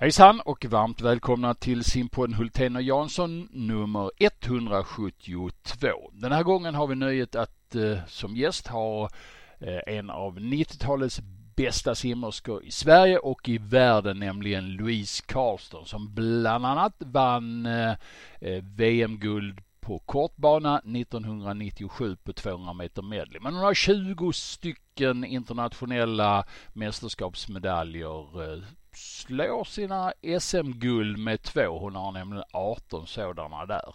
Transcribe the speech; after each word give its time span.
Hejsan 0.00 0.40
och 0.40 0.64
varmt 0.64 1.00
välkomna 1.00 1.54
till 1.54 1.84
simpodden 1.84 2.34
Hultén 2.34 2.76
och 2.76 2.82
Jansson 2.82 3.48
nummer 3.52 4.10
172. 4.18 6.10
Den 6.12 6.32
här 6.32 6.42
gången 6.42 6.74
har 6.74 6.86
vi 6.86 6.94
nöjet 6.94 7.34
att 7.34 7.74
eh, 7.74 7.98
som 8.06 8.36
gäst 8.36 8.66
ha 8.66 9.10
eh, 9.58 9.96
en 9.96 10.10
av 10.10 10.38
90-talets 10.38 11.20
bästa 11.56 11.94
simmerskor 11.94 12.64
i 12.64 12.70
Sverige 12.70 13.18
och 13.18 13.48
i 13.48 13.58
världen, 13.58 14.18
nämligen 14.18 14.72
Louise 14.72 15.22
Karlsson 15.26 15.86
som 15.86 16.14
bland 16.14 16.66
annat 16.66 16.94
vann 16.98 17.66
eh, 17.66 17.92
eh 18.40 18.64
VM-guld 18.64 19.60
på 19.88 19.98
kortbana 19.98 20.78
1997 20.78 22.16
på 22.24 22.32
200 22.32 22.72
meter 22.72 23.02
medley. 23.02 23.40
Men 23.40 23.54
hon 23.54 23.64
har 23.64 23.74
20 23.74 24.32
stycken 24.32 25.24
internationella 25.24 26.44
mästerskapsmedaljer, 26.72 28.52
eh, 28.52 28.62
slår 28.96 29.64
sina 29.64 30.12
SM-guld 30.40 31.18
med 31.18 31.42
två. 31.42 31.78
Hon 31.78 31.94
har 31.94 32.12
nämligen 32.12 32.44
18 32.52 33.06
sådana 33.06 33.66
där. 33.66 33.94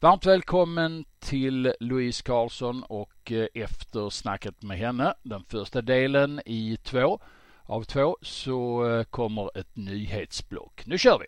Varmt 0.00 0.26
välkommen 0.26 1.04
till 1.20 1.74
Louise 1.80 2.22
Karlsson 2.22 2.82
och 2.82 3.32
eh, 3.32 3.46
efter 3.54 4.10
snacket 4.10 4.62
med 4.62 4.78
henne, 4.78 5.14
den 5.22 5.44
första 5.44 5.82
delen 5.82 6.40
i 6.46 6.78
två 6.82 7.20
av 7.62 7.82
två, 7.84 8.16
så 8.22 8.90
eh, 8.90 9.04
kommer 9.04 9.58
ett 9.58 9.76
nyhetsblock. 9.76 10.86
Nu 10.86 10.98
kör 10.98 11.18
vi! 11.18 11.26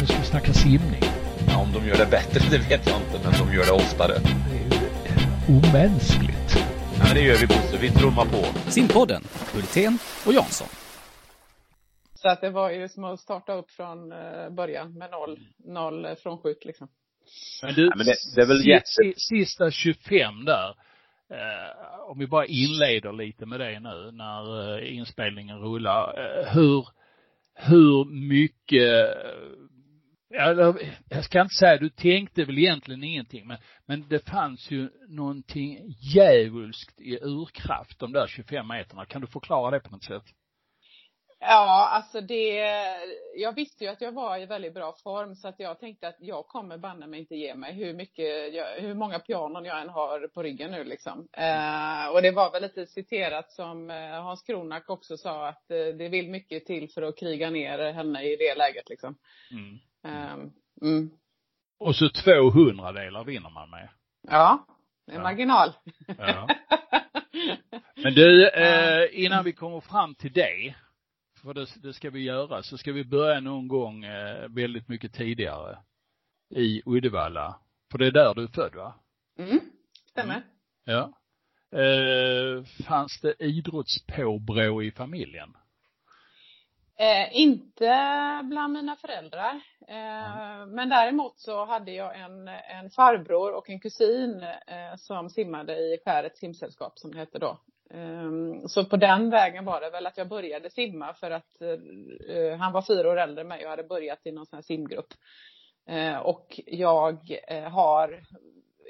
Nu 0.00 0.06
ska 0.06 0.18
vi 0.18 0.24
snacka 0.24 0.52
simning. 0.52 1.02
Ja, 1.48 1.58
om 1.58 1.72
de 1.72 1.86
gör 1.86 1.96
det 1.96 2.10
bättre, 2.10 2.40
det 2.50 2.58
vet 2.58 2.86
jag 2.86 2.96
inte, 2.96 3.20
men 3.24 3.46
de 3.46 3.54
gör 3.54 3.64
det 3.64 3.72
oftare. 3.72 4.18
Det 4.50 4.56
är 4.56 4.80
ju 4.80 5.58
omänskligt. 5.58 6.41
Ja, 7.02 7.08
men 7.08 7.16
det 7.16 7.22
gör 7.22 7.36
vi 7.36 7.46
Bosse, 7.46 7.78
vi 7.80 7.90
trummar 7.90 8.24
på. 8.24 8.70
Simpodden, 8.70 9.22
Hultén 9.54 9.98
och 10.26 10.32
Jansson. 10.32 10.68
Så 12.14 12.28
att 12.28 12.40
det 12.40 12.50
var 12.50 12.70
ju 12.70 12.88
som 12.88 13.04
att 13.04 13.20
starta 13.20 13.54
upp 13.54 13.70
från 13.70 14.12
eh, 14.12 14.50
början 14.50 14.98
med 14.98 15.10
noll, 15.10 15.38
noll 15.64 16.16
frånskjut 16.22 16.64
liksom. 16.64 16.88
Men 17.62 17.74
du, 17.74 17.86
ja, 17.86 17.92
men 17.96 18.06
det, 18.06 18.14
det 18.34 18.42
är 18.42 18.46
väl 18.46 18.66
jätte... 18.66 19.20
sista 19.20 19.70
25 19.70 20.44
där. 20.44 20.68
Eh, 21.30 22.00
om 22.10 22.18
vi 22.18 22.26
bara 22.26 22.46
inleder 22.46 23.12
lite 23.12 23.46
med 23.46 23.60
det 23.60 23.80
nu 23.80 24.10
när 24.12 24.76
eh, 24.78 24.96
inspelningen 24.96 25.58
rullar. 25.58 26.18
Eh, 26.18 26.54
hur, 26.54 26.88
hur 27.54 28.04
mycket 28.04 29.16
eller, 30.34 30.94
jag 31.08 31.24
ska 31.24 31.40
inte 31.40 31.54
säga, 31.54 31.76
du 31.76 31.90
tänkte 31.90 32.44
väl 32.44 32.58
egentligen 32.58 33.04
ingenting, 33.04 33.46
men, 33.46 33.58
men 33.86 34.08
det 34.08 34.28
fanns 34.28 34.70
ju 34.70 34.88
någonting 35.08 35.78
djävulskt 36.14 37.00
i 37.00 37.18
urkraft 37.22 37.98
de 37.98 38.12
där 38.12 38.26
25 38.26 38.68
meterna. 38.68 39.04
Kan 39.04 39.20
du 39.20 39.26
förklara 39.26 39.70
det 39.70 39.80
på 39.80 39.90
något 39.90 40.04
sätt? 40.04 40.24
Ja, 41.44 41.88
alltså 41.88 42.20
det, 42.20 42.54
jag 43.36 43.54
visste 43.54 43.84
ju 43.84 43.90
att 43.90 44.00
jag 44.00 44.12
var 44.12 44.38
i 44.38 44.46
väldigt 44.46 44.74
bra 44.74 44.94
form 45.02 45.34
så 45.34 45.48
att 45.48 45.60
jag 45.60 45.80
tänkte 45.80 46.08
att 46.08 46.16
jag 46.18 46.46
kommer 46.46 46.78
banne 46.78 47.06
mig 47.06 47.20
inte 47.20 47.34
ge 47.34 47.54
mig 47.54 47.72
hur 47.72 47.94
mycket, 47.94 48.54
jag, 48.54 48.66
hur 48.66 48.94
många 48.94 49.18
pianon 49.18 49.64
jag 49.64 49.80
än 49.80 49.88
har 49.88 50.28
på 50.28 50.42
ryggen 50.42 50.70
nu 50.70 50.84
liksom. 50.84 51.28
Eh, 51.32 52.08
och 52.12 52.22
det 52.22 52.30
var 52.30 52.52
väl 52.52 52.62
lite 52.62 52.86
citerat 52.86 53.52
som 53.52 53.90
eh, 53.90 54.22
Hans 54.22 54.42
Kronak 54.42 54.90
också 54.90 55.16
sa 55.16 55.48
att 55.48 55.70
eh, 55.70 55.96
det 55.98 56.08
vill 56.08 56.30
mycket 56.30 56.66
till 56.66 56.90
för 56.90 57.02
att 57.02 57.18
kriga 57.18 57.50
ner 57.50 57.92
henne 57.92 58.22
i 58.22 58.36
det 58.36 58.54
läget 58.54 58.88
liksom. 58.88 59.16
Mm. 59.50 59.78
Um, 60.04 60.52
mm. 60.82 61.10
Och 61.78 61.96
så 61.96 62.08
två 62.08 62.50
hundradelar 62.50 63.24
vinner 63.24 63.50
man 63.50 63.70
med. 63.70 63.88
Ja, 64.28 64.66
det 65.06 65.12
är 65.12 65.16
ja. 65.16 65.22
marginal. 65.22 65.72
Ja. 66.18 66.48
Men 68.02 68.14
du, 68.14 68.48
eh, 68.48 69.24
innan 69.24 69.44
vi 69.44 69.52
kommer 69.52 69.80
fram 69.80 70.14
till 70.14 70.32
det, 70.32 70.74
för 71.42 71.54
det, 71.54 71.66
det, 71.82 71.92
ska 71.92 72.10
vi 72.10 72.22
göra, 72.22 72.62
så 72.62 72.78
ska 72.78 72.92
vi 72.92 73.04
börja 73.04 73.40
någon 73.40 73.68
gång 73.68 74.04
eh, 74.04 74.48
väldigt 74.48 74.88
mycket 74.88 75.14
tidigare. 75.14 75.78
I 76.54 76.82
Uddevalla. 76.86 77.60
För 77.90 77.98
det 77.98 78.06
är 78.06 78.12
där 78.12 78.34
du 78.34 78.42
är 78.42 78.46
född 78.46 78.74
va? 78.74 78.94
Mm, 79.38 79.60
stämmer. 80.10 80.34
Mm. 80.34 80.46
Ja. 80.84 81.12
Eh, 81.78 82.64
fanns 82.86 83.20
det 83.20 83.34
idrottspåbrå 83.38 84.82
i 84.82 84.90
familjen? 84.90 85.56
Eh, 87.02 87.36
inte 87.36 87.90
bland 88.44 88.72
mina 88.72 88.96
föräldrar. 88.96 89.60
Eh, 89.88 90.56
mm. 90.56 90.70
Men 90.70 90.88
däremot 90.88 91.38
så 91.38 91.64
hade 91.64 91.92
jag 91.92 92.20
en, 92.20 92.48
en 92.48 92.90
farbror 92.90 93.52
och 93.52 93.70
en 93.70 93.80
kusin 93.80 94.42
eh, 94.66 94.96
som 94.96 95.30
simmade 95.30 95.76
i 95.76 95.98
Skärets 96.04 96.40
simsällskap 96.40 96.98
som 96.98 97.12
det 97.12 97.18
hette 97.18 97.38
då. 97.38 97.58
Ehm, 97.90 98.68
så 98.68 98.84
på 98.84 98.96
den 98.96 99.30
vägen 99.30 99.64
var 99.64 99.80
det 99.80 99.90
väl 99.90 100.06
att 100.06 100.16
jag 100.16 100.28
började 100.28 100.70
simma 100.70 101.14
för 101.14 101.30
att 101.30 101.60
eh, 102.28 102.56
han 102.58 102.72
var 102.72 102.82
fyra 102.82 103.10
år 103.10 103.16
äldre 103.16 103.40
än 103.40 103.48
mig 103.48 103.64
och 103.64 103.70
hade 103.70 103.84
börjat 103.84 104.26
i 104.26 104.32
någon 104.32 104.46
sån 104.46 104.56
här 104.56 104.62
simgrupp. 104.62 105.14
Eh, 105.86 106.16
och 106.16 106.60
jag 106.66 107.38
eh, 107.48 107.70
har 107.70 108.22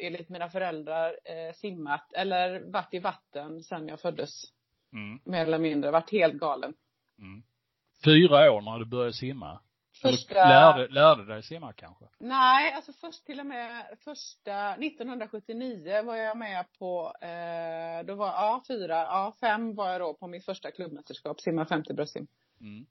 enligt 0.02 0.28
mina 0.28 0.48
föräldrar 0.48 1.16
simmat 1.52 2.12
eller 2.12 2.60
varit 2.60 2.94
i 2.94 2.98
vatten 2.98 3.62
sedan 3.62 3.88
jag 3.88 4.00
föddes. 4.00 4.30
Mm. 4.92 5.20
Mer 5.24 5.46
eller 5.46 5.58
mindre, 5.58 5.90
varit 5.90 6.12
helt 6.12 6.34
galen. 6.34 6.74
Mm 7.18 7.42
fyra 8.04 8.52
år 8.52 8.60
när 8.60 8.78
du 8.78 8.84
började 8.84 9.12
simma? 9.12 9.60
Första... 10.02 10.34
Eller 10.34 10.48
lärde, 10.48 10.88
lärde 10.88 11.26
dig 11.26 11.42
simma 11.42 11.72
kanske? 11.72 12.04
Nej, 12.18 12.72
alltså 12.72 12.92
först 12.92 13.26
till 13.26 13.40
och 13.40 13.46
med 13.46 13.98
första, 14.04 14.74
1979 14.74 16.02
var 16.02 16.16
jag 16.16 16.36
med 16.36 16.66
på, 16.78 17.12
eh, 17.20 18.06
då 18.06 18.14
var, 18.14 18.26
ja 18.26 18.62
fyra, 18.68 18.94
ja 18.94 19.34
fem 19.40 19.74
var 19.74 19.88
jag 19.88 20.00
då 20.00 20.14
på 20.14 20.26
mitt 20.26 20.44
första 20.44 20.70
klubbmästerskap, 20.70 21.40
simma 21.40 21.66
50 21.66 21.94
bröstsim. 21.94 22.26
Mm. 22.60 22.86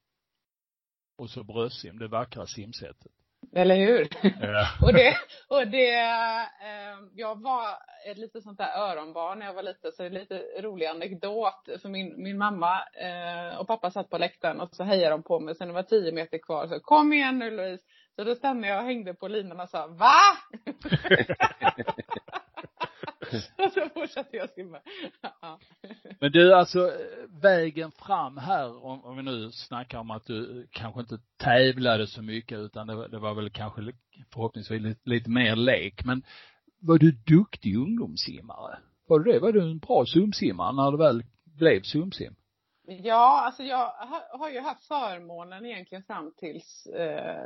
Och 1.15 1.29
så 1.29 1.43
bröstsim, 1.43 1.99
det 1.99 2.07
vackra 2.07 2.47
simsättet. 2.47 3.11
Eller 3.55 3.75
hur? 3.75 4.07
Ja. 4.41 4.67
och 4.81 4.93
det, 4.93 5.17
och 5.47 5.67
det, 5.67 5.99
eh, 5.99 6.97
jag 7.13 7.41
var 7.41 7.67
ett 8.11 8.17
lite 8.17 8.41
sånt 8.41 8.57
där 8.57 8.77
öronbarn 8.77 9.39
när 9.39 9.45
jag 9.45 9.53
var 9.53 9.63
liten, 9.63 9.91
så 9.91 10.03
det 10.03 10.09
är 10.09 10.11
lite 10.11 10.41
rolig 10.61 10.85
anekdot. 10.85 11.69
För 11.81 11.89
min, 11.89 12.23
min 12.23 12.37
mamma 12.37 12.83
eh, 13.01 13.59
och 13.59 13.67
pappa 13.67 13.91
satt 13.91 14.09
på 14.09 14.17
läktaren 14.17 14.61
och 14.61 14.75
så 14.75 14.83
hejade 14.83 15.09
de 15.09 15.23
på 15.23 15.39
mig. 15.39 15.55
Sen 15.55 15.67
det 15.67 15.73
var 15.73 15.83
tio 15.83 16.11
meter 16.11 16.37
kvar, 16.37 16.67
så 16.67 16.79
kom 16.79 17.13
igen 17.13 17.39
nu 17.39 17.51
Louise. 17.51 17.83
Så 18.15 18.23
då 18.23 18.35
stannade 18.35 18.67
jag 18.67 18.79
och 18.79 18.85
hängde 18.85 19.13
på 19.13 19.27
linan 19.27 19.59
och 19.59 19.69
sa, 19.69 19.87
VA? 19.87 20.37
och 23.33 23.71
så 23.73 23.89
fortsatte 23.93 24.37
jag 24.37 24.49
simma. 24.49 24.79
Ja. 25.21 25.59
Men 26.19 26.31
du, 26.31 26.53
alltså 26.53 26.91
vägen 27.41 27.91
fram 27.91 28.37
här, 28.37 28.85
om, 28.85 29.05
om 29.05 29.17
vi 29.17 29.23
nu 29.23 29.51
snackar 29.51 29.97
om 29.97 30.11
att 30.11 30.25
du 30.25 30.67
kanske 30.71 30.99
inte 30.99 31.19
tävlade 31.37 32.07
så 32.07 32.21
mycket 32.21 32.59
utan 32.59 32.87
det, 32.87 33.07
det 33.07 33.19
var 33.19 33.33
väl 33.33 33.49
kanske 33.49 33.93
förhoppningsvis 34.33 34.81
lite, 34.81 35.09
lite 35.09 35.29
mer 35.29 35.55
lek. 35.55 36.05
Men 36.05 36.23
var 36.79 36.97
du 36.97 37.11
duktig 37.11 37.77
ungdomssimmare? 37.77 38.79
Var 39.07 39.19
du 39.19 39.31
det? 39.31 39.39
Var 39.39 39.51
du 39.51 39.61
en 39.61 39.79
bra 39.79 40.05
sumsimmare 40.05 40.75
när 40.75 40.91
du 40.91 40.97
väl 40.97 41.23
blev 41.45 41.81
sumsim? 41.81 42.35
Ja, 42.83 43.41
alltså 43.45 43.63
jag 43.63 43.93
har 44.29 44.49
ju 44.49 44.59
haft 44.59 44.85
förmånen 44.85 45.65
egentligen 45.65 46.03
fram 46.03 46.33
tills 46.37 46.85
eh, 46.85 47.45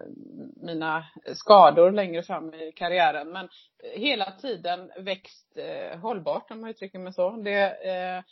mina 0.56 1.06
skador 1.34 1.92
längre 1.92 2.24
fram 2.24 2.54
i 2.54 2.72
karriären. 2.72 3.32
Men 3.32 3.50
hela 3.94 4.32
tiden 4.32 4.92
växt 4.98 5.58
eh, 5.58 6.00
hållbart 6.00 6.52
om 6.52 6.62
man 6.62 6.70
uttrycker 6.70 7.00
mig 7.00 7.14
så. 7.14 7.30
Det, 7.30 7.90
eh, 7.90 8.24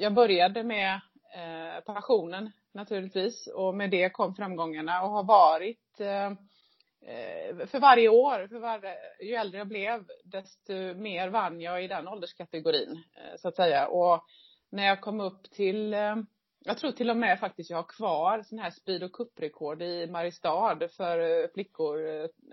jag 0.00 0.14
började 0.14 0.62
med 0.62 1.00
eh, 1.34 1.80
passionen 1.84 2.50
naturligtvis 2.74 3.46
och 3.46 3.74
med 3.74 3.90
det 3.90 4.10
kom 4.10 4.34
framgångarna 4.34 5.02
och 5.02 5.10
har 5.10 5.24
varit 5.24 6.00
eh, 6.00 6.26
eh 6.26 7.66
för 7.66 7.80
varje 7.80 8.08
år, 8.08 8.48
för 8.48 8.58
varje, 8.58 8.96
ju 9.22 9.34
äldre 9.34 9.58
jag 9.58 9.68
blev, 9.68 10.06
desto 10.24 10.72
mer 10.94 11.28
vann 11.28 11.60
jag 11.60 11.84
i 11.84 11.88
den 11.88 12.08
ålderskategorin 12.08 13.04
eh, 13.16 13.36
så 13.36 13.48
att 13.48 13.56
säga. 13.56 13.88
Och 13.88 14.24
när 14.70 14.86
jag 14.86 15.00
kom 15.00 15.20
upp 15.20 15.50
till, 15.50 15.94
eh, 15.94 16.16
jag 16.64 16.78
tror 16.78 16.92
till 16.92 17.10
och 17.10 17.16
med 17.16 17.40
faktiskt 17.40 17.70
jag 17.70 17.76
har 17.76 17.88
kvar 17.88 18.42
sån 18.42 18.58
här 18.58 18.70
speed 18.70 19.02
och 19.02 19.12
kupprekord 19.12 19.82
i 19.82 20.06
Mariestad 20.06 20.88
för 20.96 21.18
eh, 21.18 21.48
flickor 21.54 21.98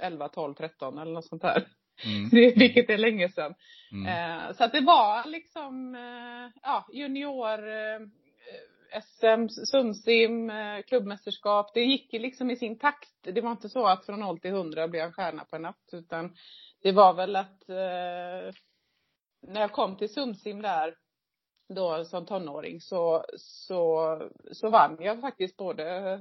11, 0.02 0.30
12, 0.30 0.54
13 0.54 0.98
eller 0.98 1.12
något 1.12 1.26
sånt 1.26 1.42
där. 1.42 1.68
Mm. 2.06 2.30
Vilket 2.56 2.90
är 2.90 2.98
länge 2.98 3.30
sedan. 3.30 3.56
Mm. 3.92 4.08
Eh, 4.08 4.54
så 4.54 4.64
att 4.64 4.72
det 4.72 4.82
var 4.82 5.30
liksom, 5.30 5.98
ja, 6.62 6.88
junior 6.94 7.60
SM, 9.02 9.48
sumsim, 9.50 10.52
klubbmästerskap. 10.88 11.74
Det 11.74 11.82
gick 11.82 12.14
ju 12.14 12.20
liksom 12.20 12.52
i 12.52 12.56
sin 12.56 12.80
takt. 12.80 13.10
Det 13.22 13.42
var 13.42 13.52
inte 13.52 13.70
så 13.70 13.88
att 13.88 14.06
från 14.06 14.20
0 14.20 14.40
till 14.40 14.52
100 14.52 14.88
blev 14.88 15.02
jag 15.04 15.16
stjärna 15.16 15.46
på 15.46 15.56
en 15.56 15.62
natt, 15.62 15.90
utan 15.92 16.36
det 16.82 16.92
var 16.92 17.14
väl 17.14 17.36
att 17.36 17.64
när 19.48 19.62
jag 19.62 19.72
kom 19.72 19.98
till 19.98 20.14
sumsim 20.14 20.62
där 20.62 20.96
då 21.68 22.06
som 22.06 22.26
tonåring 22.26 22.82
så, 22.82 23.26
så, 23.38 24.22
så 24.52 24.70
vann 24.70 24.98
jag 25.00 25.22
faktiskt 25.22 25.58
både 25.58 26.20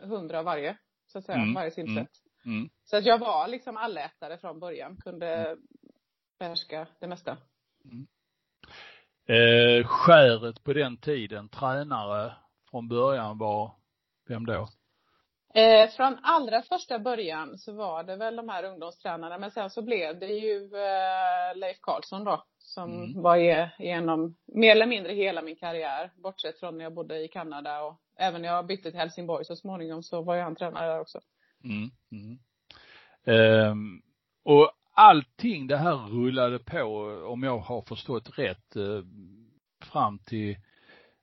hundra 0.00 0.42
varje, 0.42 0.78
så 1.06 1.18
att 1.18 1.24
säga, 1.24 1.38
mm. 1.38 1.54
varje 1.54 1.70
simsätt. 1.70 2.10
Mm. 2.44 2.58
Mm. 2.58 2.68
Så 2.84 2.96
att 2.96 3.06
jag 3.06 3.18
var 3.18 3.48
liksom 3.48 3.76
allätare 3.76 4.38
från 4.38 4.60
början, 4.60 4.96
kunde 4.96 5.26
mm. 5.26 5.58
behärska 6.38 6.86
det 7.00 7.06
mesta. 7.06 7.36
Mm. 7.84 8.06
Eh, 9.28 9.86
skäret 9.86 10.64
på 10.64 10.72
den 10.72 10.96
tiden, 10.96 11.48
tränare 11.48 12.32
från 12.70 12.88
början 12.88 13.38
var, 13.38 13.70
vem 14.28 14.46
då? 14.46 14.68
Eh, 15.54 15.90
från 15.90 16.18
allra 16.22 16.62
första 16.62 16.98
början 16.98 17.58
så 17.58 17.72
var 17.72 18.02
det 18.02 18.16
väl 18.16 18.36
de 18.36 18.48
här 18.48 18.64
ungdomstränarna 18.64 19.38
men 19.38 19.50
sen 19.50 19.70
så 19.70 19.82
blev 19.82 20.18
det 20.18 20.26
ju 20.26 20.64
eh, 20.64 21.56
Leif 21.56 21.80
Karlsson 21.80 22.24
då 22.24 22.44
som 22.66 22.92
Mm. 22.92 23.22
var 23.22 23.36
igenom 23.36 24.36
mer 24.46 24.70
eller 24.70 24.86
mindre 24.86 25.12
hela 25.12 25.42
min 25.42 25.56
karriär 25.56 26.10
bortsett 26.22 26.60
från 26.60 26.76
när 26.78 26.84
jag 26.84 26.94
bodde 26.94 27.24
i 27.24 27.28
Kanada 27.28 27.82
och 27.82 28.00
även 28.18 28.42
när 28.42 28.48
jag 28.48 28.66
bytte 28.66 28.90
till 28.90 29.00
Helsingborg 29.00 29.44
så 29.44 29.56
småningom 29.56 30.02
så 30.02 30.22
var 30.22 30.34
jag 30.34 30.44
han 30.44 30.56
tränare 30.56 30.86
där 30.86 31.00
också. 31.00 31.20
Mm. 31.64 31.90
Mm. 32.12 32.38
Ehm, 33.24 34.02
och 34.44 34.70
allting 34.94 35.66
det 35.66 35.76
här 35.76 35.96
rullade 35.96 36.58
på, 36.58 36.82
om 37.26 37.42
jag 37.42 37.58
har 37.58 37.82
förstått 37.82 38.38
rätt, 38.38 38.76
eh, 38.76 39.02
fram 39.92 40.18
till 40.18 40.56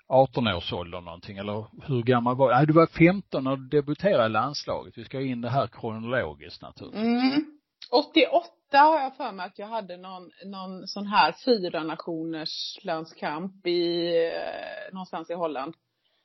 18-årsåldern 0.08 1.06
någonting, 1.06 1.38
eller 1.38 1.66
hur 1.88 2.04
gammal 2.04 2.36
var 2.36 2.50
du? 2.50 2.56
Nej, 2.56 2.66
du 2.68 2.74
var 2.74 2.88
15 2.88 3.44
när 3.44 3.56
du 3.56 3.68
debuterade 3.68 4.26
i 4.26 4.30
landslaget. 4.30 4.98
Vi 4.98 5.04
ska 5.06 5.22
in 5.22 5.42
det 5.42 5.50
här 5.50 5.68
kronologiskt 5.68 6.62
naturligtvis. 6.62 7.04
Mm. 7.04 7.46
88 7.92 8.48
har 8.78 9.00
jag 9.00 9.16
för 9.18 9.32
mig 9.32 9.46
att 9.46 9.60
jag 9.60 9.68
hade 9.68 9.98
någon, 9.98 10.32
någon 10.46 10.88
sån 10.88 11.08
här 11.08 11.36
fyra 11.46 11.84
nationers 11.84 12.78
landskamp 12.84 13.68
i, 13.68 14.08
eh, 14.28 14.94
någonstans 14.94 15.30
i 15.30 15.34
Holland. 15.34 15.74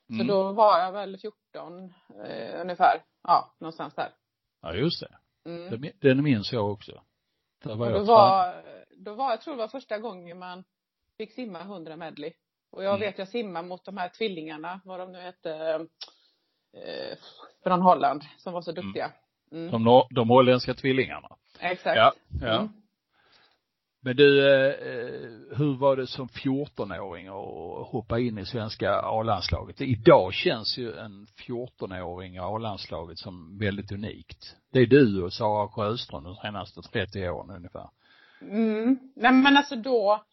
Så 0.06 0.14
Mm. 0.14 0.26
då 0.26 0.52
var 0.52 0.78
jag 0.80 0.92
väl 0.92 1.18
14 1.18 1.94
eh, 2.26 2.60
ungefär. 2.60 3.02
Ja, 3.22 3.54
någonstans 3.60 3.94
där. 3.94 4.10
Ja, 4.62 4.74
just 4.74 5.00
det. 5.00 5.18
Mm. 5.50 5.70
Den, 5.80 5.92
den 6.00 6.22
minns 6.22 6.52
jag 6.52 6.70
också. 6.72 7.02
Där 7.64 7.74
var 7.74 7.86
Och 7.86 7.92
jag 7.92 8.00
då 8.00 8.12
var, 8.12 8.62
då 8.96 9.14
var, 9.14 9.30
jag 9.30 9.40
tror 9.40 9.54
det 9.54 9.58
var 9.58 9.68
första 9.68 9.98
gången 9.98 10.38
man 10.38 10.64
fick 11.16 11.32
simma 11.32 11.60
100 11.60 11.96
medley. 11.96 12.32
Och 12.70 12.84
jag 12.84 12.94
Mm. 12.94 13.00
vet 13.00 13.18
jag 13.18 13.28
simmar 13.28 13.62
mot 13.62 13.84
de 13.84 13.96
här 13.96 14.08
tvillingarna, 14.08 14.80
vad 14.84 15.00
de 15.00 15.12
nu 15.12 15.18
hette, 15.20 15.50
eh, 16.72 17.18
från 17.62 17.82
Holland, 17.82 18.22
som 18.38 18.52
var 18.52 18.62
så 18.62 18.72
duktiga. 18.72 19.12
Mm. 19.52 19.84
De, 19.84 20.06
de 20.10 20.28
holländska 20.28 20.74
tvillingarna. 20.74 21.28
Exakt. 21.60 21.96
Ja, 21.96 22.12
ja. 22.40 22.58
Mm. 22.58 22.68
Men 24.00 24.16
du, 24.16 24.48
eh, 24.48 24.88
eh, 24.88 25.58
hur 25.58 25.78
var 25.78 25.96
det 25.96 26.06
som 26.06 26.28
14-åring 26.28 27.28
att 27.28 27.88
hoppa 27.88 28.18
in 28.18 28.38
i 28.38 28.46
svenska 28.46 29.00
A-landslaget? 29.00 29.80
Idag 29.80 30.34
känns 30.34 30.78
ju 30.78 30.92
en 30.92 31.26
14-åring 31.26 32.34
i 32.34 32.38
A-landslaget 32.38 33.18
som 33.18 33.58
väldigt 33.58 33.92
unikt. 33.92 34.56
Det 34.72 34.78
är 34.78 34.86
du 34.86 35.22
och 35.22 35.32
Sara 35.32 35.68
Sjöström 35.68 36.24
de 36.24 36.34
senaste 36.36 36.82
30 36.82 37.28
åren 37.28 37.56
ungefär. 37.56 37.88
Mm. 38.40 38.98
Nej 39.16 39.32
men 39.32 39.56
alltså 39.56 39.76
då, 39.76 40.24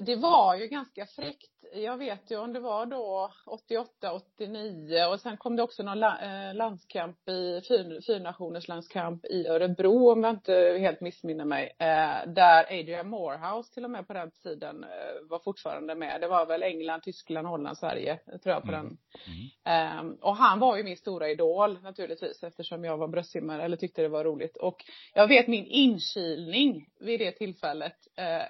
det 0.00 0.16
var 0.16 0.56
ju 0.56 0.66
ganska 0.66 1.06
fräckt. 1.06 1.53
Jag 1.76 1.96
vet 1.96 2.30
ju 2.30 2.36
om 2.36 2.52
det 2.52 2.60
var 2.60 2.86
då 2.86 3.30
88, 3.46 4.12
89 4.12 5.04
och 5.12 5.20
sen 5.20 5.36
kom 5.36 5.56
det 5.56 5.62
också 5.62 5.82
någon 5.82 6.02
eh, 6.02 6.54
landskamp 6.54 7.28
i, 7.28 7.60
fyr, 7.68 8.00
fyrnationers 8.06 8.68
landskamp 8.68 9.24
i 9.24 9.46
Örebro 9.46 10.12
om 10.12 10.24
jag 10.24 10.32
inte 10.32 10.76
helt 10.80 11.00
missminner 11.00 11.44
mig. 11.44 11.76
Eh, 11.78 12.26
där 12.26 12.64
Adrian 12.64 13.08
Morehouse 13.08 13.74
till 13.74 13.84
och 13.84 13.90
med 13.90 14.06
på 14.06 14.12
den 14.12 14.30
tiden 14.30 14.84
eh, 14.84 15.28
var 15.30 15.38
fortfarande 15.38 15.94
med. 15.94 16.20
Det 16.20 16.28
var 16.28 16.46
väl 16.46 16.62
England, 16.62 17.02
Tyskland, 17.02 17.46
Holland, 17.46 17.78
Sverige 17.78 18.18
tror 18.42 18.54
jag 18.54 18.62
på 18.62 18.68
Mm. 18.68 18.84
den 18.84 18.98
Mm. 19.26 19.48
Ehm, 19.64 20.14
och 20.14 20.36
han 20.36 20.58
var 20.58 20.76
ju 20.76 20.82
min 20.82 20.96
stora 20.96 21.30
idol 21.30 21.78
naturligtvis 21.82 22.42
eftersom 22.42 22.84
jag 22.84 22.96
var 22.96 23.08
bröstsimmare 23.08 23.62
eller 23.62 23.76
tyckte 23.76 24.02
det 24.02 24.08
var 24.08 24.24
roligt. 24.24 24.56
Och 24.56 24.84
jag 25.14 25.28
vet 25.28 25.48
min 25.48 25.66
inkilning 25.66 26.86
vid 27.00 27.20
det 27.20 27.32
tillfället 27.32 27.96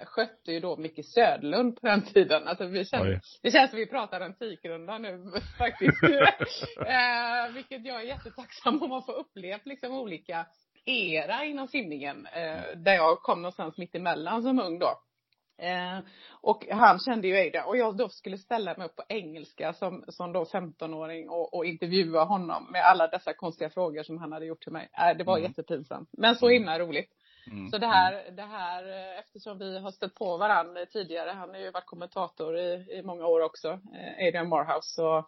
skötte 0.05 0.51
ju 0.51 0.59
då 0.59 0.77
Micke 0.77 1.05
Söderlund 1.05 1.81
på 1.81 1.87
den 1.87 2.01
tiden. 2.01 2.47
Alltså 2.47 2.65
vi 2.65 2.85
Oj. 2.93 3.14
Det 3.43 3.51
känns 3.51 3.69
som 3.69 3.79
vi 3.79 3.85
pratar 3.87 4.21
antikrunda 4.21 4.97
nu 4.97 5.23
faktiskt. 5.57 6.03
eh, 6.79 7.53
vilket 7.53 7.85
jag 7.85 8.01
är 8.01 8.05
jättetacksam 8.05 8.83
om 8.83 8.91
att 8.91 9.05
få 9.05 9.11
upplevt 9.11 9.65
liksom 9.65 9.91
olika 9.97 10.45
era 10.85 11.43
inom 11.45 11.67
simningen. 11.67 12.25
Eh, 12.25 12.77
där 12.77 12.93
jag 12.93 13.21
kom 13.21 13.41
någonstans 13.41 13.77
mitt 13.77 13.95
emellan 13.95 14.43
som 14.43 14.59
ung 14.59 14.79
då. 14.79 14.99
Eh, 15.61 15.99
och 16.41 16.65
han 16.71 16.99
kände 16.99 17.27
ju 17.27 17.47
Ada 17.47 17.65
och 17.65 17.77
jag 17.77 17.97
då 17.97 18.09
skulle 18.09 18.37
ställa 18.37 18.77
mig 18.77 18.85
upp 18.85 18.95
på 18.95 19.03
engelska 19.09 19.73
som, 19.73 20.03
som 20.07 20.33
då 20.33 20.43
15-åring 20.43 21.29
och, 21.29 21.53
och 21.53 21.65
intervjua 21.65 22.23
honom 22.23 22.67
med 22.71 22.81
alla 22.81 23.07
dessa 23.07 23.33
konstiga 23.33 23.69
frågor 23.69 24.03
som 24.03 24.17
han 24.17 24.31
hade 24.31 24.45
gjort 24.45 24.63
till 24.63 24.71
mig. 24.73 24.89
Eh, 24.93 25.17
det 25.17 25.23
var 25.23 25.37
Mm. 25.37 25.49
jättepinsamt. 25.49 26.09
Men 26.17 26.35
så 26.35 26.49
himla 26.49 26.79
roligt. 26.79 27.11
Mm. 27.51 27.69
Så 27.69 27.77
det 27.77 27.87
här, 27.87 28.31
det 28.31 28.41
här, 28.41 28.83
eh, 28.83 29.19
eftersom 29.19 29.57
vi 29.57 29.79
har 29.79 29.91
stött 29.91 30.15
på 30.15 30.37
varandra 30.37 30.85
tidigare, 30.85 31.31
han 31.31 31.49
har 31.49 31.57
ju 31.57 31.71
varit 31.71 31.85
kommentator 31.85 32.57
i, 32.57 32.87
i 32.99 33.01
många 33.03 33.25
år 33.25 33.41
också, 33.41 33.67
eh, 33.69 34.27
Adrian 34.27 34.49
Morehouse, 34.49 34.89
så 34.95 35.27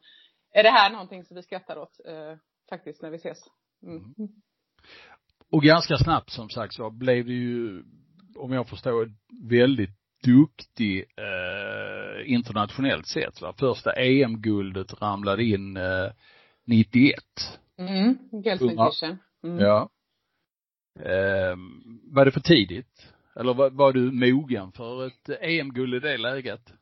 är 0.51 0.63
det 0.63 0.69
här 0.69 0.91
någonting 0.91 1.23
som 1.23 1.35
vi 1.35 1.43
skrattar 1.43 1.77
åt 1.77 1.99
eh, 2.05 2.35
faktiskt 2.69 3.01
när 3.01 3.09
vi 3.09 3.17
ses. 3.17 3.37
Mm. 3.83 4.13
Och 5.51 5.61
ganska 5.61 5.97
snabbt 5.97 6.29
som 6.29 6.49
sagt 6.49 6.73
så 6.73 6.89
blev 6.89 7.25
det 7.25 7.33
ju, 7.33 7.83
om 8.35 8.51
jag 8.51 8.69
förstår 8.69 9.11
väldigt 9.49 9.97
duktig 10.23 11.05
eh, 11.17 12.31
internationellt 12.31 13.07
sett. 13.07 13.41
Va? 13.41 13.53
Första 13.59 13.91
EM-guldet 13.91 15.01
ramlade 15.01 15.43
in 15.43 15.77
eh, 15.77 16.11
91. 16.65 17.15
Mm. 17.77 18.17
Gelsenkirchen. 18.43 19.17
Mm. 19.43 19.59
Ja. 19.59 19.89
Eh, 21.05 21.55
var 22.11 22.25
det 22.25 22.31
för 22.31 22.39
tidigt? 22.39 23.13
Eller 23.35 23.53
var, 23.53 23.69
var 23.69 23.93
du 23.93 24.11
mogen 24.11 24.71
för 24.71 25.07
ett 25.07 25.29
EM-guld 25.41 25.95
i 25.95 25.99
det 25.99 26.17
läget? 26.17 26.73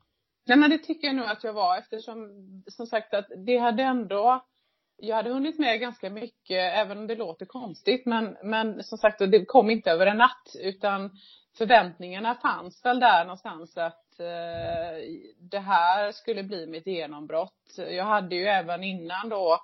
Nej 0.48 0.58
men 0.58 0.70
det 0.70 0.78
tycker 0.78 1.08
jag 1.08 1.16
nog 1.16 1.26
att 1.26 1.44
jag 1.44 1.54
var 1.54 1.78
eftersom 1.78 2.30
som 2.68 2.86
sagt 2.88 3.14
att 3.14 3.28
det 3.46 3.58
hade 3.58 3.84
ändå 3.84 4.46
jag 4.98 5.16
hade 5.16 5.34
hunnit 5.34 5.60
med 5.60 5.80
ganska 5.80 6.10
mycket, 6.10 6.74
även 6.74 6.98
om 6.98 7.08
det 7.08 7.16
låter 7.16 7.46
konstigt, 7.46 8.06
men, 8.06 8.38
men 8.44 8.84
som 8.84 8.98
sagt, 8.98 9.20
det 9.20 9.46
kom 9.46 9.70
inte 9.70 9.92
över 9.92 10.08
en 10.08 10.18
natt, 10.18 10.56
utan 10.60 11.12
förväntningarna 11.58 12.36
fanns 12.36 12.86
väl 12.86 13.00
där 13.00 13.24
någonstans 13.26 13.78
att 13.78 14.20
eh, 14.20 15.04
det 15.40 15.60
här 15.60 16.12
skulle 16.12 16.44
bli 16.44 16.68
mitt 16.68 16.88
genombrott. 16.88 17.78
Jag 17.78 18.06
hade 18.06 18.36
ju 18.36 18.46
även 18.46 18.84
innan 18.84 19.30
då 19.30 19.60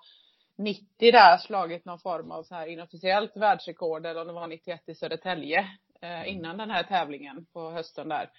90 0.57 1.11
där 1.11 1.37
slagit 1.37 1.85
någon 1.85 1.99
form 1.99 2.31
av 2.31 2.43
så 2.43 2.55
här 2.55 2.67
inofficiellt 2.67 3.37
världsrekord, 3.37 4.05
eller 4.05 4.21
om 4.21 4.27
det 4.27 4.33
var 4.33 4.47
91 4.47 4.89
i 4.89 4.95
Södertälje, 4.95 5.67
eh, 6.01 6.33
innan 6.33 6.57
den 6.57 6.69
här 6.69 6.83
tävlingen 6.83 7.45
på 7.53 7.71
hösten 7.71 8.09
där. 8.09 8.29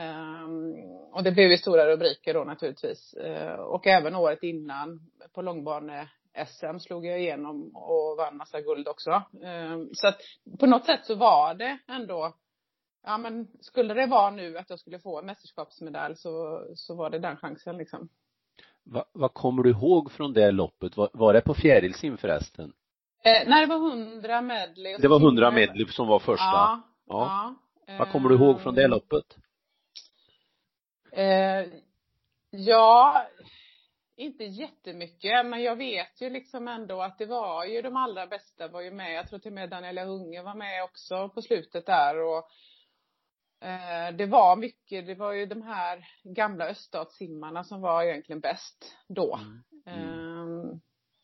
Um, 0.00 0.74
och 1.12 1.22
det 1.22 1.32
blev 1.32 1.50
ju 1.50 1.56
stora 1.56 1.86
rubriker 1.86 2.34
då 2.34 2.44
naturligtvis. 2.44 3.14
Uh, 3.24 3.52
och 3.52 3.86
även 3.86 4.14
året 4.14 4.42
innan 4.42 5.00
på 5.32 5.42
långbane-SM 5.42 6.78
slog 6.78 7.06
jag 7.06 7.20
igenom 7.20 7.76
och 7.76 8.16
vann 8.16 8.36
massa 8.36 8.60
guld 8.60 8.88
också. 8.88 9.22
Um, 9.32 9.90
så 9.92 10.08
att 10.08 10.20
på 10.58 10.66
något 10.66 10.86
sätt 10.86 11.00
så 11.04 11.14
var 11.14 11.54
det 11.54 11.78
ändå, 11.88 12.36
ja 13.02 13.18
men 13.18 13.48
skulle 13.60 13.94
det 13.94 14.06
vara 14.06 14.30
nu 14.30 14.58
att 14.58 14.70
jag 14.70 14.78
skulle 14.78 14.98
få 14.98 15.18
en 15.18 15.26
mästerskapsmedalj 15.26 16.16
så, 16.16 16.64
så 16.74 16.94
var 16.94 17.10
det 17.10 17.18
den 17.18 17.36
chansen 17.36 17.76
liksom. 17.76 18.08
Va, 18.84 19.04
vad 19.12 19.34
kommer 19.34 19.62
du 19.62 19.70
ihåg 19.70 20.12
från 20.12 20.32
det 20.32 20.50
loppet? 20.50 20.96
Var, 20.96 21.10
var 21.12 21.32
det 21.34 21.40
på 21.40 21.54
fjärilsim 21.54 22.16
förresten? 22.16 22.64
Uh, 23.26 23.48
nej, 23.48 23.66
det 23.66 23.76
var 23.76 23.90
100 23.90 24.40
medley. 24.42 24.96
Det 24.96 25.08
var 25.08 25.18
så 25.18 25.24
100 25.26 25.40
simmade- 25.50 25.66
medley 25.66 25.86
som 25.86 26.08
var 26.08 26.18
första? 26.18 26.44
Ja. 26.44 26.80
Ja. 27.06 27.54
ja. 27.86 27.98
Vad 27.98 28.12
kommer 28.12 28.28
du 28.28 28.34
ihåg 28.34 28.60
från 28.60 28.74
det 28.74 28.84
Ehm, 28.84 28.90
loppet? 28.90 29.36
Eh, 31.12 31.66
ja, 32.50 33.26
inte 34.16 34.44
jättemycket, 34.44 35.46
men 35.46 35.62
jag 35.62 35.76
vet 35.76 36.20
ju 36.20 36.30
liksom 36.30 36.68
ändå 36.68 37.02
att 37.02 37.18
det 37.18 37.26
var 37.26 37.64
ju 37.64 37.82
de 37.82 37.96
allra 37.96 38.26
bästa 38.26 38.68
var 38.68 38.80
ju 38.80 38.90
med. 38.90 39.14
Jag 39.14 39.28
tror 39.28 39.38
till 39.38 39.48
och 39.50 39.54
med 39.54 39.70
Daniela 39.70 40.04
Hunge 40.04 40.42
var 40.42 40.54
med 40.54 40.84
också 40.84 41.28
på 41.28 41.42
slutet 41.42 41.86
där 41.86 42.18
och 42.18 42.36
eh, 42.36 42.42
det 44.16 44.26
var 44.26 44.56
mycket, 44.56 45.06
det 45.06 45.14
var 45.14 45.32
ju 45.32 45.46
de 45.46 45.62
här 45.62 46.04
gamla 46.24 46.64
öststatssimmarna 46.66 47.64
som 47.64 47.80
var 47.80 48.02
egentligen 48.02 48.40
bäst 48.40 48.96
då. 49.08 49.40
Eh, 49.86 50.76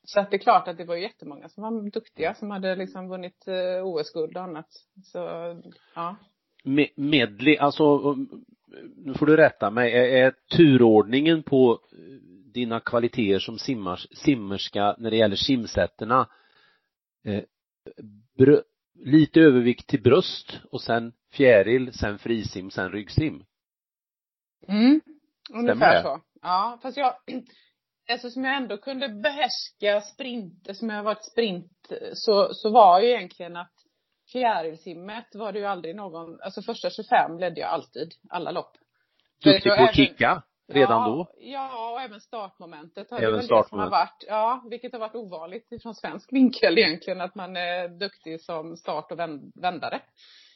så 0.05 0.21
att 0.21 0.31
det 0.31 0.37
är 0.37 0.38
klart 0.38 0.69
att 0.69 0.76
det 0.76 0.85
var 0.85 0.97
jättemånga 0.97 1.49
som 1.49 1.62
var 1.62 1.90
duktiga 1.90 2.35
som 2.35 2.50
hade 2.50 2.76
liksom 2.76 3.09
vunnit 3.09 3.49
eh, 3.49 3.87
OS-guld 3.87 4.37
och 4.37 4.43
annat. 4.43 4.69
Så, 5.05 5.19
ja. 5.95 6.16
Me- 6.64 6.93
medley, 6.97 7.57
alltså, 7.57 8.16
nu 8.97 9.14
får 9.14 9.26
du 9.26 9.37
rätta 9.37 9.71
mig, 9.71 9.93
är, 9.93 10.26
är 10.26 10.35
turordningen 10.57 11.43
på 11.43 11.81
eh, 11.93 11.99
dina 12.52 12.81
kvaliteter 12.81 13.38
som 13.38 13.59
simmars, 13.59 14.07
simmerska 14.11 14.97
när 14.99 15.11
det 15.11 15.16
gäller 15.16 15.37
simsätterna 15.37 16.28
eh, 17.25 17.43
lite 18.99 19.41
övervikt 19.41 19.87
till 19.87 20.03
bröst 20.03 20.61
och 20.71 20.81
sen 20.83 21.12
fjäril, 21.33 21.93
sen 21.93 22.19
frisim, 22.19 22.71
sen 22.71 22.93
ryggsim? 22.93 23.45
Mm, 24.69 25.00
ungefär 25.55 26.03
så. 26.03 26.21
Ja, 26.43 26.79
fast 26.83 26.97
jag, 26.97 27.15
eftersom 28.09 28.45
jag 28.45 28.57
ändå 28.57 28.76
kunde 28.79 29.09
behärska 29.09 30.00
sprint, 30.00 30.69
eftersom 30.69 30.91
jag 30.91 31.03
varit 31.03 31.25
sprint, 31.25 31.93
så, 32.12 32.55
så 32.55 32.71
var 32.71 33.00
ju 33.00 33.09
egentligen 33.09 33.57
att 33.57 33.73
fjärilsimmet 34.33 35.35
var 35.35 35.53
det 35.53 35.59
ju 35.59 35.65
aldrig 35.65 35.97
någon, 35.97 36.41
alltså 36.41 36.62
första 36.62 36.91
25 36.91 37.38
ledde 37.38 37.61
jag 37.61 37.71
alltid, 37.71 38.15
alla 38.29 38.50
lopp. 38.50 38.73
Duktig 39.45 39.73
på 39.76 39.83
att 39.83 39.95
kicka? 39.95 40.43
Redan 40.69 41.03
ja, 41.03 41.09
då? 41.09 41.33
Ja, 41.39 41.93
och 41.93 42.01
även 42.01 42.21
startmomentet 42.21 43.11
har 43.11 43.19
Även 43.19 43.31
som 43.31 43.37
har 43.57 43.63
startmoment. 43.63 43.91
varit, 43.91 44.25
ja, 44.29 44.65
vilket 44.71 44.93
har 44.93 44.99
varit 45.01 45.15
ovanligt 45.15 45.83
från 45.83 45.95
svensk 45.95 46.33
vinkel 46.33 46.79
egentligen, 46.79 47.21
att 47.21 47.35
man 47.35 47.57
är 47.57 47.89
duktig 47.89 48.41
som 48.41 48.77
start 48.77 49.13
och 49.13 49.19
vänd- 49.19 49.53
vändare. 49.55 50.01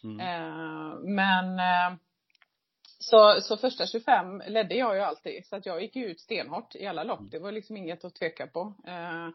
Mm. 0.05 0.21
Eh, 0.21 0.99
men 0.99 1.59
eh, 1.59 1.97
så, 2.99 3.41
så 3.41 3.57
första 3.57 3.87
25 3.87 4.43
ledde 4.47 4.75
jag 4.75 4.95
ju 4.97 5.01
alltid, 5.03 5.47
så 5.47 5.57
att 5.57 5.67
jag 5.67 5.83
gick 5.83 5.97
ut 5.97 6.21
stenhårt 6.21 6.75
i 6.75 6.87
alla 6.87 7.05
lopp. 7.05 7.31
Det 7.31 7.39
var 7.39 7.53
liksom 7.53 7.77
inget 7.77 8.05
att 8.05 8.15
tveka 8.15 8.47
på. 8.47 8.75
Eh, 8.87 9.29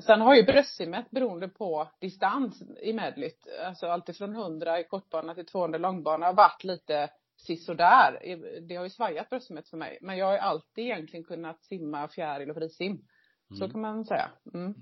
Sen 0.00 0.20
har 0.20 0.34
ju 0.34 0.42
bröstsimmet 0.42 1.10
beroende 1.10 1.48
på 1.48 1.88
distans 2.00 2.62
i 2.82 2.92
medlyt, 2.92 3.46
alltså 3.66 3.86
alltifrån 3.86 4.32
100 4.34 4.80
i 4.80 4.84
kortbana 4.84 5.34
till 5.34 5.46
200 5.46 5.78
långbana 5.78 6.32
varit 6.32 6.64
lite 6.64 7.08
sisådär. 7.46 8.18
Det 8.68 8.74
har 8.76 8.84
ju 8.84 8.90
svajat 8.90 9.30
bröstsimmet 9.30 9.68
för 9.68 9.76
mig. 9.76 9.98
Men 10.00 10.16
jag 10.18 10.26
har 10.26 10.32
ju 10.32 10.38
alltid 10.38 10.84
egentligen 10.84 11.24
kunnat 11.24 11.62
simma 11.64 12.08
fjäril 12.08 12.50
och 12.50 12.56
frisim. 12.56 12.98
Så 13.58 13.64
Mm. 13.64 13.70
kan 13.72 13.80
man 13.80 14.04
säga. 14.04 14.30
Mm. 14.54 14.74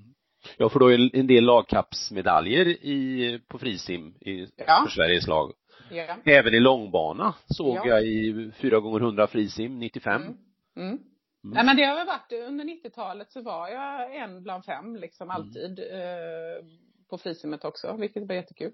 Ja, 0.58 0.68
för 0.68 0.78
då 0.80 0.92
är 0.92 1.16
en 1.16 1.26
del 1.26 1.44
lagkappsmedaljer 1.44 2.66
i, 2.68 3.40
på 3.48 3.58
frisim 3.58 4.14
i, 4.20 4.48
Ja. 4.56 4.80
för 4.84 4.90
Sveriges 4.90 5.26
lag. 5.26 5.52
Ja. 5.90 6.16
Även 6.24 6.54
i 6.54 6.60
långbana 6.60 7.34
såg 7.46 7.76
Ja. 7.76 7.86
jag 7.86 8.06
i 8.06 8.50
4 8.60 8.80
gånger 8.80 9.00
100 9.00 9.26
frisim 9.26 9.78
95. 9.78 10.22
Mm. 10.22 10.34
Mm. 10.76 10.98
Nej 11.42 11.64
men 11.64 11.76
det 11.76 11.84
har 11.84 11.94
väl 11.96 12.06
varit, 12.06 12.32
under 12.48 12.64
90-talet 12.64 13.32
så 13.32 13.42
var 13.42 13.68
jag 13.68 14.16
en 14.16 14.42
bland 14.42 14.64
fem 14.64 14.96
liksom 14.96 15.30
alltid. 15.30 15.78
Eh, 15.78 16.64
på 17.10 17.18
frisimmet 17.18 17.64
också, 17.64 17.96
vilket 17.96 18.28
var 18.28 18.34
jättekul. 18.34 18.72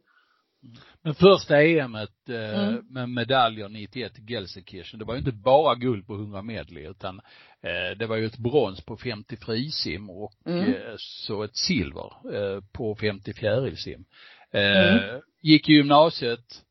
Men 1.03 1.15
första 1.15 1.63
EMet 1.63 2.29
eh, 2.29 2.69
Mm. 2.69 2.87
med 2.91 3.09
medaljer 3.09 3.69
91 3.69 4.19
i 4.19 4.23
Gelsenkirchen, 4.33 4.99
det 4.99 5.05
var 5.05 5.15
ju 5.15 5.19
inte 5.19 5.33
bara 5.33 5.75
guld 5.75 6.07
på 6.07 6.15
100 6.15 6.43
medley 6.43 6.87
utan 6.91 7.21
eh, 7.63 7.99
det 7.99 8.07
var 8.07 8.17
ju 8.17 8.27
ett 8.27 8.39
brons 8.39 8.81
på 8.85 8.97
50 8.97 9.37
frisim 9.37 10.11
och 10.11 10.33
Mm. 10.47 10.65
eh, 10.75 10.95
så 10.97 11.43
ett 11.43 11.57
silver 11.57 12.13
eh, 12.35 12.61
på 12.73 12.95
50 12.97 13.33
fjärilsim. 13.35 14.05
Eh, 14.51 14.95
Mm. 14.97 15.21
Gick 15.43 15.69
i 15.69 15.73
gymnasiet, 15.73 16.63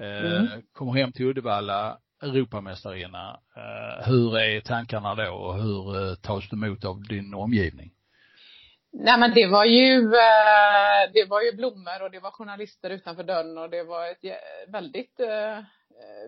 eh, 0.00 0.40
Mm. 0.40 0.62
kommer 0.72 0.92
hem 0.92 1.12
till 1.12 1.26
Uddevalla, 1.26 1.98
Europamästarinna. 2.22 3.40
Hur 4.04 4.38
är 4.38 4.60
tankarna 4.60 5.14
då 5.14 5.32
och 5.32 5.62
hur 5.62 6.14
tas 6.14 6.48
du 6.48 6.56
emot 6.56 6.84
av 6.84 7.02
din 7.02 7.34
omgivning? 7.34 7.90
Nej 8.92 9.18
men 9.18 9.34
det 9.34 9.46
var 9.46 9.64
ju, 9.64 10.04
eh, 10.04 11.12
det 11.14 11.24
var 11.28 11.42
ju 11.42 11.52
blommor 11.52 12.02
och 12.02 12.10
det 12.10 12.20
var 12.20 12.30
journalister 12.30 12.90
utanför 12.90 13.22
dörren 13.24 13.58
och 13.58 13.70
det 13.70 13.82
var 13.84 14.06
ett 14.06 14.24
väldigt, 14.68 15.20
eh, 15.20 15.58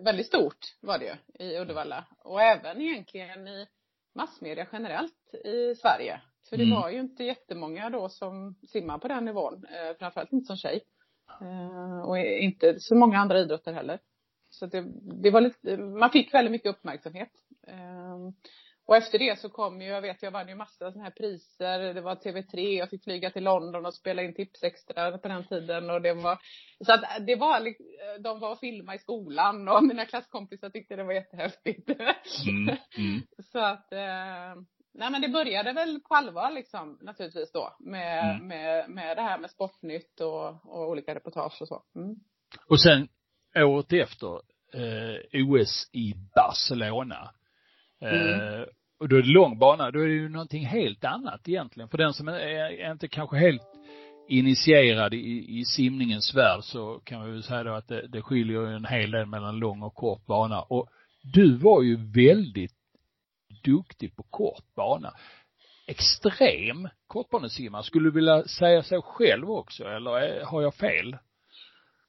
väldigt 0.03 0.27
stort 0.27 0.57
var 0.81 0.97
det 0.97 1.05
ju 1.05 1.45
i 1.45 1.59
Uddevalla. 1.59 2.05
Och 2.23 2.41
även 2.41 2.81
egentligen 2.81 3.47
i 3.47 3.67
massmedia 4.15 4.67
generellt 4.71 5.33
i 5.45 5.75
Sverige. 5.75 6.21
För 6.49 6.57
det 6.57 6.63
Mm. 6.63 6.75
var 6.75 6.89
ju 6.89 6.99
inte 6.99 7.23
jättemånga 7.23 7.89
då 7.89 8.09
som 8.09 8.55
simmar 8.67 8.97
på 8.97 9.07
den 9.07 9.25
nivån, 9.25 9.65
eh, 9.65 9.97
framförallt 9.99 10.33
inte 10.33 10.45
som 10.47 10.57
tjej. 10.57 10.81
Och 12.05 12.17
inte 12.17 12.79
så 12.79 12.95
många 12.95 13.17
andra 13.19 13.39
idrotter 13.39 13.73
heller. 13.73 13.99
Så 14.49 14.65
det, 14.65 14.85
det 15.21 15.31
var 15.31 15.41
lite, 15.41 15.77
man 15.77 16.09
fick 16.09 16.33
väldigt 16.33 16.51
mycket 16.51 16.69
uppmärksamhet. 16.69 17.29
Och 18.87 18.95
efter 18.95 19.19
det 19.19 19.39
så 19.39 19.49
kom 19.49 19.81
ju, 19.81 19.87
jag 19.87 20.01
vet 20.01 20.23
jag 20.23 20.31
vann 20.31 20.47
ju 20.47 20.55
massa 20.55 20.91
sådana 20.91 21.03
här 21.03 21.11
priser. 21.11 21.93
Det 21.93 22.01
var 22.01 22.15
TV3, 22.15 22.77
jag 22.77 22.89
fick 22.89 23.03
flyga 23.03 23.29
till 23.29 23.43
London 23.43 23.85
och 23.85 23.93
spela 23.93 24.23
in 24.23 24.33
Tipsextra 24.33 25.17
på 25.17 25.27
den 25.27 25.47
tiden 25.47 25.89
och 25.89 26.01
det 26.01 26.13
var, 26.13 26.39
så 26.85 26.93
att 26.93 27.25
det 27.27 27.35
var, 27.35 27.73
de 28.19 28.39
var 28.39 28.51
och 28.51 28.59
filmade 28.59 28.95
i 28.95 28.99
skolan 28.99 29.67
och 29.67 29.83
mina 29.83 30.05
klasskompisar 30.05 30.69
tyckte 30.69 30.95
det 30.95 31.03
var 31.03 31.13
jättehäftigt. 31.13 31.89
Mm. 31.89 32.77
Mm. 32.97 33.21
Så 33.51 33.59
att, 33.59 33.91
eh, 33.91 34.55
nej 34.93 35.11
men 35.11 35.21
det 35.21 35.29
började 35.29 35.73
väl 35.73 35.99
på 35.99 36.15
allvar 36.15 36.51
liksom 36.51 36.99
naturligtvis 37.01 37.51
då 37.51 37.75
med, 37.79 38.35
Mm. 38.35 38.47
med, 38.47 38.89
med 38.89 39.17
det 39.17 39.21
här 39.21 39.39
med 39.39 39.51
Sportnytt 39.51 40.21
och, 40.21 40.47
och 40.47 40.89
olika 40.89 41.15
reportage 41.15 41.61
och 41.61 41.67
så. 41.67 41.83
Mm. 41.95 42.15
Och 42.69 42.81
sen 42.81 43.07
året 43.55 43.93
efter, 43.93 44.33
eh, 44.73 45.45
OS 45.49 45.89
i 45.93 46.13
Barcelona. 46.35 47.31
Eh, 48.01 48.63
och 48.99 49.09
då 49.09 49.15
är 49.15 49.21
det 49.21 49.29
lång 49.29 49.59
bana, 49.59 49.91
då 49.91 49.99
är 49.99 50.07
det 50.07 50.13
ju 50.13 50.29
någonting 50.29 50.65
helt 50.65 51.03
annat 51.03 51.47
egentligen. 51.47 51.89
För 51.89 51.97
den 51.97 52.13
som 52.13 52.27
är, 52.27 52.33
är 52.33 52.91
inte 52.91 53.07
kanske 53.07 53.37
helt 53.37 53.61
initierad 54.27 55.13
i, 55.13 55.59
i 55.59 55.65
simningens 55.65 56.35
värld 56.35 56.63
så 56.63 57.01
kan 57.03 57.19
man 57.19 57.35
ju 57.35 57.41
säga 57.41 57.63
då 57.63 57.73
att 57.73 57.87
det, 57.87 58.07
det 58.07 58.21
skiljer 58.21 58.61
en 58.61 58.85
hel 58.85 59.11
del 59.11 59.25
mellan 59.25 59.59
lång 59.59 59.81
och 59.81 59.95
kort 59.95 60.25
bana. 60.25 60.61
Och 60.61 60.89
du 61.33 61.57
var 61.57 61.81
ju 61.81 61.95
väldigt 61.95 62.75
duktig 63.63 64.15
på 64.15 64.23
kort 64.23 64.75
bana. 64.75 65.13
Extrem 65.87 66.89
kortbanesimmare. 67.07 67.83
Skulle 67.83 68.07
du 68.07 68.11
vilja 68.11 68.43
säga 68.43 68.83
så 68.83 69.01
själv 69.01 69.51
också 69.51 69.83
eller 69.83 70.45
har 70.45 70.61
jag 70.61 70.75
fel? 70.75 71.17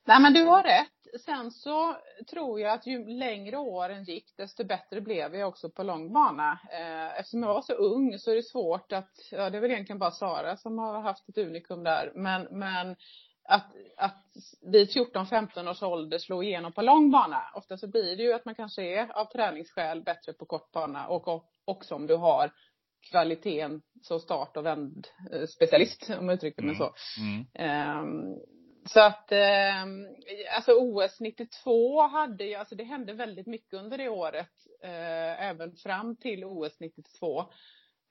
Nej 0.07 0.21
men 0.21 0.33
du 0.33 0.43
har 0.43 0.62
rätt. 0.62 0.96
Sen 1.19 1.51
så 1.51 1.97
tror 2.31 2.61
jag 2.61 2.73
att 2.73 2.87
ju 2.87 3.07
längre 3.07 3.57
åren 3.57 4.05
gick 4.05 4.37
desto 4.37 4.65
bättre 4.65 5.01
blev 5.01 5.35
jag 5.35 5.49
också 5.49 5.71
på 5.71 5.83
lång 5.83 6.13
bana. 6.13 6.59
Eh, 6.73 7.21
Eftersom 7.21 7.43
jag 7.43 7.55
var 7.55 7.63
så 7.63 7.73
ung 7.73 8.19
så 8.19 8.31
är 8.31 8.37
det 8.37 8.43
svårt 8.43 8.93
att, 8.93 9.11
ja 9.31 9.51
det 9.51 9.57
är 9.57 9.61
väl 9.61 9.71
egentligen 9.71 9.99
bara 9.99 10.11
Sara 10.11 10.57
som 10.57 10.79
har 10.79 11.01
haft 11.01 11.29
ett 11.29 11.39
unikum 11.39 11.85
där. 11.85 12.13
Men, 12.15 12.43
men 12.51 12.97
att, 13.49 13.73
att 13.97 14.25
vid 14.73 14.89
14-15 14.89 15.71
års 15.71 15.83
ålder 15.83 16.19
slå 16.19 16.43
igenom 16.43 16.73
på 16.73 16.83
lång 16.83 17.11
bana. 17.11 17.43
Ofta 17.55 17.77
så 17.77 17.89
blir 17.89 18.17
det 18.17 18.23
ju 18.23 18.33
att 18.33 18.45
man 18.45 18.55
kanske 18.55 18.83
är 18.83 19.19
av 19.19 19.25
träningsskäl 19.25 20.03
bättre 20.03 20.33
på 20.33 20.47
kort 20.47 20.73
bana 20.73 21.07
och 21.09 21.45
också 21.65 21.95
om 21.95 22.07
du 22.07 22.17
har 22.17 22.53
kvaliteten 23.11 23.83
som 24.03 24.21
start 24.21 24.57
och 24.57 24.67
vänd 24.67 25.09
eh, 25.33 25.47
specialist 25.47 26.11
om 26.19 26.29
jag 26.29 26.35
uttrycker 26.35 26.63
mig 26.63 26.77
så. 26.77 26.95
Mm. 27.21 27.47
Ehm, 27.55 28.39
så 28.87 29.00
att, 29.00 29.33
ehm, 29.33 30.07
alltså 30.57 30.73
OS 30.73 31.21
92 31.21 32.02
hade 32.02 32.45
jag, 32.45 32.59
alltså 32.59 32.75
det 32.75 32.85
hände 32.85 33.12
väldigt 33.12 33.47
mycket 33.47 33.75
under 33.75 33.99
det 33.99 34.09
året, 34.09 34.50
eh, 34.83 35.49
även 35.49 35.76
fram 35.76 36.16
till 36.16 36.45
OS 36.45 36.81
92. 36.81 37.40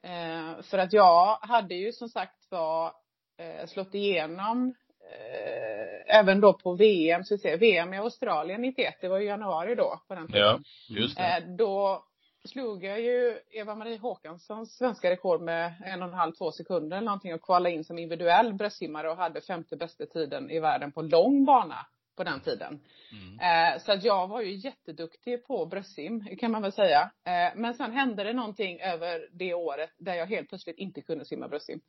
Eh, 0.03 0.61
för 0.61 0.77
att 0.77 0.93
jag 0.93 1.37
hade 1.41 1.75
ju 1.75 1.91
som 1.91 2.09
sagt 2.09 2.51
var 2.51 2.93
eh, 3.37 3.67
slått 3.67 3.95
igenom 3.95 4.75
eh, 5.11 6.17
även 6.19 6.41
då 6.41 6.53
på 6.53 6.73
VM, 6.73 7.23
så 7.23 7.35
att 7.35 7.41
säga, 7.41 7.57
VM 7.57 7.93
i 7.93 7.97
Australien 7.97 8.61
91, 8.61 8.95
det 9.01 9.07
var 9.07 9.19
i 9.19 9.25
januari 9.25 9.75
då 9.75 10.01
på 10.07 10.15
den 10.15 10.27
tiden. 10.27 10.41
Ja, 10.41 10.59
just 10.89 11.17
det. 11.17 11.23
Eh, 11.23 11.55
då 11.57 12.05
slog 12.45 12.83
jag 12.83 13.01
ju 13.01 13.39
Eva-Marie 13.51 13.97
Håkanssons 13.97 14.77
svenska 14.77 15.09
rekord 15.09 15.41
med 15.41 15.73
en 15.85 16.01
och 16.01 16.07
en 16.07 16.13
halv, 16.13 16.31
två 16.31 16.51
sekunder 16.51 16.97
eller 16.97 17.05
någonting 17.05 17.33
och 17.33 17.41
kvala 17.41 17.69
in 17.69 17.83
som 17.83 17.97
individuell 17.97 18.53
bröstsimmare 18.53 19.09
och 19.09 19.17
hade 19.17 19.41
femte 19.41 19.77
bästa 19.77 20.05
tiden 20.05 20.51
i 20.51 20.59
världen 20.59 20.91
på 20.91 21.01
lång 21.01 21.45
bana 21.45 21.85
på 22.15 22.23
den 22.23 22.39
tiden. 22.39 22.79
Mm. 23.11 23.73
Eh, 23.73 23.81
så 23.81 23.91
att 23.91 24.03
jag 24.03 24.27
var 24.27 24.41
ju 24.41 24.55
jätteduktig 24.55 25.45
på 25.45 25.65
bröstsim 25.65 26.37
kan 26.39 26.51
man 26.51 26.61
väl 26.61 26.71
säga. 26.71 27.01
Eh, 27.01 27.55
men 27.55 27.73
sen 27.73 27.91
hände 27.91 28.23
det 28.23 28.33
någonting 28.33 28.79
över 28.79 29.29
det 29.31 29.53
året 29.53 29.91
där 29.97 30.13
jag 30.13 30.25
helt 30.25 30.49
plötsligt 30.49 30.77
inte 30.77 31.01
kunde 31.01 31.25
simma 31.25 31.47
bröstsim. 31.47 31.81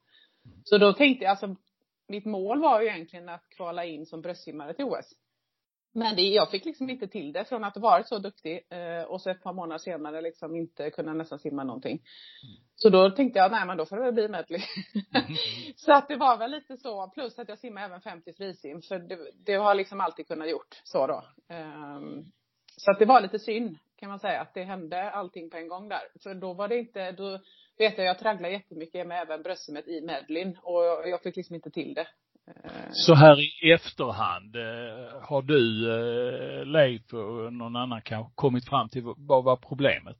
Så 0.65 0.79
då 0.79 0.93
tänkte 0.93 1.25
jag 1.25 1.31
alltså, 1.31 1.57
mitt 2.09 2.25
mål 2.25 2.61
var 2.61 2.81
ju 2.81 2.89
egentligen 2.89 3.29
att 3.29 3.49
kvala 3.49 3.85
in 3.85 4.07
som 4.07 4.23
bröstsimmare 4.23 4.75
till 4.75 4.85
OS. 4.85 5.13
Men 5.97 6.17
det, 6.17 6.23
jag 6.23 6.51
fick 6.51 6.65
liksom 6.65 6.91
inte 6.91 7.09
till 7.09 7.33
det 7.33 7.45
från 7.45 7.65
att 7.65 7.75
ha 7.75 7.83
varit 7.83 8.09
så 8.09 8.19
duktig 8.19 8.67
eh, 8.71 9.03
och 9.03 9.21
så 9.21 9.31
ett 9.31 9.43
par 9.43 9.53
månader 9.53 9.79
senare 9.79 10.21
liksom 10.21 10.57
inte 10.57 10.91
kunna 10.91 11.13
nästan 11.15 11.39
simma 11.39 11.65
någonting. 11.65 12.03
Så 12.75 12.89
då 12.89 13.11
tänkte 13.11 13.39
jag, 13.39 13.53
nej 13.53 13.67
men 13.67 13.77
då 13.77 13.87
får 13.87 13.97
det 13.97 14.03
väl 14.03 14.15
bli 14.15 14.29
medley. 14.29 14.61
så 15.77 15.93
att 15.93 16.09
det 16.09 16.17
var 16.17 16.37
väl 16.37 16.51
lite 16.51 16.77
så, 16.77 17.09
plus 17.09 17.39
att 17.39 17.49
jag 17.49 17.59
simmar 17.59 17.83
även 17.83 18.01
50 18.01 18.33
frisim, 18.33 18.83
så 18.83 18.99
det, 18.99 19.19
det 19.47 19.55
har 19.55 19.75
liksom 19.75 20.01
alltid 20.01 20.29
kunnat 20.29 20.51
gjort 20.51 20.81
så 20.85 21.07
då. 21.07 21.25
Ehm, 21.49 22.25
så 22.77 22.91
att 22.91 22.99
det 22.99 23.07
var 23.07 23.21
lite 23.21 23.39
synd 23.39 23.79
kan 23.97 24.09
man 24.09 24.21
säga 24.21 24.41
att 24.41 24.55
det 24.55 24.63
hände 24.63 25.11
allting 25.11 25.51
på 25.51 25.57
en 25.57 25.69
gång 25.69 25.89
där. 25.89 26.03
För 26.23 26.35
då 26.35 26.55
var 26.55 26.69
det 26.69 26.79
inte, 26.79 27.13
då 27.13 27.41
vet 27.79 27.99
jag, 27.99 28.07
jag 28.07 28.19
tragglade 28.19 28.55
jättemycket 28.55 29.07
med 29.07 29.23
även 29.23 29.43
bröstsimmet 29.43 29.89
i 29.89 30.01
medleyn 30.01 30.59
och 30.63 30.85
jag, 30.85 31.09
jag 31.09 31.23
fick 31.23 31.37
liksom 31.37 31.55
inte 31.55 31.71
till 31.71 31.95
det. 31.95 32.07
Så 32.91 33.15
här 33.15 33.41
i 33.41 33.73
efterhand, 33.73 34.57
eh, 34.57 35.23
har 35.29 35.43
du, 35.43 35.91
eh, 35.91 36.67
Leif 36.67 37.13
och 37.13 37.53
någon 37.53 37.77
annan 37.77 38.03
kanske 38.03 38.33
kommit 38.35 38.69
fram 38.69 38.89
till 38.89 39.03
vad- 39.17 39.45
var 39.45 39.57
problemet? 39.57 40.17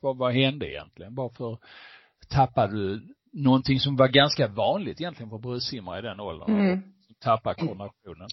Vad, 0.00 0.16
vad 0.16 0.32
hände 0.34 0.70
egentligen? 0.70 1.14
Varför 1.14 1.58
tappade 2.30 2.72
du 2.76 3.14
någonting 3.32 3.80
som 3.80 3.96
var 3.96 4.08
ganska 4.08 4.48
vanligt 4.48 5.00
egentligen 5.00 5.30
för 5.30 5.38
bröstsimmare 5.38 5.98
i 5.98 6.02
den 6.02 6.20
åldern? 6.20 6.60
Mm. 6.60 6.82
Tappa 7.20 7.54
koordinationen. 7.54 8.28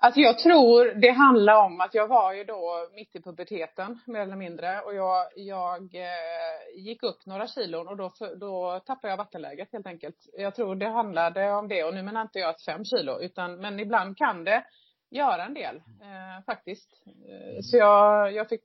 Alltså 0.00 0.20
jag 0.20 0.38
tror 0.38 0.94
det 0.94 1.10
handlar 1.10 1.64
om 1.64 1.80
att 1.80 1.94
jag 1.94 2.08
var 2.08 2.32
ju 2.32 2.44
då 2.44 2.88
mitt 2.94 3.16
i 3.16 3.22
puberteten 3.22 4.00
mer 4.06 4.20
eller 4.20 4.36
mindre 4.36 4.80
och 4.80 4.94
jag, 4.94 5.26
jag 5.36 5.94
eh, 5.94 6.76
gick 6.76 7.02
upp 7.02 7.26
några 7.26 7.46
kilon 7.46 7.88
och 7.88 7.96
då, 7.96 8.12
då 8.36 8.80
tappade 8.86 9.12
jag 9.12 9.16
vattenläget 9.16 9.72
helt 9.72 9.86
enkelt. 9.86 10.16
Jag 10.32 10.54
tror 10.54 10.74
det 10.74 10.88
handlade 10.88 11.52
om 11.52 11.68
det 11.68 11.84
och 11.84 11.94
nu 11.94 12.02
menar 12.02 12.22
inte 12.22 12.38
jag 12.38 12.50
att 12.50 12.62
fem 12.62 12.84
kilo 12.84 13.20
utan 13.20 13.56
men 13.60 13.80
ibland 13.80 14.18
kan 14.18 14.44
det 14.44 14.64
göra 15.10 15.44
en 15.44 15.54
del 15.54 15.76
eh, 15.76 16.44
faktiskt. 16.46 17.02
Eh, 17.06 17.60
så 17.62 17.76
jag, 17.76 18.32
jag 18.32 18.48
fick 18.48 18.64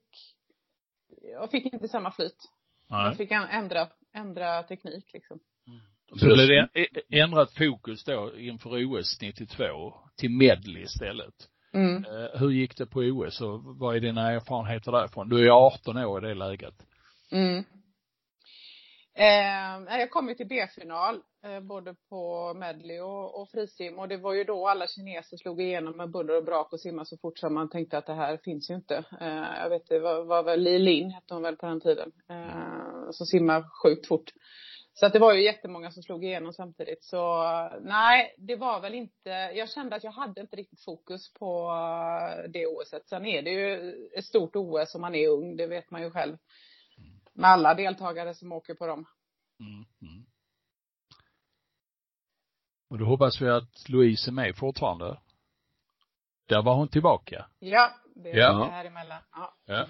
jag 1.22 1.50
fick 1.50 1.72
inte 1.72 1.88
samma 1.88 2.10
flyt. 2.10 2.50
Nej. 2.90 3.06
Jag 3.06 3.16
fick 3.16 3.30
ändra, 3.30 3.88
ändra 4.12 4.62
teknik 4.62 5.12
liksom. 5.12 5.40
Så 6.16 6.26
blev 6.26 6.48
det 6.48 6.68
ä- 6.74 7.22
ändrat 7.22 7.52
fokus 7.54 8.04
då 8.04 8.32
inför 8.38 8.70
OS 8.86 9.18
92 9.20 9.64
till 10.16 10.30
medley 10.30 10.82
istället. 10.82 11.34
Mm. 11.74 12.04
Eh, 12.04 12.40
Hur 12.40 12.50
gick 12.50 12.76
det 12.76 12.86
på 12.86 13.00
OS 13.00 13.40
och 13.40 13.60
vad 13.78 13.96
är 13.96 14.00
dina 14.00 14.32
erfarenheter 14.32 14.92
därifrån? 14.92 15.28
Du 15.28 15.46
är 15.46 15.50
18 15.66 15.96
år 15.96 16.24
i 16.24 16.28
det 16.28 16.34
läget. 16.34 16.74
Mm. 17.32 17.64
Eh, 19.16 19.98
jag 19.98 20.10
kom 20.10 20.28
ju 20.28 20.34
till 20.34 20.46
B-final 20.48 21.20
eh, 21.44 21.60
både 21.60 21.94
på 22.08 22.54
medley 22.54 23.00
och, 23.00 23.40
och 23.40 23.50
frisim 23.50 23.98
och 23.98 24.08
det 24.08 24.16
var 24.16 24.34
ju 24.34 24.44
då 24.44 24.68
alla 24.68 24.86
kineser 24.86 25.36
slog 25.36 25.60
igenom 25.62 25.96
med 25.96 26.10
buller 26.10 26.36
och 26.36 26.44
brak 26.44 26.72
och 26.72 26.80
simma 26.80 27.04
så 27.04 27.16
fort 27.16 27.38
som 27.38 27.54
man 27.54 27.70
tänkte 27.70 27.98
att 27.98 28.06
det 28.06 28.14
här 28.14 28.36
finns 28.44 28.70
ju 28.70 28.74
inte. 28.74 29.04
Eh, 29.20 29.60
jag 29.62 29.70
vet 29.70 29.88
det 29.88 29.98
var, 29.98 30.24
var 30.24 30.42
väl 30.42 30.60
Li 30.62 30.78
Lin 30.78 31.10
hette 31.10 31.34
hon 31.34 31.42
väl 31.42 31.56
på 31.56 31.66
den 31.66 31.80
tiden. 31.80 32.12
Eh, 32.30 33.10
som 33.10 33.26
simmar 33.26 33.64
sjukt 33.82 34.08
fort. 34.08 34.32
Så 34.96 35.06
att 35.06 35.12
det 35.12 35.18
var 35.18 35.32
ju 35.34 35.42
jättemånga 35.44 35.90
som 35.90 36.02
slog 36.02 36.24
igenom 36.24 36.52
samtidigt. 36.52 37.04
Så 37.04 37.44
nej, 37.80 38.34
det 38.38 38.56
var 38.56 38.80
väl 38.80 38.94
inte, 38.94 39.30
jag 39.30 39.70
kände 39.70 39.96
att 39.96 40.04
jag 40.04 40.12
hade 40.12 40.40
inte 40.40 40.56
riktigt 40.56 40.84
fokus 40.84 41.32
på 41.34 41.70
eh, 41.70 42.50
det 42.50 42.66
OSet. 42.66 43.08
Sen 43.08 43.26
är 43.26 43.42
det 43.42 43.50
ju 43.50 43.94
ett 44.16 44.24
stort 44.24 44.56
OS 44.56 44.94
om 44.94 45.00
man 45.00 45.14
är 45.14 45.28
ung, 45.28 45.56
det 45.56 45.66
vet 45.66 45.90
man 45.90 46.02
ju 46.02 46.10
själv. 46.10 46.36
Med 47.32 47.50
alla 47.50 47.74
deltagare 47.74 48.34
som 48.34 48.52
åker 48.52 48.74
på 48.74 48.86
dem. 48.86 49.06
Mm. 49.60 49.84
Mm. 50.02 50.26
Och 52.90 52.98
då 52.98 53.04
hoppas 53.04 53.40
vi 53.42 53.48
att 53.50 53.88
Louise 53.88 54.30
är 54.30 54.32
med 54.32 54.56
fortfarande. 54.56 55.20
Där 56.48 56.62
var 56.62 56.74
hon 56.74 56.88
tillbaka. 56.88 57.46
Ja, 57.58 57.90
det 58.14 58.30
är 58.30 58.36
Ja. 58.36 58.64
här 58.70 58.84
emellan. 58.84 59.22
Ja. 59.32 59.54
Ja. 59.64 59.86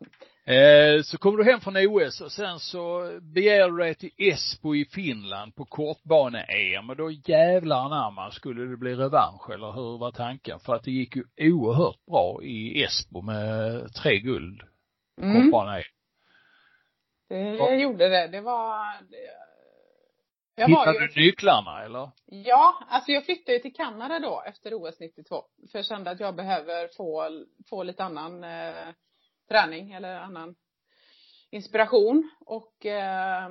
Eh, 0.46 1.02
så 1.02 1.18
kommer 1.18 1.38
du 1.38 1.44
hem 1.44 1.60
från 1.60 1.76
OS 1.76 2.20
och 2.20 2.32
sen 2.32 2.58
så 2.60 3.10
beger 3.22 3.68
du 3.70 3.76
dig 3.78 3.94
till 3.94 4.10
Esbo 4.18 4.74
i 4.74 4.84
Finland 4.84 5.54
på 5.54 5.64
kortbane-EM 5.64 6.90
och 6.90 6.96
då 6.96 7.10
jävlar 7.10 7.76
anamma 7.84 8.30
skulle 8.30 8.64
det 8.70 8.76
bli 8.76 8.94
revansch 8.94 9.50
eller 9.50 9.72
hur 9.72 9.98
var 9.98 10.10
tanken? 10.10 10.60
För 10.60 10.74
att 10.74 10.82
det 10.84 10.90
gick 10.90 11.16
ju 11.16 11.24
oerhört 11.36 12.04
bra 12.06 12.42
i 12.42 12.82
Esbo 12.84 13.22
med 13.22 13.88
tre 13.94 14.18
guld 14.18 14.62
Mm, 15.22 15.34
kortbane-EM. 15.42 15.82
det 17.28 17.56
Ja. 17.56 17.74
gjorde 17.74 18.08
det. 18.08 18.28
Det 18.28 18.40
var, 18.40 18.86
jag 20.54 20.68
Hittade 20.68 20.98
ju, 21.00 21.06
du 21.06 21.20
nycklarna 21.20 21.84
eller? 21.84 22.10
ja, 22.26 22.74
alltså 22.88 23.12
jag 23.12 23.24
flyttade 23.24 23.52
ju 23.52 23.58
till 23.58 23.74
Kanada 23.74 24.18
då 24.18 24.42
efter 24.46 24.74
OS 24.74 25.00
92. 25.00 25.42
För 25.72 25.78
jag 25.78 25.86
kände 25.86 26.10
att 26.10 26.20
jag 26.20 26.36
behöver 26.36 26.88
få, 26.96 27.28
få 27.70 27.82
lite 27.82 28.04
annan 28.04 28.44
eh, 28.44 28.88
träning 29.48 29.92
eller 29.92 30.16
annan 30.16 30.54
inspiration. 31.50 32.30
Och 32.40 32.86
eh, 32.86 33.48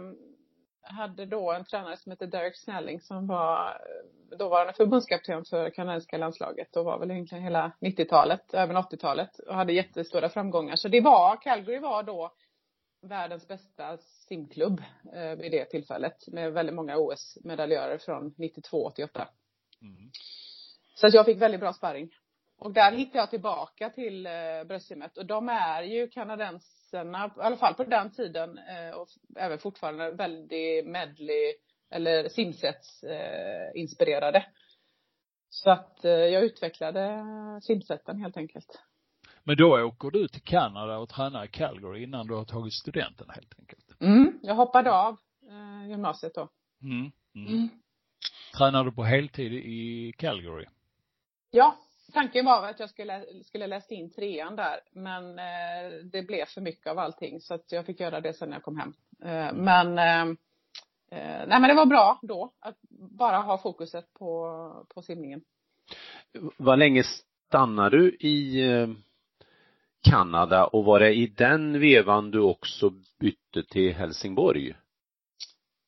hade 0.81 1.25
då 1.25 1.51
en 1.51 1.65
tränare 1.65 1.97
som 1.97 2.09
hette 2.09 2.25
Derek 2.25 2.57
Snelling 2.57 3.01
som 3.01 3.27
var 3.27 3.69
eh, 3.69 4.37
dåvarande 4.37 4.73
förbundskapten 4.73 5.45
för 5.45 5.69
kanadensiska 5.69 6.17
landslaget 6.17 6.75
och 6.75 6.85
var 6.85 6.99
väl 6.99 7.11
egentligen 7.11 7.43
hela 7.43 7.71
90-talet, 7.81 8.53
även 8.53 8.77
80-talet 8.77 9.39
och 9.39 9.55
hade 9.55 9.73
jättestora 9.73 10.29
framgångar. 10.29 10.75
Så 10.75 10.87
det 10.87 11.01
var, 11.01 11.41
Calgary 11.41 11.79
var 11.79 12.03
då 12.03 12.33
världens 13.01 13.47
bästa 13.47 13.97
simklubb 13.97 14.81
eh, 15.13 15.35
vid 15.35 15.51
det 15.51 15.65
tillfället 15.65 16.27
med 16.27 16.53
väldigt 16.53 16.75
många 16.75 16.97
OS-medaljörer 16.97 17.97
från 17.97 18.33
92, 18.37 18.85
88. 18.85 19.27
Mm. 19.81 20.11
Så 20.95 21.07
att 21.07 21.13
jag 21.13 21.25
fick 21.25 21.41
väldigt 21.41 21.59
bra 21.59 21.73
sparring. 21.73 22.09
Och 22.61 22.73
där 22.73 22.91
hittade 22.91 23.17
jag 23.17 23.29
tillbaka 23.29 23.89
till 23.89 24.25
eh, 24.25 24.63
bröstsimmet 24.67 25.17
och 25.17 25.25
de 25.25 25.49
är 25.49 25.83
ju 25.83 26.07
kanadenserna, 26.07 27.31
i 27.37 27.41
alla 27.41 27.57
fall 27.57 27.73
på 27.73 27.83
den 27.83 28.11
tiden 28.11 28.57
eh, 28.57 28.97
och 28.97 29.07
även 29.35 29.59
fortfarande 29.59 30.11
väldigt 30.11 30.85
medley 30.85 31.53
eller 31.91 32.29
simsets 32.29 33.03
eh, 33.03 33.81
inspirerade. 33.81 34.45
Så 35.49 35.69
att 35.69 36.05
eh, 36.05 36.11
jag 36.11 36.43
utvecklade 36.43 37.25
simsätten 37.61 38.21
helt 38.21 38.37
enkelt. 38.37 38.81
Men 39.43 39.57
då 39.57 39.85
åker 39.85 40.11
du 40.11 40.27
till 40.27 40.43
Kanada 40.43 40.97
och 40.97 41.09
tränar 41.09 41.45
i 41.45 41.47
Calgary 41.47 42.03
innan 42.03 42.27
du 42.27 42.35
har 42.35 42.45
tagit 42.45 42.73
studenten 42.73 43.29
helt 43.29 43.59
enkelt. 43.59 44.01
Mm, 44.01 44.39
jag 44.41 44.55
hoppade 44.55 44.91
av 44.91 45.17
eh, 45.49 45.89
gymnasiet 45.89 46.35
då. 46.35 46.49
Mm. 46.83 47.11
Mm. 47.35 47.53
Mm. 47.53 47.69
Tränar 48.57 48.83
du 48.83 48.91
på 48.91 49.03
heltid 49.03 49.53
i 49.53 50.13
Calgary? 50.17 50.65
Ja, 51.51 51.77
tanken 52.13 52.45
var 52.45 52.69
att 52.69 52.79
jag 52.79 52.89
skulle, 52.89 53.25
skulle 53.43 53.67
läst 53.67 53.91
in 53.91 54.11
trean 54.11 54.55
där, 54.55 54.79
men 54.91 55.39
eh, 55.39 55.91
det 56.03 56.21
blev 56.21 56.45
för 56.45 56.61
mycket 56.61 56.87
av 56.87 56.99
allting 56.99 57.41
så 57.41 57.53
att 57.53 57.71
jag 57.71 57.85
fick 57.85 57.99
göra 57.99 58.21
det 58.21 58.33
sen 58.33 58.49
när 58.49 58.55
jag 58.55 58.63
kom 58.63 58.77
hem. 58.77 58.93
Eh, 59.23 59.53
men 59.53 59.99
eh, 59.99 60.21
eh 61.11 61.47
nej 61.47 61.61
men 61.61 61.63
det 61.63 61.73
var 61.73 61.85
bra 61.85 62.19
då 62.21 62.53
att 62.59 62.77
bara 62.89 63.37
ha 63.37 63.57
fokuset 63.57 64.13
på, 64.13 64.85
på 64.93 65.01
simningen. 65.01 65.41
Vad 66.57 66.79
länge 66.79 67.03
stannade 67.03 67.97
du 67.97 68.09
i 68.09 68.69
eh, 68.71 68.89
Kanada 70.01 70.65
och 70.65 70.85
var 70.85 70.99
det 70.99 71.13
i 71.13 71.27
den 71.27 71.79
vevan 71.79 72.31
du 72.31 72.39
också 72.39 72.89
bytte 73.19 73.63
till 73.69 73.93
Helsingborg? 73.93 74.75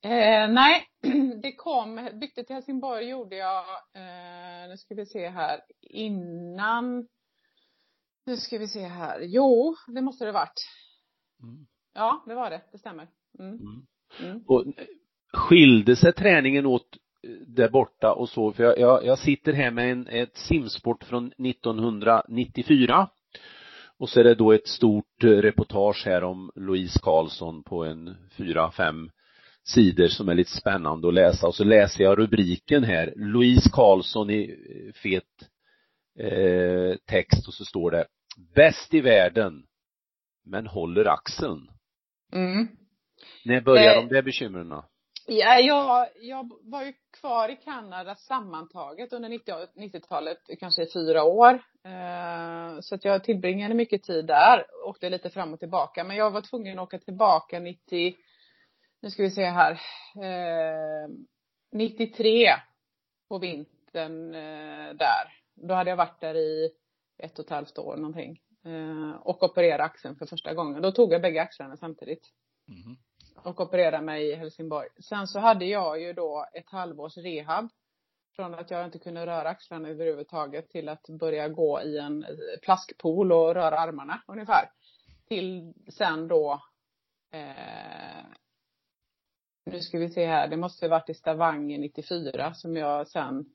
Eh, 0.06 0.50
nej, 0.50 0.86
det 1.42 1.56
kom, 1.56 2.10
bytte 2.13 2.44
till 2.44 2.56
Helsingborg 2.56 3.10
gjorde 3.10 3.36
jag, 3.36 3.66
eh, 3.94 4.70
nu 4.70 4.78
ska 4.78 4.96
vi 4.96 5.06
se 5.06 5.30
här, 5.30 5.60
innan, 5.82 7.08
nu 8.26 8.38
ska 8.38 8.58
vi 8.58 8.68
se 8.68 8.84
här, 8.84 9.20
jo, 9.22 9.76
det 9.88 10.02
måste 10.02 10.26
det 10.26 10.32
varit. 10.32 10.62
Mm. 11.44 11.66
Ja, 11.94 12.24
det 12.28 12.36
var 12.36 12.50
det, 12.50 12.62
det 12.72 12.78
stämmer. 12.78 13.08
Mm. 13.39 13.54
Mm. 13.54 13.86
Mm. 14.20 14.44
Och 14.48 14.68
eh, 14.68 14.86
skilde 15.34 15.96
sig 15.96 16.13
träningen 16.13 16.66
åt 16.66 16.98
eh, 17.24 17.48
där 17.48 17.70
borta 17.70 18.13
och 18.13 18.30
så, 18.30 18.52
för 18.52 18.63
jag, 18.63 18.80
jag, 18.80 19.06
jag 19.06 19.20
sitter 19.20 19.54
här 19.54 19.72
med 19.72 19.92
en, 19.92 20.08
ett 20.08 20.38
simsport 20.38 21.04
från 21.04 21.32
1994 21.38 23.10
och 23.98 24.10
så 24.10 24.20
är 24.20 24.24
det 24.24 24.36
då 24.36 24.52
ett 24.52 24.68
stort 24.68 25.24
eh, 25.24 25.28
reportage 25.28 26.04
här 26.06 26.24
om 26.24 26.52
Louise 26.56 27.00
Karlsson 27.04 27.63
på 27.63 27.84
en 27.84 28.16
fyra, 28.38 28.72
fem 28.72 29.10
sidor 29.63 30.08
som 30.08 30.30
är 30.30 30.36
lite 30.36 30.52
spännande 30.52 31.08
att 31.08 31.13
läsa 31.13 31.47
och 31.47 31.56
så 31.56 31.63
läser 31.63 32.04
jag 32.04 32.19
rubriken 32.19 32.84
här, 32.84 33.13
Louise 33.15 33.69
Karlsson 33.73 34.30
i 34.30 34.41
eh, 34.43 34.93
fet 34.93 35.23
eh, 36.19 36.97
text 37.06 37.47
och 37.47 37.54
så 37.54 37.65
står 37.65 37.91
det 37.91 38.06
Bäst 38.56 38.93
i 38.93 39.02
världen 39.02 39.63
men 40.45 40.67
håller 40.67 41.06
axeln. 41.06 41.71
Mm. 42.34 42.67
När 43.45 43.62
börjar 43.62 43.95
Eh, 43.95 44.02
de 44.02 44.15
där 44.15 44.21
bekymren? 44.21 44.73
Ja, 45.28 45.60
jag, 45.60 46.08
jag 46.21 46.52
var 46.63 46.84
ju 46.84 46.93
kvar 47.19 47.49
i 47.49 47.56
Kanada 47.56 48.15
sammantaget 48.15 49.13
under 49.13 49.30
90 49.30 49.54
90-talet, 49.76 50.38
kanske 50.60 50.84
i 50.84 50.91
fyra 50.93 51.23
år. 51.23 51.54
Eh, 51.86 52.80
så 52.82 52.95
att 52.95 53.06
jag 53.06 53.23
tillbringade 53.23 53.73
mycket 53.73 54.04
tid 54.04 54.26
där, 54.26 54.65
åkte 54.86 55.10
lite 55.10 55.30
fram 55.30 55.54
och 55.54 55.60
tillbaka. 55.60 56.04
Men 56.04 56.17
jag 56.17 56.32
var 56.32 56.41
tvungen 56.41 56.80
att 56.80 56.84
åka 56.84 56.99
tillbaka 56.99 57.60
90, 57.60 58.15
nu 59.04 59.10
ska 59.10 59.24
vi 59.24 59.32
se 59.32 59.46
här, 59.46 59.72
eh, 60.16 61.10
93 61.72 62.48
på 63.30 63.38
vintern 63.38 64.36
eh, 64.36 64.94
där. 64.94 65.34
Då 65.56 65.74
hade 65.74 65.89
jag 65.89 65.98
varit 65.98 66.22
där 66.22 66.36
i 66.36 66.72
ett 67.18 67.39
och 67.39 67.46
ett 67.46 67.52
halvt 67.52 67.78
år 67.78 67.98
någonting. 67.98 68.39
Eh, 68.66 69.16
och 69.22 69.44
opererade 69.44 69.84
axeln 69.84 70.16
för 70.16 70.26
första 70.26 70.54
gången. 70.54 70.82
Då 70.82 70.92
tog 70.92 71.13
jag 71.13 71.22
bägge 71.22 71.42
axlarna 71.42 71.78
samtidigt 71.78 72.30
Mhm. 72.68 72.98
och 73.44 73.62
opererade 73.62 74.02
mig 74.02 74.30
i 74.30 74.36
Helsingborg. 74.36 74.88
Sen 75.10 75.28
så 75.28 75.39
hade 75.39 75.66
jag 75.66 76.02
ju 76.02 76.13
då 76.13 76.46
ett 76.54 76.70
halvårs 76.70 77.18
rehab. 77.18 77.70
Från 78.36 78.54
att 78.54 78.72
jag 78.72 78.86
inte 78.86 79.00
kunde 79.00 79.26
röra 79.26 79.50
axlarna 79.50 79.89
överhuvudtaget 79.89 80.70
till 80.70 80.89
att 80.89 81.08
börja 81.10 81.48
gå 81.50 81.82
i 81.82 81.98
en 81.98 82.26
plaskpool 82.62 83.32
och 83.32 83.54
röra 83.54 83.80
armarna 83.80 84.24
ungefär. 84.28 84.70
Till 85.28 85.74
sen 85.89 86.28
då 86.28 86.62
eh, 87.32 88.26
nu 89.65 89.80
ska 89.80 89.99
vi 89.99 90.10
se 90.10 90.26
här, 90.26 90.47
det 90.47 90.58
måste 90.58 90.86
ha 90.86 90.89
varit 90.89 91.10
i 91.10 91.13
Stavanger 91.13 91.78
94 91.78 92.54
som 92.54 92.76
jag 92.76 93.08
sen 93.08 93.45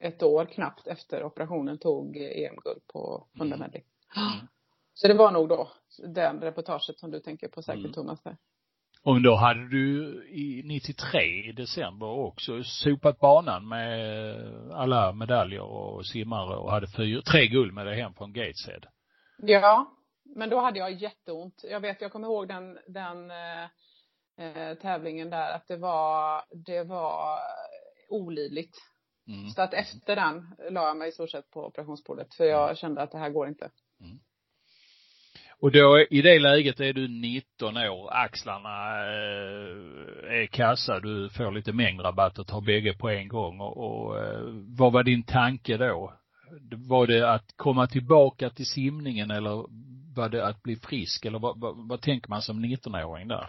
ett 0.00 0.22
år 0.22 0.44
knappt 0.44 0.86
efter 0.86 1.24
operationen 1.24 1.78
tog 1.78 2.16
EM-guld 2.16 2.86
på 2.92 3.28
100 3.36 3.56
Mm. 3.56 3.68
Mm. 4.16 4.46
Så 4.94 5.08
det 5.08 5.14
var 5.14 5.32
nog 5.32 5.48
då 5.48 5.70
den 6.14 6.40
reportaget 6.40 6.98
som 6.98 7.10
du 7.10 7.20
tänker 7.20 7.48
på 7.48 7.62
säkert 7.62 7.80
Mm. 7.80 7.92
Thomas 7.92 8.22
där. 8.22 8.36
Och 9.02 9.22
då 9.22 9.34
hade 9.34 9.68
du 9.68 10.14
i 10.28 10.62
93 10.64 11.20
i 11.48 11.52
december 11.52 12.06
också 12.06 12.62
sopat 12.64 13.18
banan 13.18 13.68
med 13.68 14.36
alla 14.72 15.12
medaljer 15.12 15.62
och 15.62 16.06
simmare 16.06 16.56
och 16.56 16.70
hade 16.70 16.86
fyra, 16.86 17.22
tre 17.22 17.46
guld 17.46 17.74
med 17.74 17.86
dig 17.86 18.00
hem 18.00 18.14
från 18.14 18.32
Gateshead. 18.32 18.80
Ja, 19.38 19.90
men 20.36 20.50
då 20.50 20.60
hade 20.60 20.78
jag 20.78 20.92
jätteont. 20.92 21.64
Jag 21.70 21.80
vet, 21.80 22.00
jag 22.00 22.12
kommer 22.12 22.28
ihåg 22.28 22.48
den, 22.48 22.78
den 22.88 23.30
eh, 24.40 24.74
tävlingen 24.74 25.30
där 25.30 25.50
att 25.50 25.68
det 25.68 25.76
var, 25.76 26.42
det 26.66 26.82
var 26.82 27.38
olidligt. 28.08 28.76
Mm. 29.28 29.50
Så 29.50 29.62
att 29.62 29.74
efter 29.74 30.16
den 30.16 30.54
la 30.70 30.86
jag 30.86 30.96
mig 30.96 31.08
i 31.08 31.12
stort 31.12 31.30
sett 31.30 31.50
på 31.50 31.66
operationsbordet 31.66 32.34
för 32.34 32.44
jag 32.44 32.78
kände 32.78 33.02
att 33.02 33.12
det 33.12 33.18
här 33.18 33.30
går 33.30 33.48
inte. 33.48 33.70
Och 35.60 35.72
då 35.72 36.06
i 36.10 36.22
det 36.22 36.38
läget 36.38 36.80
är 36.80 36.92
du 36.92 37.08
19 37.08 37.76
år, 37.76 38.08
axlarna 38.12 38.98
eh, 39.04 40.40
är 40.40 40.46
kassa, 40.46 41.00
du 41.00 41.28
får 41.28 41.52
lite 41.52 41.72
mängdrabatt 41.72 42.38
och 42.38 42.46
tar 42.46 42.60
bägge 42.60 42.92
på 42.92 43.08
en 43.08 43.28
gång 43.28 43.60
och, 43.60 43.76
och 43.76 44.18
eh, 44.18 44.40
vad 44.78 44.92
var 44.92 45.02
din 45.02 45.22
tanke 45.22 45.76
då? 45.76 46.12
Var 46.88 47.06
det 47.06 47.32
att 47.32 47.52
komma 47.56 47.86
tillbaka 47.86 48.50
till 48.50 48.66
simningen 48.66 49.30
eller 49.30 49.64
var 50.14 50.28
det 50.28 50.46
att 50.46 50.62
bli 50.62 50.76
frisk 50.76 51.24
eller 51.24 51.38
vad, 51.38 51.60
vad, 51.60 51.88
vad 51.88 52.00
tänker 52.00 52.28
man 52.28 52.42
som 52.42 52.64
19-åring 52.64 53.28
där? 53.28 53.46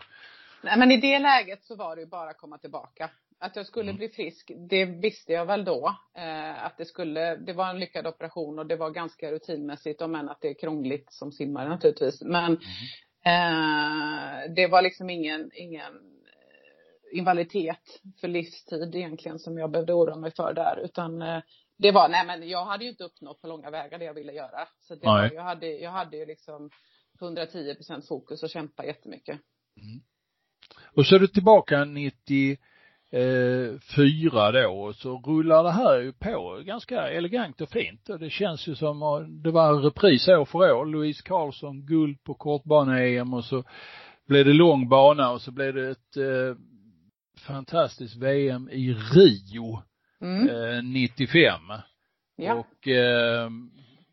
Nej 0.64 0.80
men 0.80 0.92
i 0.92 0.98
det 0.98 1.20
läget 1.20 1.66
så 1.66 1.76
var 1.76 1.96
det 1.96 2.02
ju 2.02 2.08
bara 2.08 2.30
att 2.30 2.38
komma 2.38 2.58
tillbaka. 2.58 3.10
Att 3.40 3.56
jag 3.56 3.66
skulle 3.66 3.90
Mm. 3.90 3.98
bli 3.98 4.10
frisk, 4.10 4.52
det 4.70 4.86
visste 4.86 5.34
jag 5.34 5.46
väl 5.46 5.66
då. 5.66 5.96
Eh, 6.18 6.66
att 6.66 6.78
det 6.78 6.86
skulle, 6.86 7.36
det 7.36 7.54
var 7.54 7.70
en 7.70 7.80
lyckad 7.80 8.08
operation 8.08 8.60
och 8.60 8.66
det 8.66 8.76
var 8.76 8.90
ganska 8.90 9.32
rutinmässigt 9.32 10.02
om 10.02 10.16
än 10.16 10.30
att 10.30 10.42
det 10.42 10.48
är 10.48 10.54
krångligt 10.60 11.14
som 11.14 11.32
simmare 11.32 11.70
naturligtvis. 11.70 12.22
Men 12.22 12.52
eh, 13.26 14.54
det 14.56 14.68
var 14.68 14.82
liksom 14.82 15.10
ingen, 15.10 15.52
ingen 15.54 15.94
eh, 16.26 17.18
invaliditet 17.18 18.02
för 18.22 18.28
livstid 18.28 18.96
egentligen 18.96 19.40
som 19.40 19.58
jag 19.58 19.72
behövde 19.72 19.94
oroa 19.94 20.16
mig 20.16 20.32
för 20.36 20.54
där. 20.54 20.80
Utan 20.80 21.22
eh, 21.22 21.42
det 21.78 21.92
var, 21.92 22.10
nej 22.10 22.26
men 22.26 22.50
jag 22.50 22.66
hade 22.66 22.84
ju 22.84 22.90
inte 22.90 23.04
uppnått 23.04 23.42
på 23.42 23.48
långa 23.48 23.70
vägar 23.70 24.00
det 24.00 24.06
jag 24.06 24.14
ville 24.14 24.34
göra. 24.34 24.68
Så 24.80 24.96
det 24.96 25.06
var, 25.06 25.24
jag 25.36 25.44
hade, 25.44 25.68
jag 25.68 25.92
hade 25.92 26.18
ju 26.18 26.26
liksom 26.26 26.70
110 27.22 27.76
procent 27.76 28.08
fokus 28.08 28.44
och 28.44 28.50
kämpa 28.50 28.86
jättemycket. 28.86 29.40
Och 30.96 31.06
så 31.06 31.16
är 31.16 31.20
du 31.20 31.28
tillbaka 31.28 31.86
94 31.86 32.58
då 34.52 34.70
och 34.70 34.96
så 34.96 35.18
rullar 35.18 35.64
det 35.64 35.72
här 35.72 36.00
ju 36.00 36.14
på 36.14 36.62
ganska 36.66 37.10
elegant 37.10 37.62
och 37.62 37.70
fint 37.70 38.10
och 38.10 38.20
det 38.20 38.30
känns 38.30 38.68
ju 38.68 38.76
som 38.76 39.04
att 39.04 39.44
det 39.44 39.52
var 39.52 39.70
en 39.70 39.82
repris 39.82 40.28
år 40.28 40.46
för 40.46 40.72
år. 40.72 40.86
Louise 40.86 41.24
Karlsson 41.26 41.86
guld 41.86 42.24
på 42.24 42.34
kortbane-EM 42.34 43.34
och 43.34 43.46
så 43.46 43.64
blev 44.28 44.46
det 44.46 44.54
lång 44.54 44.90
bana 44.90 45.32
och 45.32 45.42
så 45.42 45.52
blev 45.52 45.74
det 45.74 45.90
ett 45.90 46.18
eh, 46.18 46.56
fantastiskt 47.48 48.16
VM 48.16 48.70
i 48.70 48.94
Rio 48.94 49.82
Mm. 50.22 50.50
eh, 50.50 50.84
95. 50.84 51.62
Ja. 52.36 52.54
Och 52.54 52.88
eh, 52.88 53.50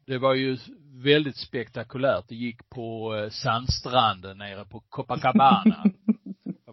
det 0.06 0.18
var 0.18 0.34
ju 0.34 0.58
väldigt 1.04 1.36
spektakulärt. 1.36 2.24
Det 2.28 2.34
gick 2.34 2.70
på 2.70 3.16
eh, 3.16 3.30
sandstranden 3.30 4.38
nere 4.38 4.64
på 4.64 4.80
Copacabana. 4.88 5.84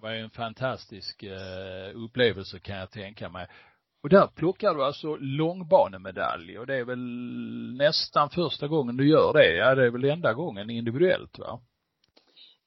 var 0.05 0.11
ju 0.11 0.19
en 0.19 0.29
fantastisk 0.29 1.23
eh, 1.23 1.91
upplevelse 1.95 2.59
kan 2.59 2.75
jag 2.77 2.91
tänka 2.91 3.29
mig. 3.29 3.47
Och 4.03 4.09
där 4.09 4.27
plockar 4.27 4.73
du 4.75 4.83
alltså 4.85 5.15
långbanemedalj 5.15 6.59
och 6.59 6.67
det 6.67 6.75
är 6.75 6.83
väl 6.83 6.99
nästan 7.77 8.29
första 8.29 8.67
gången 8.67 8.97
du 8.97 9.09
gör 9.09 9.33
det. 9.33 9.55
Ja, 9.55 9.75
det 9.75 9.85
är 9.85 9.89
väl 9.89 10.03
enda 10.05 10.33
gången 10.33 10.69
individuellt 10.69 11.39
va? 11.39 11.59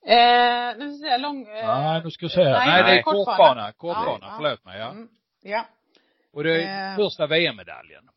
Eh, 0.07 0.79
nu 0.79 0.95
ska 0.95 1.07
jag 1.07 1.21
lång... 1.21 1.43
Eh, 1.49 1.57
Ja, 1.59 2.01
nu 2.05 2.11
ska 2.11 2.25
jag 2.25 2.33
säga. 2.33 2.51
nej, 2.59 2.67
Nej, 2.69 2.83
det 2.95 2.99
är 2.99 3.03
kortbana. 3.03 3.73
kortbana. 3.73 4.19
Ja. 4.27 4.35
förlåt 4.37 4.65
mig 4.65 4.79
ja. 4.79 4.91
Mm, 4.91 5.09
ja. 5.43 5.67
Och 6.33 6.45
det 6.45 6.63
är 6.65 6.91
Eh. 6.91 6.97
första 6.97 7.27
VM-medaljen. 7.27 8.09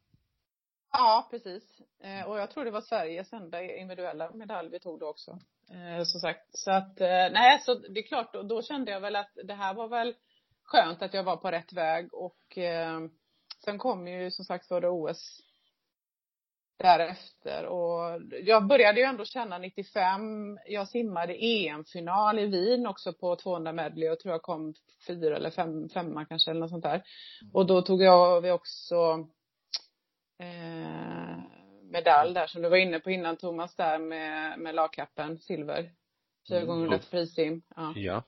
Ja, 0.91 1.27
precis. 1.31 1.63
Eh, 2.03 2.27
och 2.27 2.39
jag 2.39 2.51
tror 2.51 2.65
det 2.65 2.71
var 2.71 2.81
Sveriges 2.81 3.33
enda 3.33 3.63
individuella 3.63 4.31
medalj 4.31 4.69
vi 4.69 4.79
tog 4.79 4.99
då 4.99 5.07
också. 5.07 5.39
Eh, 5.71 6.03
som 6.03 6.19
sagt. 6.19 6.47
Så 6.51 6.71
att, 6.71 7.01
eh, 7.01 7.07
nej, 7.31 7.59
så 7.65 7.73
det 7.73 7.99
är 7.99 8.07
klart, 8.07 8.33
då, 8.33 8.41
då 8.41 8.61
kände 8.61 8.91
jag 8.91 9.01
väl 9.01 9.15
att 9.15 9.31
det 9.43 9.53
här 9.53 9.73
var 9.73 9.87
väl 9.87 10.15
skönt 10.63 11.01
att 11.01 11.13
jag 11.13 11.23
var 11.23 11.37
på 11.37 11.51
rätt 11.51 11.73
väg 11.73 12.13
och 12.13 12.57
eh, 12.57 12.99
sen 13.65 13.77
kom 13.77 14.07
ju 14.07 14.31
som 14.31 14.45
sagt 14.45 14.69
var 14.69 14.81
det 14.81 14.89
OS 14.89 15.41
därefter 16.77 17.65
och 17.65 18.21
jag 18.43 18.67
började 18.67 18.99
ju 18.99 19.05
ändå 19.05 19.25
känna 19.25 19.57
95, 19.57 20.59
jag 20.65 20.87
simmade 20.87 21.33
EM-final 21.33 22.39
i 22.39 22.45
Wien 22.45 22.87
också 22.87 23.13
på 23.13 23.35
200 23.35 23.71
medley 23.73 24.09
och 24.09 24.19
tror 24.19 24.31
jag 24.31 24.41
kom 24.41 24.73
fyra 25.07 25.35
eller 25.35 25.49
fem, 25.49 25.89
femma 25.89 26.25
kanske 26.25 26.51
eller 26.51 26.59
något 26.59 26.69
sånt 26.69 26.83
där. 26.83 27.03
Och 27.53 27.65
då 27.65 27.81
tog 27.81 28.01
jag 28.01 28.41
vi 28.41 28.51
också 28.51 29.27
eh, 30.39 31.40
medalj 31.91 32.33
där 32.33 32.47
som 32.47 32.61
du 32.61 32.69
var 32.69 32.77
inne 32.77 32.99
på 32.99 33.11
innan 33.11 33.37
Thomas 33.37 33.75
där 33.75 33.99
med, 33.99 34.59
med 34.59 34.75
lagkappen, 34.75 35.39
silver. 35.39 35.91
400 36.49 36.99
frisim. 36.99 37.61
Ja. 37.75 37.93
Ja. 37.95 38.23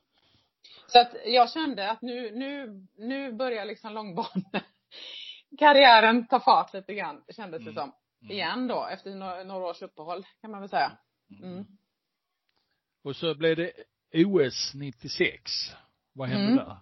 Så 0.88 1.00
att 1.00 1.12
jag 1.26 1.52
kände 1.52 1.92
att 1.92 2.02
nu, 2.02 2.32
nu, 2.32 2.82
nu 2.98 3.32
börjar 3.32 3.66
liksom 3.66 3.94
långbanekarriären 3.94 6.28
ta 6.30 6.40
fart 6.40 6.74
lite 6.74 6.94
grann, 6.94 7.24
kändes 7.30 7.64
det 7.64 7.72
Mm. 7.72 7.76
som. 7.76 7.92
Igen 8.30 8.68
då, 8.68 8.88
efter 8.92 9.16
några, 9.16 9.44
några 9.44 9.66
års 9.66 9.82
uppehåll 9.82 10.26
kan 10.42 10.52
man 10.52 10.60
väl 10.60 10.70
säga. 10.70 10.92
Mm. 11.44 11.66
Och 13.04 13.16
så 13.16 13.36
blev 13.36 13.56
det 13.56 13.72
OS 14.14 14.72
96. 14.76 15.52
Vad 16.14 16.30
hände 16.30 16.52
Mm. 16.52 16.56
där? 16.66 16.78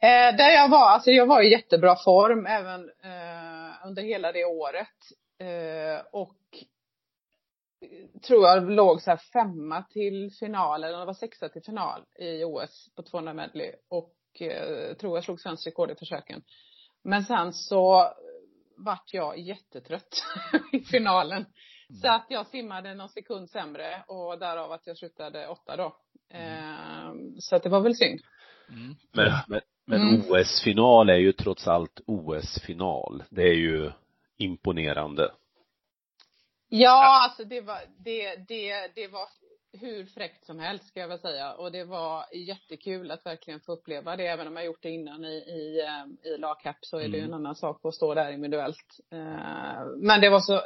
Eh, 0.00 0.36
där 0.36 0.50
jag 0.50 0.68
var, 0.68 0.88
alltså 0.90 1.10
jag 1.10 1.26
var 1.26 1.42
i 1.42 1.50
jättebra 1.50 1.96
form 1.96 2.46
även 2.46 2.90
eh, 3.02 3.86
under 3.86 4.02
hela 4.02 4.32
det 4.32 4.44
året. 4.44 4.88
Eh, 5.38 6.04
och 6.12 6.38
eh, 7.80 8.20
tror 8.20 8.44
jag 8.44 8.70
låg 8.70 9.02
så 9.02 9.10
här 9.10 9.20
femma 9.32 9.82
till 9.82 10.30
final, 10.38 10.84
eller 10.84 10.98
det 10.98 11.04
var 11.04 11.14
sexa 11.14 11.48
till 11.48 11.62
final 11.62 12.04
i 12.18 12.44
OS 12.44 12.88
på 12.96 13.02
200 13.02 13.34
medley. 13.34 13.72
Och 13.88 14.14
eh, 14.40 14.96
tror 14.96 15.16
jag 15.16 15.24
slog 15.24 15.40
svenskt 15.40 15.66
rekord 15.66 15.90
i 15.90 15.94
försöken. 15.94 16.42
Men 17.04 17.24
sen 17.24 17.52
så 17.52 18.12
vart 18.76 19.14
jag 19.14 19.38
jättetrött 19.38 20.24
i 20.72 20.80
finalen. 20.80 21.46
Så 22.02 22.08
att 22.08 22.26
jag 22.28 22.46
simmade 22.46 22.94
någon 22.94 23.08
sekund 23.08 23.50
sämre 23.50 24.04
och 24.06 24.38
därav 24.38 24.72
att 24.72 24.86
jag 24.86 24.98
slutade 24.98 25.48
åtta 25.48 25.76
då. 25.76 25.96
Eh, 26.30 27.12
så 27.38 27.56
att 27.56 27.62
det 27.62 27.68
var 27.68 27.80
väl 27.80 27.96
synd. 27.96 28.20
Mm. 28.68 28.96
Men, 29.12 29.32
men, 29.48 29.60
men 29.86 30.00
Mm. 30.00 30.20
OS-final 30.30 31.10
är 31.10 31.16
ju 31.16 31.32
trots 31.32 31.68
allt 31.68 32.00
OS-final. 32.06 33.22
Det 33.30 33.42
är 33.42 33.54
ju 33.54 33.92
imponerande. 34.38 35.32
Ja, 36.68 37.22
alltså 37.24 37.44
det 37.44 37.60
var, 37.60 37.80
det, 38.04 38.36
det, 38.36 38.94
det 38.94 39.08
var 39.08 39.28
hur 39.80 40.06
fräckt 40.06 40.46
som 40.46 40.58
helst 40.58 40.88
ska 40.88 41.00
jag 41.00 41.08
väl 41.08 41.18
säga. 41.18 41.54
Och 41.54 41.72
det 41.72 41.84
var 41.84 42.24
jättekul 42.34 43.10
att 43.10 43.26
verkligen 43.26 43.60
få 43.60 43.72
uppleva 43.72 44.16
det. 44.16 44.26
Även 44.26 44.46
om 44.46 44.56
jag 44.56 44.64
gjort 44.64 44.82
det 44.82 44.90
innan 44.90 45.24
i, 45.24 45.36
i, 45.36 45.80
eh, 45.80 46.32
i 46.32 46.38
lagcap 46.38 46.76
så 46.80 46.98
är 46.98 47.08
det 47.08 47.18
ju 47.18 47.24
en 47.24 47.34
annan 47.34 47.54
sak 47.54 47.80
att 47.84 47.94
stå 47.94 48.14
där 48.14 48.32
individuellt. 48.32 49.00
Eh, 49.12 49.86
Men 49.96 50.20
det 50.20 50.30
var 50.30 50.40
så, 50.40 50.60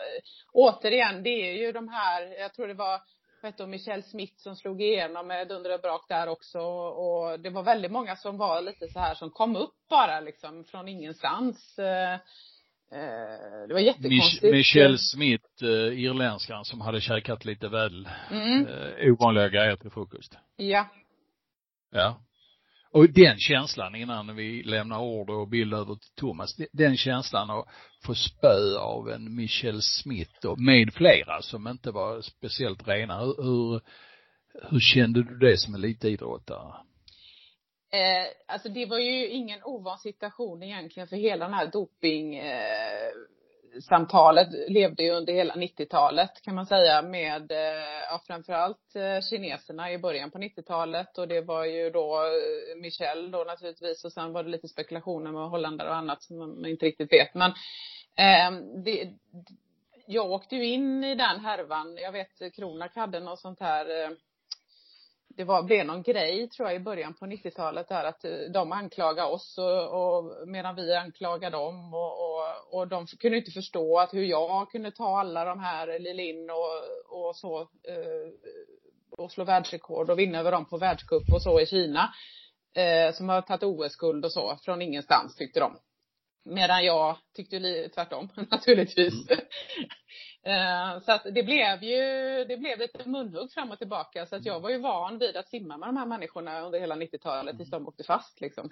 återigen, 0.53 1.23
det 1.23 1.51
är 1.51 1.53
ju 1.53 1.73
de 1.73 1.89
här, 1.89 2.41
jag 2.41 2.55
tror 2.55 2.69
det 2.69 2.75
var 2.75 3.01
hette 3.43 3.63
hon, 3.63 3.71
Michelle 3.71 4.03
Smith 4.03 4.35
som 4.37 4.57
slog 4.57 4.83
igenom 4.83 5.27
med 5.27 5.49
dunder 5.49 5.75
och 5.75 5.81
brak 5.81 6.09
där 6.09 6.29
också. 6.29 6.61
Och 6.61 7.41
det 7.41 7.51
var 7.51 7.63
väldigt 7.63 7.93
många 7.93 8.17
som 8.17 8.37
var 8.37 8.63
lite 8.63 8.89
så 8.89 8.99
här 8.99 9.15
som 9.15 9.31
kom 9.31 9.57
upp 9.57 9.75
bara 9.89 10.21
liksom 10.21 10.65
från 10.65 10.89
ingenstans. 10.89 11.79
Eh, 12.93 13.69
Det 13.69 13.75
var 13.75 13.81
jättekonstigt. 13.81 14.43
Michelle 14.53 14.99
Smith, 14.99 15.45
eh, 15.63 15.69
irländskan 16.05 16.65
som 16.65 16.81
hade 16.81 17.01
käkat 17.01 17.45
lite 17.45 17.69
väl 17.69 18.09
Mm. 18.31 18.67
eh, 18.67 19.13
ovanliga 19.13 19.49
grejer 19.49 19.77
till 19.77 19.91
frukost. 19.91 20.37
Ja. 20.57 20.87
Ja. 21.93 22.21
Och 22.93 23.11
den 23.11 23.39
känslan 23.39 23.95
innan 23.95 24.37
vi 24.37 24.63
lämnar 24.63 24.99
order 25.01 25.35
och 25.35 25.49
bild 25.49 25.75
över 25.75 25.95
till 25.95 26.15
Thomas, 26.17 26.57
de- 26.57 26.69
den 26.73 26.97
känslan 26.97 27.51
att 27.51 27.67
få 28.05 28.15
spö 28.15 28.79
av 28.79 29.11
en 29.11 29.37
Michelle 29.37 29.81
Smith 29.83 30.47
och 30.47 30.61
med 30.61 30.95
flera 30.95 31.43
som 31.43 31.69
inte 31.69 31.91
var 31.91 32.21
speciellt 32.21 32.89
rena. 32.89 33.19
Hur, 33.21 33.35
hur, 33.43 33.81
hur 34.71 34.81
kände 34.81 35.23
du 35.23 35.39
det 35.39 35.59
som 35.59 35.75
elitidrottare? 35.75 36.75
Eh, 37.93 38.27
alltså 38.47 38.69
det 38.69 38.87
var 38.87 38.99
ju 38.99 39.29
ingen 39.29 39.63
ovan 39.63 39.99
situation 39.99 40.63
egentligen 40.63 41.09
för 41.09 41.17
hela 41.17 41.45
den 41.45 41.55
här 41.55 41.67
doping 41.67 42.37
eh, 42.37 43.11
samtalet 43.89 44.49
levde 44.69 45.03
ju 45.03 45.11
under 45.11 45.33
hela 45.33 45.55
90-talet 45.55 46.43
kan 46.43 46.55
man 46.55 46.67
säga 46.67 47.03
med, 47.03 47.53
eh, 47.53 48.03
ja 48.11 48.23
framförallt 48.27 48.97
eh, 48.97 49.21
kineserna 49.31 49.93
i 49.93 49.99
början 49.99 50.31
på 50.31 50.39
90-talet 50.39 51.19
och 51.19 51.29
det 51.29 51.41
var 51.41 51.65
ju 51.65 51.91
då 51.91 52.17
eh, 52.17 52.81
Michelle 52.81 53.29
då 53.29 53.45
naturligtvis 53.45 54.05
och 54.05 54.13
sen 54.13 54.33
var 54.33 54.43
det 54.43 54.51
lite 54.51 54.69
spekulationer 54.69 55.33
med 55.33 55.51
holländare 55.51 55.89
och 55.89 55.97
annat 55.97 56.23
som 56.23 56.39
man 56.39 56.67
inte 56.67 56.87
riktigt 56.87 57.13
vet. 57.13 57.35
Men 57.35 57.51
eh, 58.17 58.61
det, 58.85 59.11
jag 60.07 60.31
åkte 60.31 60.57
ju 60.57 60.67
in 60.67 61.05
i 61.05 61.15
den 61.15 61.41
härvan, 61.41 61.97
jag 61.97 62.13
vet 62.13 62.55
Kronak 62.57 62.97
hade 62.97 63.21
något 63.21 63.41
sånt 63.41 63.61
här 63.61 64.05
eh, 64.05 64.11
det 65.37 65.45
var, 65.45 65.63
blev 65.63 65.87
någon 65.87 66.03
grej 66.03 66.49
tror 66.49 66.69
jag 66.69 66.77
i 66.77 66.85
början 66.85 67.15
på 67.15 67.27
90-talet 67.27 67.89
där 67.89 68.05
att 68.05 68.25
eh, 68.25 68.31
de 68.55 68.73
anklagade 68.73 69.29
oss 69.29 69.59
och, 69.59 70.17
och 70.17 70.49
medan 70.49 70.77
vi 70.77 70.95
anklagade 70.95 71.57
dem 71.57 71.95
och, 71.95 72.13
och, 72.13 72.79
och 72.79 72.89
de 72.89 73.07
kunde 73.07 73.39
inte 73.39 73.51
förstå 73.51 73.99
att 73.99 74.15
hur 74.15 74.25
jag 74.25 74.71
kunde 74.71 74.91
ta 74.91 75.21
alla 75.21 75.45
de 75.45 75.61
här 75.61 75.89
eh, 75.89 76.01
Lilin 76.01 76.51
och, 76.51 77.27
och 77.27 77.37
så 77.37 77.61
eh, 77.61 78.31
och 79.11 79.33
slå 79.33 79.45
världsrekord 79.45 80.11
och 80.11 80.19
vinna 80.19 80.39
över 80.39 80.53
dem 80.53 80.65
på 80.65 80.79
världscup 80.79 81.33
och 81.33 81.43
så 81.43 81.61
i 81.61 81.67
Kina 81.67 82.15
eh, 82.75 83.15
som 83.15 83.29
har 83.29 83.43
tagit 83.43 83.63
OS-guld 83.63 84.25
och 84.25 84.33
så 84.33 84.59
från 84.65 84.83
ingenstans 84.83 85.37
tyckte 85.37 85.61
de. 85.61 85.79
Medan 86.45 86.85
jag 86.85 87.17
tyckte 87.37 87.89
tvärtom 87.89 88.29
naturligtvis. 88.51 89.31
Mm 89.31 89.45
så 91.03 91.13
att 91.13 91.25
det 91.25 91.43
blev 91.43 91.83
ju, 91.83 91.99
det 92.45 92.57
blev 92.57 92.79
lite 92.79 93.09
munhugg 93.09 93.53
fram 93.53 93.71
och 93.71 93.79
tillbaka. 93.79 94.27
Så 94.27 94.37
att 94.37 94.47
jag 94.47 94.61
var 94.61 94.71
ju 94.71 94.79
van 94.79 95.19
vid 95.19 95.37
att 95.37 95.49
simma 95.49 95.77
med 95.77 95.89
de 95.89 95.97
här 95.97 96.07
människorna 96.07 96.61
under 96.61 96.81
hela 96.81 96.97
90-talet 96.97 97.57
tills 97.57 97.71
de 97.71 97.89
åkte 97.89 98.05
fast 98.05 98.41
liksom. 98.41 98.71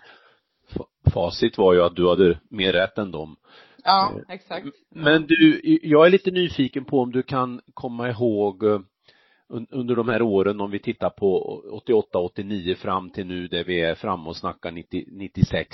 Facit 1.12 1.58
var 1.58 1.74
ju 1.74 1.82
att 1.82 1.96
du 1.96 2.08
hade 2.08 2.38
mer 2.50 2.72
rätt 2.72 2.98
än 2.98 3.10
dem. 3.10 3.36
Ja, 3.84 4.12
exakt. 4.28 4.66
Men 4.90 5.26
du, 5.26 5.60
jag 5.82 6.06
är 6.06 6.10
lite 6.10 6.30
nyfiken 6.30 6.84
på 6.84 7.00
om 7.00 7.12
du 7.12 7.22
kan 7.22 7.60
komma 7.74 8.08
ihåg 8.08 8.64
eh, 8.64 8.80
under 9.50 9.96
de 9.96 10.08
här 10.08 10.22
åren 10.22 10.60
om 10.60 10.70
vi 10.70 10.78
tittar 10.78 11.10
på 11.10 11.38
88, 11.72 12.18
89 12.18 12.74
fram 12.74 13.10
till 13.10 13.26
nu 13.26 13.48
där 13.48 13.64
vi 13.64 13.80
är 13.80 13.94
framme 13.94 14.28
och 14.28 14.36
snackar 14.36 14.70
90, 14.70 15.04
96. 15.10 15.68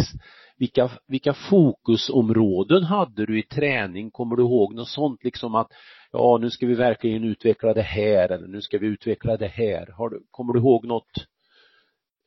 Vilka, 0.56 0.90
vilka 1.08 1.34
fokusområden 1.34 2.82
hade 2.82 3.26
du 3.26 3.38
i 3.38 3.42
träning? 3.42 4.10
Kommer 4.10 4.36
du 4.36 4.42
ihåg 4.42 4.74
något 4.74 4.88
sånt 4.88 5.24
liksom 5.24 5.54
att 5.54 5.68
ja, 6.12 6.38
nu 6.40 6.50
ska 6.50 6.66
vi 6.66 6.74
verkligen 6.74 7.24
utveckla 7.24 7.74
det 7.74 7.82
här 7.82 8.32
eller 8.32 8.46
nu 8.46 8.60
ska 8.60 8.78
vi 8.78 8.86
utveckla 8.86 9.36
det 9.36 9.48
här. 9.48 9.86
Har 9.86 10.10
du, 10.10 10.22
kommer 10.30 10.52
du 10.52 10.58
ihåg 10.58 10.86
något 10.86 11.12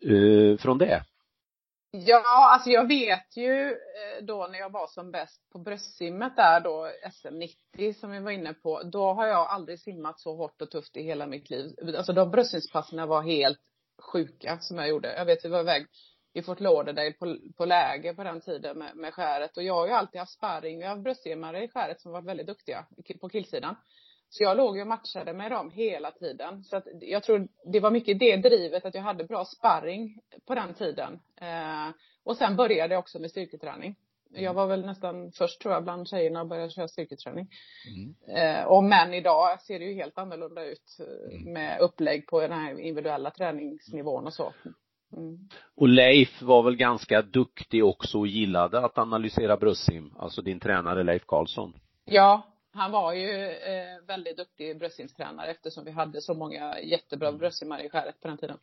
eh, 0.05 0.57
från 0.57 0.77
det? 0.77 1.03
Ja, 1.91 2.54
alltså 2.54 2.69
jag 2.69 2.88
vet 2.88 3.38
ju 3.38 3.71
eh, 3.71 4.23
då 4.23 4.47
när 4.52 4.60
jag 4.60 4.71
var 4.71 4.88
som 4.88 5.12
bäst 5.12 5.50
på 5.52 5.60
bröstsimmet 5.60 6.36
där 6.36 6.60
då, 6.60 6.91
SM 7.12 7.38
90 7.38 7.93
som 7.93 8.12
vi 8.12 8.19
var 8.19 8.32
inne 8.32 8.54
på, 8.54 8.84
då 8.84 9.13
har 9.13 9.28
jag 9.28 9.47
aldrig 9.47 9.80
simmat 9.80 10.19
så 10.19 10.36
hårt 10.36 10.62
och 10.62 10.71
tufft 10.71 10.97
i 10.97 11.04
hela 11.04 11.28
mitt 11.28 11.50
liv. 11.50 11.71
Alltså 11.97 12.13
de 12.13 12.32
bröstsimspassen 12.32 13.08
var 13.08 13.21
helt 13.21 13.60
sjuka 14.02 14.60
som 14.60 14.78
jag 14.78 14.89
gjorde. 14.89 15.15
Jag 15.15 15.26
vet, 15.26 15.45
vi 15.45 15.50
var 15.50 15.60
iväg 15.60 15.88
i 16.34 16.41
Fort 16.41 16.60
Lauderdale 16.60 17.13
på, 17.13 17.38
på 17.58 17.65
läger 17.65 18.13
på 18.13 18.23
den 18.23 18.41
tiden 18.41 18.78
med, 18.78 18.95
med 18.95 19.13
skäret 19.13 19.58
och 19.58 19.63
jag 19.63 19.73
har 19.73 19.88
ju 19.88 19.93
alltid 19.93 20.19
haft 20.19 20.34
sparring. 20.34 20.80
Jag 20.80 20.88
har 20.88 20.95
haft 20.95 21.04
bröstsimmare 21.04 21.63
i 21.63 21.69
skäret 21.69 22.02
som 22.02 22.12
varit 22.12 22.26
väldigt 22.26 22.47
duktiga 22.47 22.86
på 23.21 23.30
killsidan. 23.30 23.76
Så 24.29 24.43
jag 24.43 24.57
låg 24.57 24.75
ju 24.75 24.81
och 24.81 24.87
matchade 24.87 25.33
med 25.33 25.51
dem 25.51 25.71
hela 25.71 26.11
tiden. 26.11 26.63
Så 26.63 26.77
att 26.77 26.87
jag 27.01 27.23
tror 27.23 27.47
det 27.65 27.79
var 27.79 27.91
mycket 27.91 28.19
det 28.19 28.37
drivet 28.37 28.85
att 28.85 28.95
jag 28.95 29.01
hade 29.01 29.23
bra 29.23 29.45
sparring 29.45 30.19
på 30.47 30.55
den 30.55 30.73
tiden. 30.73 31.19
Eh, 31.41 31.93
och 32.23 32.37
sen 32.37 32.55
började 32.55 32.93
jag 32.93 32.99
också 32.99 33.19
med 33.19 33.31
styrketräning. 33.31 33.95
Jag 34.29 34.53
var 34.53 34.67
väl 34.67 34.85
nästan 34.85 35.31
först 35.31 35.61
tror 35.61 35.73
jag 35.73 35.83
bland 35.83 36.07
tjejerna 36.07 36.41
att 36.41 36.49
börja 36.49 36.69
köra 36.69 36.87
styrketräning. 36.87 37.47
Mm. 37.87 38.37
Eh, 38.37 38.65
och 38.65 38.83
män 38.83 39.13
idag 39.13 39.61
ser 39.61 39.79
det 39.79 39.85
ju 39.85 39.93
helt 39.93 40.17
annorlunda 40.17 40.65
ut 40.65 40.97
eh, 40.99 41.35
mm. 41.35 41.53
med 41.53 41.79
upplägg 41.79 42.27
på 42.27 42.41
den 42.41 42.51
här 42.51 42.79
individuella 42.79 43.31
träningsnivån 43.31 44.25
och 44.25 44.33
så. 44.33 44.53
Mm. 45.13 45.49
Och 45.75 45.87
Leif 45.87 46.41
var 46.41 46.63
väl 46.63 46.75
ganska 46.75 47.21
duktig 47.21 47.85
också 47.85 48.19
och 48.19 48.27
gillade 48.27 48.79
att 48.79 48.97
analysera 48.97 49.57
bröstsim, 49.57 50.13
alltså 50.17 50.41
din 50.41 50.59
tränare 50.59 51.03
Leif 51.03 51.25
Karlsson. 51.25 51.73
Ja, 52.05 52.56
han 52.77 52.91
var 52.91 53.13
ju 53.13 53.49
eh, 53.49 54.01
väldigt 54.07 54.37
duktig 54.37 54.79
bröstsimstränare 54.79 55.51
eftersom 55.51 55.85
vi 55.85 55.91
hade 55.91 56.21
så 56.21 56.33
många 56.33 56.79
jättebra 56.79 57.27
mm. 57.27 57.39
bröstsimmare 57.39 57.85
i 57.85 57.89
skäret 57.89 58.21
på 58.21 58.27
den 58.27 58.37
tiden. 58.37 58.57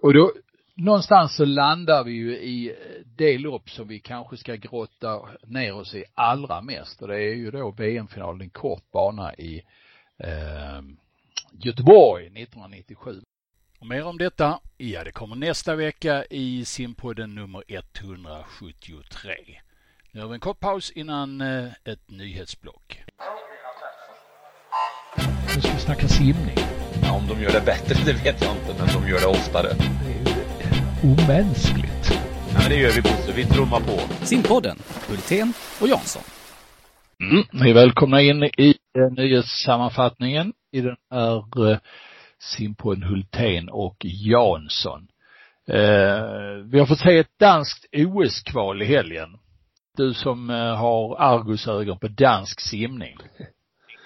Och 0.00 0.14
då, 0.14 0.32
någonstans 0.74 1.36
så 1.36 1.44
landar 1.44 2.04
vi 2.04 2.12
ju 2.12 2.36
i 2.36 2.76
det 3.16 3.38
lopp 3.38 3.70
som 3.70 3.88
vi 3.88 4.00
kanske 4.00 4.36
ska 4.36 4.54
grotta 4.54 5.28
ner 5.42 5.74
oss 5.74 5.94
i 5.94 6.04
allra 6.14 6.60
mest 6.60 7.02
och 7.02 7.08
det 7.08 7.16
är 7.16 7.34
ju 7.34 7.50
då 7.50 7.70
VM-finalen, 7.70 8.40
en 8.40 8.50
kort 8.50 8.90
bana 8.92 9.34
i 9.34 9.62
eh, 10.18 10.82
Göteborg 11.52 12.26
1997. 12.26 13.20
Och 13.80 13.86
mer 13.86 14.06
om 14.06 14.18
detta, 14.18 14.60
ja 14.76 15.04
det 15.04 15.12
kommer 15.12 15.36
nästa 15.36 15.76
vecka 15.76 16.24
i 16.24 16.64
simpodden 16.64 17.34
nummer 17.34 17.64
173. 17.68 19.60
Nu 20.14 20.20
har 20.20 20.28
vi 20.28 20.34
en 20.34 20.40
kort 20.40 20.60
paus 20.60 20.90
innan 20.90 21.40
eh, 21.40 21.66
ett 21.84 22.10
nyhetsblock. 22.10 23.02
Nu 25.54 25.60
ska 25.60 25.72
vi 25.72 25.78
snacka 25.78 26.08
simning. 26.08 26.56
Ja, 27.02 27.12
om 27.12 27.26
de 27.28 27.42
gör 27.42 27.52
det 27.52 27.62
bättre, 27.66 27.94
det 28.06 28.12
vet 28.12 28.42
jag 28.42 28.56
inte, 28.56 28.74
men 28.78 29.02
de 29.02 29.08
gör 29.08 29.20
det 29.20 29.26
oftare. 29.26 29.68
Det 29.68 30.10
är 30.10 30.34
ju 30.34 31.12
omänskligt. 31.12 32.10
Ja, 32.52 32.58
men 32.60 32.68
det 32.68 32.76
gör 32.76 32.90
vi 32.90 33.02
Bosse, 33.02 33.32
vi 33.36 33.44
trummar 33.44 33.80
på. 33.80 34.24
Simpodden, 34.24 34.76
Hultén 35.08 35.52
och 35.80 35.88
Jansson. 35.88 36.22
Mm, 37.20 37.44
ni 37.52 37.70
är 37.70 37.74
välkomna 37.74 38.20
in 38.22 38.42
i 38.42 38.74
eh, 38.98 39.10
nyhetssammanfattningen 39.10 40.52
i 40.72 40.80
den 40.80 40.96
här 41.10 41.70
eh, 41.70 41.78
simpodden 42.38 43.02
Hultén 43.02 43.68
och 43.68 43.96
Jansson. 44.00 45.06
Eh, 45.68 46.24
vi 46.70 46.78
har 46.78 46.86
fått 46.86 46.98
se 46.98 47.18
ett 47.18 47.38
danskt 47.40 47.86
OS-kval 47.92 48.82
i 48.82 48.84
helgen. 48.84 49.38
Du 49.96 50.14
som 50.14 50.50
eh, 50.50 50.56
har 50.56 51.16
argusögon 51.16 51.98
på 51.98 52.08
dansk 52.08 52.60
simning. 52.60 53.16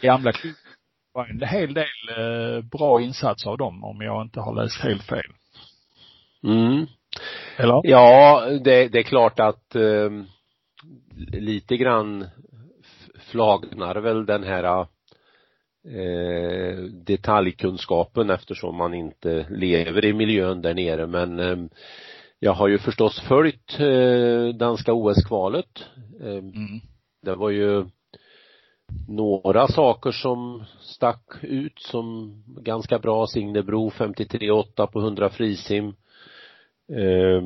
Gamla 0.03 0.33
var 1.13 1.27
en 1.27 1.49
hel 1.49 1.75
del 1.75 1.85
eh, 2.19 2.65
bra 2.65 3.01
insatser 3.01 3.51
av 3.51 3.59
dem 3.59 3.85
om 3.85 4.01
jag 4.01 4.23
inte 4.23 4.41
har 4.41 4.55
läst 4.55 4.81
helt 4.81 5.03
fel. 5.03 5.33
Mm. 6.43 6.87
Eller? 7.57 7.81
Ja, 7.85 8.47
det, 8.65 8.89
det 8.89 8.99
är 8.99 9.03
klart 9.03 9.41
att 9.41 9.75
eh, 9.75 10.11
lite 11.33 11.77
grann 11.77 12.27
flagnar 13.19 13.97
väl 13.97 14.27
den 14.27 14.43
här 14.43 14.87
eh, 15.85 16.79
detaljkunskapen 17.07 18.31
eftersom 18.31 18.77
man 18.77 18.95
inte 18.95 19.47
lever 19.51 20.05
i 20.05 20.13
miljön 20.13 20.63
där 20.63 20.75
nere 20.75 21.07
men 21.07 21.41
eh, 21.41 21.57
jag 22.41 22.53
har 22.53 22.69
ju 22.69 22.79
förstås 22.79 23.21
följt 23.21 23.81
eh, 23.81 24.55
danska 24.55 24.93
OS-kvalet. 24.93 25.85
Eh, 26.21 26.29
mm. 26.29 26.81
Det 27.23 27.35
var 27.35 27.51
ju 27.51 27.87
några 29.09 29.69
saker 29.69 30.11
som 30.11 30.65
stack 30.81 31.25
ut 31.43 31.79
som 31.79 32.35
ganska 32.47 32.99
bra. 32.99 33.27
Signebro 33.27 33.91
53,8 33.91 34.87
på 34.87 35.01
100 35.01 35.31
frisim. 35.31 35.95
Eh, 36.93 37.43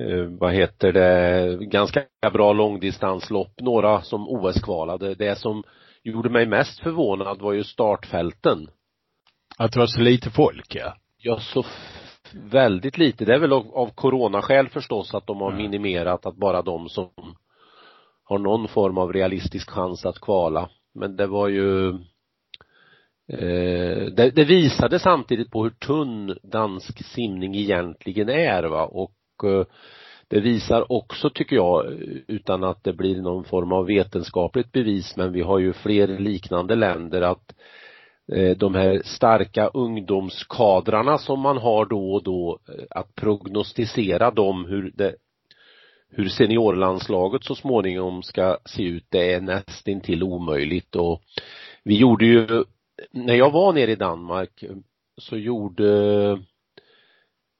eh, 0.00 0.24
vad 0.28 0.52
heter 0.52 0.92
det, 0.92 1.58
ganska 1.66 2.04
bra 2.32 2.52
långdistanslopp. 2.52 3.60
Några 3.60 4.02
som 4.02 4.28
OS-kvalade. 4.28 5.14
Det 5.14 5.38
som 5.38 5.62
gjorde 6.02 6.30
mig 6.30 6.46
mest 6.46 6.80
förvånad 6.80 7.40
var 7.40 7.52
ju 7.52 7.64
startfälten. 7.64 8.68
Att 9.58 9.72
det 9.72 9.78
var 9.78 9.86
så 9.86 10.00
lite 10.00 10.30
folk 10.30 10.74
ja. 10.74 10.94
Ja, 11.18 11.40
så 11.40 11.64
väldigt 12.34 12.98
lite. 12.98 13.24
Det 13.24 13.34
är 13.34 13.38
väl 13.38 13.52
av, 13.52 13.74
av 13.74 13.90
coronaskäl 13.94 14.68
förstås 14.68 15.14
att 15.14 15.26
de 15.26 15.40
har 15.40 15.52
minimerat 15.52 16.26
att 16.26 16.36
bara 16.36 16.62
de 16.62 16.88
som 16.88 17.08
har 18.24 18.38
någon 18.38 18.68
form 18.68 18.98
av 18.98 19.12
realistisk 19.12 19.70
chans 19.70 20.06
att 20.06 20.20
kvala. 20.20 20.68
Men 20.94 21.16
det 21.16 21.26
var 21.26 21.48
ju 21.48 21.88
eh, 23.28 24.04
det, 24.16 24.32
det 24.34 24.44
visade 24.44 24.98
samtidigt 24.98 25.50
på 25.50 25.62
hur 25.62 25.70
tunn 25.70 26.38
dansk 26.42 27.04
simning 27.06 27.54
egentligen 27.54 28.28
är 28.28 28.62
va 28.62 28.84
och 28.84 29.14
eh, 29.44 29.64
det 30.28 30.40
visar 30.40 30.92
också 30.92 31.30
tycker 31.30 31.56
jag 31.56 31.86
utan 32.28 32.64
att 32.64 32.84
det 32.84 32.92
blir 32.92 33.22
någon 33.22 33.44
form 33.44 33.72
av 33.72 33.86
vetenskapligt 33.86 34.72
bevis 34.72 35.16
men 35.16 35.32
vi 35.32 35.40
har 35.40 35.58
ju 35.58 35.72
fler 35.72 36.08
liknande 36.08 36.74
länder 36.74 37.22
att 37.22 37.54
Eh, 38.28 38.56
de 38.56 38.74
här 38.74 39.02
starka 39.04 39.66
ungdomskadrarna 39.66 41.18
som 41.18 41.40
man 41.40 41.58
har 41.58 41.86
då 41.86 42.12
och 42.12 42.22
då 42.22 42.58
eh, 42.68 42.84
att 42.90 43.14
prognostisera 43.14 44.30
dem 44.30 44.64
hur 44.64 44.92
det 44.94 45.14
hur 46.14 46.28
seniorlandslaget 46.28 47.44
så 47.44 47.54
småningom 47.54 48.22
ska 48.22 48.58
se 48.64 48.82
ut 48.82 49.06
det 49.08 49.32
är 49.32 49.40
nästintill 49.40 50.22
omöjligt. 50.22 50.96
Och 50.96 51.22
vi 51.84 51.96
gjorde 51.96 52.26
ju 52.26 52.64
när 53.10 53.34
jag 53.34 53.50
var 53.50 53.72
nere 53.72 53.92
i 53.92 53.96
Danmark 53.96 54.62
eh, 54.62 54.76
så 55.16 55.36
gjorde 55.36 56.38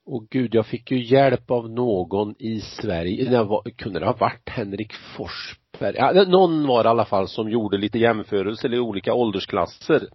och 0.06 0.28
gud 0.30 0.54
jag 0.54 0.66
fick 0.66 0.90
ju 0.90 1.04
hjälp 1.04 1.50
av 1.50 1.70
någon 1.70 2.34
i 2.38 2.60
Sverige, 2.60 3.30
det 3.30 3.44
var, 3.44 3.62
kunde 3.76 4.00
det 4.00 4.06
ha 4.06 4.16
varit 4.16 4.48
Henrik 4.48 4.92
Forsberg, 4.92 5.94
ja, 5.96 6.24
någon 6.28 6.66
var 6.66 6.82
det 6.82 6.88
i 6.88 6.90
alla 6.90 7.04
fall 7.04 7.28
som 7.28 7.50
gjorde 7.50 7.78
lite 7.78 7.98
jämförelser 7.98 8.74
i 8.74 8.78
olika 8.78 9.14
åldersklasser 9.14 10.08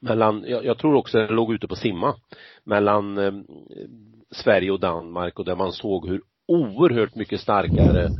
mellan, 0.00 0.44
jag, 0.46 0.64
jag 0.64 0.78
tror 0.78 0.94
också 0.94 1.18
det 1.18 1.26
låg 1.26 1.54
ute 1.54 1.68
på 1.68 1.76
simma, 1.76 2.14
mellan 2.64 3.18
eh, 3.18 3.32
Sverige 4.30 4.70
och 4.70 4.80
Danmark 4.80 5.38
och 5.38 5.44
där 5.44 5.56
man 5.56 5.72
såg 5.72 6.08
hur 6.08 6.22
oerhört 6.48 7.14
mycket 7.14 7.40
starkare 7.40 8.10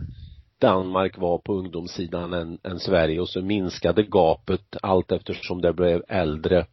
Danmark 0.60 1.18
var 1.18 1.38
på 1.38 1.54
ungdomssidan 1.54 2.32
än, 2.32 2.58
än 2.62 2.78
Sverige 2.78 3.20
och 3.20 3.28
så 3.28 3.42
minskade 3.42 4.02
gapet 4.02 4.76
allt 4.82 5.12
eftersom 5.12 5.60
det 5.60 5.72
blev 5.72 6.02
äldre. 6.08 6.66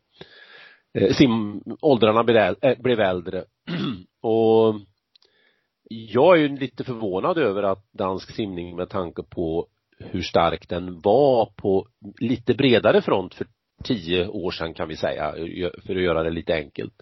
Eh, 0.93 1.13
sim, 1.13 1.63
åldrarna 1.81 2.23
blev, 2.23 2.55
äh, 2.61 2.77
blev 2.79 2.99
äldre. 2.99 3.43
Och 4.21 4.75
jag 5.89 6.37
är 6.37 6.41
ju 6.41 6.57
lite 6.57 6.83
förvånad 6.83 7.37
över 7.37 7.63
att 7.63 7.91
dansk 7.91 8.31
simning 8.31 8.75
med 8.75 8.89
tanke 8.89 9.23
på 9.23 9.67
hur 9.99 10.21
stark 10.21 10.69
den 10.69 10.99
var 10.99 11.45
på 11.55 11.87
lite 12.19 12.53
bredare 12.53 13.01
front 13.01 13.33
för 13.33 13.47
tio 13.83 14.27
år 14.27 14.51
sedan 14.51 14.73
kan 14.73 14.87
vi 14.87 14.95
säga, 14.95 15.31
för 15.85 15.95
att 15.95 16.01
göra 16.01 16.23
det 16.23 16.29
lite 16.29 16.53
enkelt. 16.53 16.93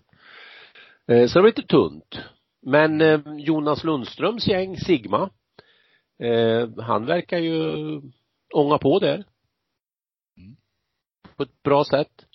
Eh, 1.08 1.28
så 1.28 1.40
det 1.40 1.42
var 1.42 1.50
lite 1.50 1.68
tunt. 1.68 2.20
Men 2.62 3.02
eh, 3.02 3.20
Jonas 3.38 3.84
Lundströms 3.84 4.48
gäng, 4.48 4.78
Sigma, 4.78 5.30
eh, 6.20 6.70
han 6.78 7.06
verkar 7.06 7.38
ju 7.38 7.72
ånga 8.54 8.78
på 8.78 9.00
där. 9.00 9.24
på 11.38 11.44
ett 11.44 11.64
bra 11.64 11.84
sätt. 11.84 12.26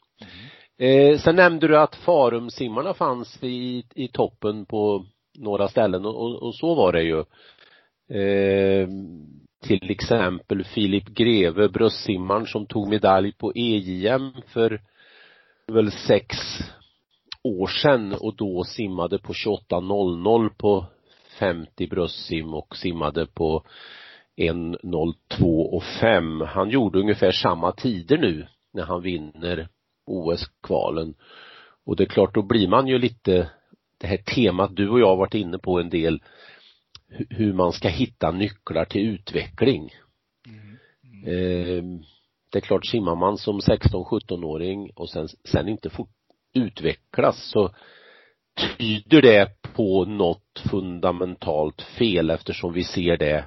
Eh, 0.78 1.18
sen 1.18 1.36
nämnde 1.36 1.68
du 1.68 1.78
att 1.78 1.94
Farumsimmarna 1.94 2.94
fanns 2.94 3.42
i, 3.42 3.84
i 3.94 4.08
toppen 4.08 4.66
på 4.66 5.06
några 5.38 5.68
ställen 5.68 6.06
och, 6.06 6.22
och, 6.22 6.42
och 6.42 6.54
så 6.54 6.74
var 6.74 6.92
det 6.92 7.02
ju. 7.02 7.24
Till 9.60 9.90
exempel 9.90 10.64
Filip 10.64 11.04
Greve, 11.04 11.68
bröstsimmaren 11.68 12.46
som 12.46 12.66
tog 12.66 12.88
medalj 12.88 13.32
på 13.32 13.52
EJM 13.54 14.32
för 14.46 14.80
väl 15.66 15.92
sex 15.92 16.36
år 17.42 17.66
sedan 17.66 18.12
och 18.12 18.36
då 18.36 18.64
simmade 18.64 19.18
på 19.18 19.32
28.00 19.32 20.50
på 20.58 20.86
50 21.38 21.86
bröstsim 21.86 22.54
och 22.54 22.76
simmade 22.76 23.26
på 23.26 23.64
1.02 24.36 25.62
och 25.62 25.82
5. 25.84 26.40
Han 26.40 26.70
gjorde 26.70 26.98
ungefär 26.98 27.32
samma 27.32 27.72
tider 27.72 28.18
nu 28.18 28.46
när 28.72 28.82
han 28.82 29.02
vinner 29.02 29.68
OS-kvalen. 30.06 31.14
Och 31.86 31.96
det 31.96 32.04
är 32.04 32.08
klart, 32.08 32.34
då 32.34 32.42
blir 32.42 32.68
man 32.68 32.86
ju 32.86 32.98
lite 32.98 33.50
det 33.98 34.06
här 34.06 34.16
temat 34.16 34.76
du 34.76 34.88
och 34.88 35.00
jag 35.00 35.06
har 35.06 35.16
varit 35.16 35.34
inne 35.34 35.58
på 35.58 35.80
en 35.80 35.90
del 35.90 36.22
hur 37.30 37.52
man 37.52 37.72
ska 37.72 37.88
hitta 37.88 38.30
nycklar 38.30 38.84
till 38.84 39.08
utveckling. 39.08 39.90
Mm. 40.46 40.78
Mm. 41.26 42.02
det 42.52 42.58
är 42.58 42.60
klart, 42.60 42.86
simmar 42.86 43.14
man 43.14 43.38
som 43.38 43.60
16-17-åring 43.60 44.90
och 44.96 45.10
sen, 45.10 45.28
sen 45.44 45.68
inte 45.68 45.90
fort 45.90 46.10
utvecklas 46.54 47.50
så 47.50 47.74
tyder 48.78 49.22
det 49.22 49.62
på 49.62 50.04
något 50.04 50.62
fundamentalt 50.70 51.82
fel 51.82 52.30
eftersom 52.30 52.72
vi 52.72 52.84
ser 52.84 53.16
det 53.16 53.44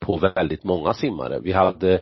på 0.00 0.16
väldigt 0.16 0.64
många 0.64 0.94
simmare. 0.94 1.40
Vi 1.40 1.52
hade 1.52 2.00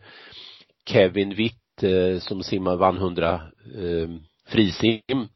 Kevin 0.89 1.35
Witt 1.35 1.83
eh, 1.83 2.19
som 2.19 2.43
simmar 2.43 2.75
vann 2.75 2.97
100 2.97 3.33
eh, 3.75 4.09
frisim. 4.45 5.27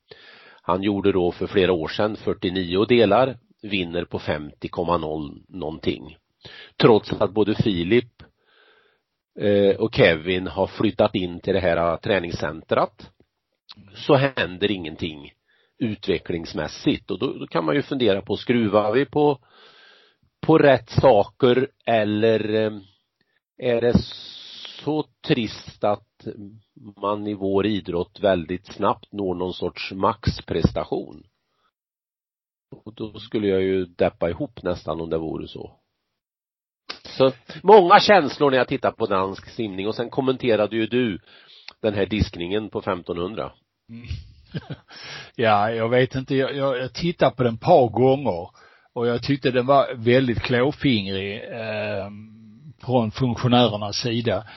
Han 0.61 0.83
gjorde 0.83 1.11
då 1.11 1.31
för 1.31 1.47
flera 1.47 1.73
år 1.73 1.87
sedan 1.87 2.15
49 2.15 2.85
delar, 2.85 3.37
vinner 3.61 4.05
på 4.05 4.19
50,0 4.19 5.43
någonting. 5.47 6.17
Trots 6.77 7.13
att 7.13 7.31
både 7.31 7.55
Filip 7.55 8.23
eh, 9.39 9.75
och 9.75 9.95
Kevin 9.95 10.47
har 10.47 10.67
flyttat 10.67 11.15
in 11.15 11.39
till 11.39 11.53
det 11.53 11.59
här 11.59 11.77
eh, 11.77 11.99
träningscentrat 11.99 13.09
så 13.95 14.15
händer 14.15 14.71
ingenting 14.71 15.33
utvecklingsmässigt 15.77 17.11
och 17.11 17.19
då, 17.19 17.33
då 17.33 17.47
kan 17.47 17.65
man 17.65 17.75
ju 17.75 17.81
fundera 17.81 18.21
på, 18.21 18.37
skruvar 18.37 18.91
vi 18.91 19.05
på 19.05 19.39
på 20.41 20.57
rätt 20.57 20.89
saker 20.89 21.67
eller 21.85 22.53
eh, 22.53 22.71
är 23.57 23.81
det 23.81 23.93
så 24.83 25.05
trist 25.27 25.83
att 25.83 26.27
man 27.01 27.27
i 27.27 27.33
vår 27.33 27.65
idrott 27.65 28.19
väldigt 28.19 28.73
snabbt 28.73 29.11
når 29.11 29.35
någon 29.35 29.53
sorts 29.53 29.91
maxprestation? 29.91 31.23
Och 32.71 32.93
då 32.95 33.19
skulle 33.19 33.47
jag 33.47 33.61
ju 33.61 33.85
deppa 33.85 34.29
ihop 34.29 34.63
nästan 34.63 35.01
om 35.01 35.09
det 35.09 35.17
vore 35.17 35.47
så. 35.47 35.71
Så 37.03 37.31
många 37.63 37.99
känslor 37.99 38.51
när 38.51 38.57
jag 38.57 38.67
tittar 38.67 38.91
på 38.91 39.05
dansk 39.05 39.49
simning 39.49 39.87
och 39.87 39.95
sen 39.95 40.09
kommenterade 40.09 40.75
ju 40.75 40.87
du 40.87 41.19
den 41.81 41.93
här 41.93 42.05
diskningen 42.05 42.69
på 42.69 42.79
1500. 42.79 43.51
Mm. 43.89 44.07
ja, 45.35 45.71
jag 45.71 45.89
vet 45.89 46.15
inte, 46.15 46.35
jag, 46.35 46.55
jag, 46.55 46.77
jag 46.77 47.35
på 47.35 47.43
den 47.43 47.53
ett 47.55 47.61
par 47.61 47.89
gånger 47.89 48.49
och 48.93 49.07
jag 49.07 49.23
tyckte 49.23 49.51
den 49.51 49.65
var 49.65 49.93
väldigt 49.95 50.41
klåfingrig 50.41 51.43
eh, 51.43 52.09
från 52.85 53.11
funktionärernas 53.11 53.97
sida. 53.97 54.47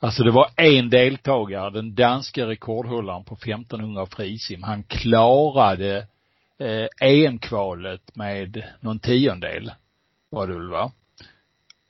Alltså 0.00 0.22
det 0.22 0.30
var 0.30 0.46
en 0.56 0.90
deltagare, 0.90 1.70
den 1.70 1.94
danska 1.94 2.46
rekordhållaren 2.46 3.24
på 3.24 3.34
1500 3.34 4.06
frisim. 4.06 4.62
Han 4.62 4.84
klarade 4.84 6.06
EM-kvalet 7.00 8.16
med 8.16 8.64
någon 8.80 8.98
tiondel 8.98 9.72
var 10.30 10.46
det 10.46 10.54
väl 10.54 10.68
va? 10.68 10.92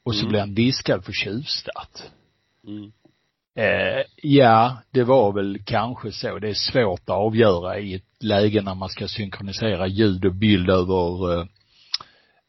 Och 0.04 0.14
så 0.14 0.20
mm. 0.20 0.28
blev 0.28 0.40
han 0.40 0.54
diskad 0.54 1.04
för 1.04 1.12
tjuvstart. 1.12 2.02
Mm. 2.66 2.92
Eh, 3.54 4.04
ja, 4.16 4.82
det 4.90 5.04
var 5.04 5.32
väl 5.32 5.58
kanske 5.64 6.12
så. 6.12 6.38
Det 6.38 6.48
är 6.48 6.54
svårt 6.54 7.00
att 7.00 7.08
avgöra 7.08 7.78
i 7.78 7.94
ett 7.94 8.22
läge 8.22 8.62
när 8.62 8.74
man 8.74 8.88
ska 8.88 9.08
synkronisera 9.08 9.86
ljud 9.86 10.24
och 10.24 10.34
bild 10.34 10.70
över 10.70 11.38
eh, 11.38 11.46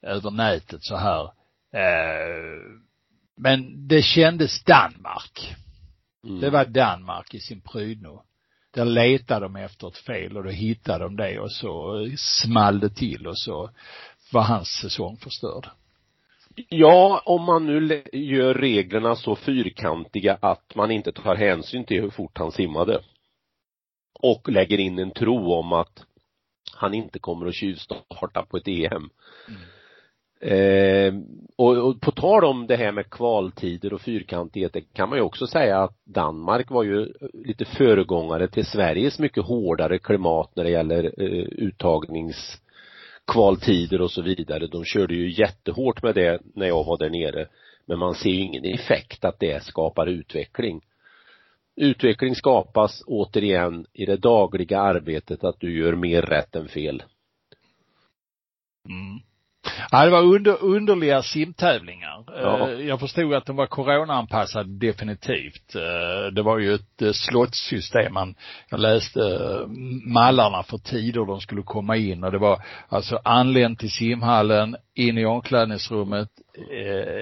över 0.02 0.32
nätet 0.32 0.84
så 0.84 0.96
här. 0.96 1.24
Eh, 1.74 2.80
men 3.38 3.88
det 3.88 4.02
kändes 4.02 4.64
Danmark. 4.64 5.56
Mm. 6.28 6.40
Det 6.40 6.50
var 6.50 6.66
Danmark 6.66 7.34
i 7.34 7.40
sin 7.40 7.62
prydno. 7.62 8.24
Där 8.74 8.86
letade 8.86 9.46
de 9.46 9.56
efter 9.56 9.88
ett 9.88 9.98
fel 9.98 10.38
och 10.38 10.44
då 10.44 10.50
hittade 10.50 11.04
de 11.04 11.16
det 11.16 11.40
och 11.40 11.52
så 11.52 12.06
small 12.18 12.80
det 12.80 12.90
till 12.90 13.28
och 13.28 13.38
så 13.38 13.70
var 14.32 14.42
hans 14.42 14.68
säsong 14.68 15.18
förstörd. 15.18 15.70
Ja, 16.70 17.22
om 17.26 17.44
man 17.44 17.66
nu 17.66 18.04
gör 18.14 18.54
reglerna 18.54 19.16
så 19.16 19.36
fyrkantiga 19.36 20.38
att 20.42 20.76
man 20.76 20.92
inte 20.92 21.12
tar 21.12 21.36
hänsyn 21.36 21.84
till 21.84 22.02
hur 22.02 22.10
fort 22.10 22.38
han 22.38 22.52
simmade 22.52 23.04
och 24.20 24.50
lägger 24.50 24.78
in 24.78 25.00
en 25.00 25.12
tro 25.12 25.54
om 25.54 25.74
att 25.74 26.06
han 26.76 26.94
inte 26.94 27.20
kommer 27.20 27.46
att 27.46 27.56
tjuvstarta 27.56 28.46
på 28.46 28.58
ett 28.58 28.68
EM. 28.68 29.10
Mm. 29.48 29.62
Eh, 30.43 31.13
och, 31.56 31.77
och, 31.77 32.01
på 32.01 32.12
tal 32.12 32.43
om 32.43 32.67
det 32.67 32.75
här 32.75 32.91
med 32.91 33.10
kvaltider 33.10 33.93
och 33.93 34.01
fyrkantigheter 34.01 34.84
kan 34.93 35.10
man 35.10 35.17
ju 35.17 35.23
också 35.23 35.47
säga 35.47 35.84
att 35.84 35.95
Danmark 36.06 36.71
var 36.71 36.84
ju 36.84 37.01
eh, 37.01 37.08
lite 37.34 37.65
föregångare 37.65 38.47
till 38.47 38.65
Sveriges 38.65 39.19
mycket 39.19 39.45
hårdare 39.45 39.99
klimat 39.99 40.56
när 40.56 40.63
det 40.63 40.69
gäller 40.69 41.03
eh, 41.03 41.43
uttagningskvaltider 41.43 44.01
och 44.01 44.12
så 44.12 44.21
vidare. 44.21 44.67
De 44.67 44.86
körde 44.86 45.15
ju 45.15 45.32
jättehårt 45.32 46.03
med 46.03 46.15
det 46.15 46.41
när 46.56 46.67
jag 46.67 46.84
var 46.84 46.97
där 46.97 47.10
nere. 47.10 47.47
Men 47.86 47.99
man 47.99 48.15
ser 48.15 48.29
ju 48.29 48.39
ingen 48.39 48.65
effekt 48.65 49.25
att 49.25 49.39
det 49.39 49.63
skapar 49.63 50.08
utveckling. 50.08 50.82
Utveckling 51.75 52.36
skapas 52.36 53.03
återigen 53.08 53.86
i 53.93 54.06
det 54.06 54.17
dagliga 54.17 54.79
arbetet 54.79 55.43
att 55.43 55.60
du 55.60 55.77
gör 55.77 55.95
mer 55.95 56.21
rätt 56.21 56.56
än 56.56 56.67
fel. 56.67 57.03
Mm. 58.89 59.19
Ja, 59.91 60.06
det 60.06 60.12
var 60.12 60.21
under, 60.21 60.63
underliga 60.63 61.21
simtävlingar. 61.21 62.23
Ja. 62.28 62.69
Eh, 62.69 62.88
jag 62.88 62.99
förstod 62.99 63.34
att 63.34 63.45
de 63.45 63.56
var 63.56 63.67
coronaanpassade 63.67 64.69
definitivt. 64.69 65.76
Eh, 65.76 66.34
det 66.34 66.41
var 66.41 66.60
ju 66.60 66.73
ett 66.73 67.02
eh, 67.02 67.12
slottssystem. 67.12 68.13
Man, 68.13 68.36
jag 68.69 68.80
läste 68.80 69.19
mallarna 70.06 70.63
för 70.63 70.78
tider 70.78 71.26
de 71.26 71.41
skulle 71.41 71.62
komma 71.62 71.97
in 71.97 72.23
och 72.23 72.32
det 72.32 72.38
var 72.38 72.62
alltså 72.89 73.19
anlänt 73.23 73.80
till 73.80 73.91
simhallen, 73.91 74.76
in 74.95 75.17
i 75.17 75.26
omklädningsrummet, 75.26 76.30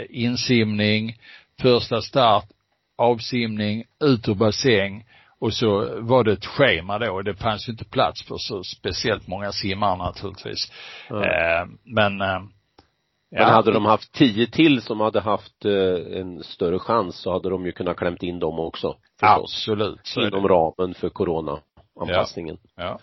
insimning, 0.10 1.18
första 1.62 2.02
start, 2.02 2.46
avsimning, 2.98 3.84
ut 4.00 4.28
ur 4.28 4.36
bassäng 4.36 5.06
och 5.42 5.54
så 5.54 6.02
var 6.02 6.24
det 6.24 6.32
ett 6.32 6.46
schema 6.46 7.00
då. 7.00 7.22
Det 7.22 7.36
fanns 7.36 7.68
ju 7.68 7.72
inte 7.72 7.86
plats 7.86 8.28
för 8.28 8.36
så 8.38 8.64
speciellt 8.64 9.28
många 9.28 9.52
simmare 9.52 9.98
naturligtvis. 9.98 10.72
Mm. 11.10 11.24
Eh, 11.24 11.68
men 11.86 12.22
eh, 12.22 12.42
men 13.32 13.50
hade 13.50 13.72
de 13.72 13.86
haft 13.86 14.12
tio 14.14 14.48
till 14.48 14.82
som 14.82 15.00
hade 15.00 15.20
haft 15.20 15.66
eh, 15.66 16.20
en 16.20 16.44
större 16.44 16.80
chans 16.80 17.16
så 17.16 17.32
hade 17.32 17.50
de 17.50 17.66
ju 17.66 17.72
kunnat 17.72 17.98
klämt 17.98 18.24
in 18.24 18.40
dem 18.40 18.60
också. 18.60 18.96
Förstås. 19.20 19.52
Absolut. 19.54 20.00
Så 20.04 20.22
Inom 20.22 20.48
ramen 20.48 20.94
för 20.94 21.10
corona-anpassningen. 21.10 22.58
Ja. 22.76 22.84
ja. 22.84 23.00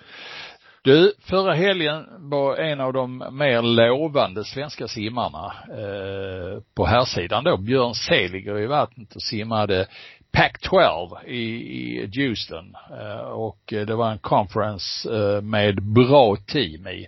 Du, 0.82 1.12
förra 1.20 1.54
helgen 1.54 2.06
var 2.18 2.56
en 2.56 2.80
av 2.80 2.92
de 2.92 3.18
mer 3.32 3.62
lovande 3.62 4.44
svenska 4.44 4.88
simmarna 4.88 5.52
eh, 5.70 6.62
på 6.76 6.86
här 6.86 7.04
sidan 7.04 7.44
då, 7.44 7.56
Björn 7.56 7.94
Seliger 7.94 8.58
i 8.58 8.66
vattnet 8.66 9.16
och 9.16 9.22
simmade 9.22 9.86
Pac-12 10.32 11.24
i, 11.24 11.40
i 11.40 12.10
Houston 12.14 12.76
eh, 13.00 13.20
och 13.20 13.72
eh, 13.72 13.86
det 13.86 13.94
var 13.94 14.10
en 14.10 14.18
conference 14.18 15.14
eh, 15.16 15.42
med 15.42 15.82
bra 15.82 16.36
team 16.36 16.86
i. 16.86 17.06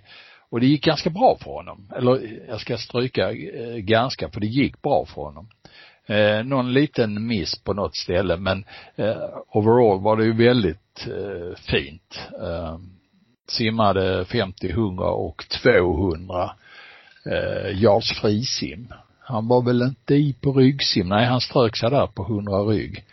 Och 0.49 0.59
det 0.59 0.65
gick 0.65 0.83
ganska 0.83 1.09
bra 1.09 1.37
för 1.43 1.51
honom. 1.51 1.91
Eller 1.95 2.39
jag 2.47 2.61
ska 2.61 2.77
stryka 2.77 3.31
eh, 3.31 3.75
ganska, 3.75 4.29
för 4.29 4.39
det 4.39 4.47
gick 4.47 4.81
bra 4.81 5.05
för 5.05 5.21
honom. 5.21 5.49
Eh, 6.05 6.43
någon 6.43 6.73
liten 6.73 7.27
miss 7.27 7.63
på 7.63 7.73
något 7.73 7.95
ställe 7.95 8.37
men 8.37 8.65
eh, 8.95 9.17
overall 9.47 10.01
var 10.01 10.17
det 10.17 10.23
ju 10.23 10.33
väldigt 10.33 11.07
eh, 11.07 11.57
fint. 11.57 12.29
Eh, 12.41 12.77
simmade 13.47 14.25
50, 14.25 14.69
100 14.69 15.05
och 15.05 15.45
200 15.63 16.51
eh, 17.25 17.81
yards 17.81 18.21
frisim. 18.21 18.93
Han 19.31 19.47
var 19.47 19.61
väl 19.65 19.81
inte 19.81 20.13
i 20.13 20.35
på 20.41 20.53
ryggsim, 20.53 21.09
nej 21.09 21.25
han 21.25 21.41
strök 21.41 21.77
sig 21.77 21.89
där 21.89 22.07
på 22.07 22.23
100 22.23 22.51
rygg. 22.51 23.05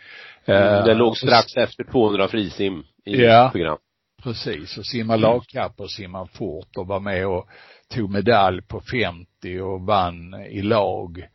Mm, 0.45 0.85
det 0.85 0.93
låg 0.93 1.17
strax 1.17 1.55
efter 1.55 1.83
200 1.83 2.27
frisim 2.27 2.83
i 3.05 3.21
ja, 3.21 3.49
program. 3.51 3.77
Precis, 4.23 4.77
och 4.77 4.85
simma 4.85 5.13
mm. 5.13 5.21
lagkapp 5.21 5.79
och 5.79 5.91
simma 5.91 6.27
fort 6.27 6.77
och 6.77 6.87
var 6.87 6.99
med 6.99 7.27
och 7.27 7.47
tog 7.95 8.09
medalj 8.09 8.61
på 8.61 8.81
50 8.81 9.59
och 9.59 9.81
vann 9.81 10.33
i 10.33 10.61
lag 10.61 11.27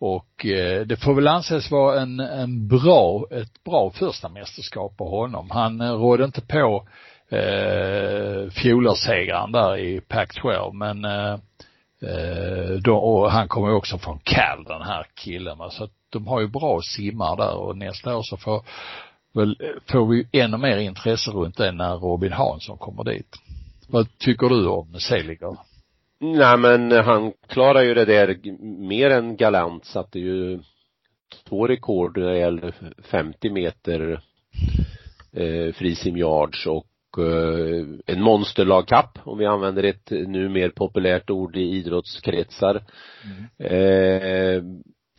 Och 0.00 0.46
eh, 0.46 0.86
det 0.86 0.96
får 0.96 1.14
väl 1.14 1.28
anses 1.28 1.70
vara 1.70 2.00
en, 2.00 2.20
en 2.20 2.68
bra, 2.68 3.26
ett 3.30 3.64
bra 3.64 3.90
första 3.90 4.28
mästerskap 4.28 4.96
på 4.96 5.08
honom. 5.08 5.50
Han 5.50 5.80
eh, 5.80 5.92
rådde 5.92 6.24
inte 6.24 6.40
på 6.40 6.86
eh, 7.36 8.50
fjolårssegran 8.50 9.52
där 9.52 9.76
i 9.76 10.00
Pac-12 10.00 10.72
men 10.72 11.04
eh, 11.04 11.38
eh, 12.02 12.70
då, 12.84 12.96
och 12.96 13.30
han 13.30 13.48
kommer 13.48 13.68
ju 13.68 13.74
också 13.74 13.98
från 13.98 14.18
Cal 14.18 14.64
den 14.64 14.82
här 14.82 15.06
killen 15.14 15.58
va? 15.58 15.70
så 15.70 15.84
att 15.84 15.92
de 16.10 16.26
har 16.26 16.40
ju 16.40 16.48
bra 16.48 16.80
simmar 16.82 17.36
där 17.36 17.56
och 17.56 17.76
nästa 17.76 18.16
år 18.16 18.22
så 18.22 18.36
får 18.36 18.64
väl, 19.34 19.56
får 19.86 20.06
vi 20.06 20.26
ännu 20.32 20.56
mer 20.56 20.76
intresse 20.76 21.30
runt 21.30 21.56
det 21.56 21.72
när 21.72 21.96
Robin 21.96 22.32
Hansson 22.32 22.78
kommer 22.78 23.04
dit. 23.04 23.36
Vad 23.88 24.18
tycker 24.18 24.48
du 24.48 24.66
om 24.66 24.94
Seliger? 25.00 25.56
Nej 26.20 26.56
men 26.56 26.92
han 26.92 27.32
klarar 27.46 27.82
ju 27.82 27.94
det 27.94 28.04
där 28.04 28.38
mer 28.78 29.10
än 29.10 29.36
galant, 29.36 29.84
satte 29.84 30.18
ju 30.18 30.60
två 31.48 31.66
rekord 31.66 32.18
när 32.18 32.26
det 32.26 32.38
gäller 32.38 32.74
50 33.02 33.50
meter 33.50 34.22
eh, 35.32 35.74
frisim 35.74 36.16
yards 36.16 36.66
och 36.66 36.86
Eh, 37.18 38.14
en 38.14 38.22
monsterlagkapp 38.22 39.18
om 39.24 39.38
vi 39.38 39.46
använder 39.46 39.82
ett 39.82 40.10
nu 40.10 40.48
mer 40.48 40.68
populärt 40.68 41.30
ord 41.30 41.56
i 41.56 41.60
idrottskretsar. 41.60 42.84
Mm. 43.24 43.72
Eh, 43.72 44.62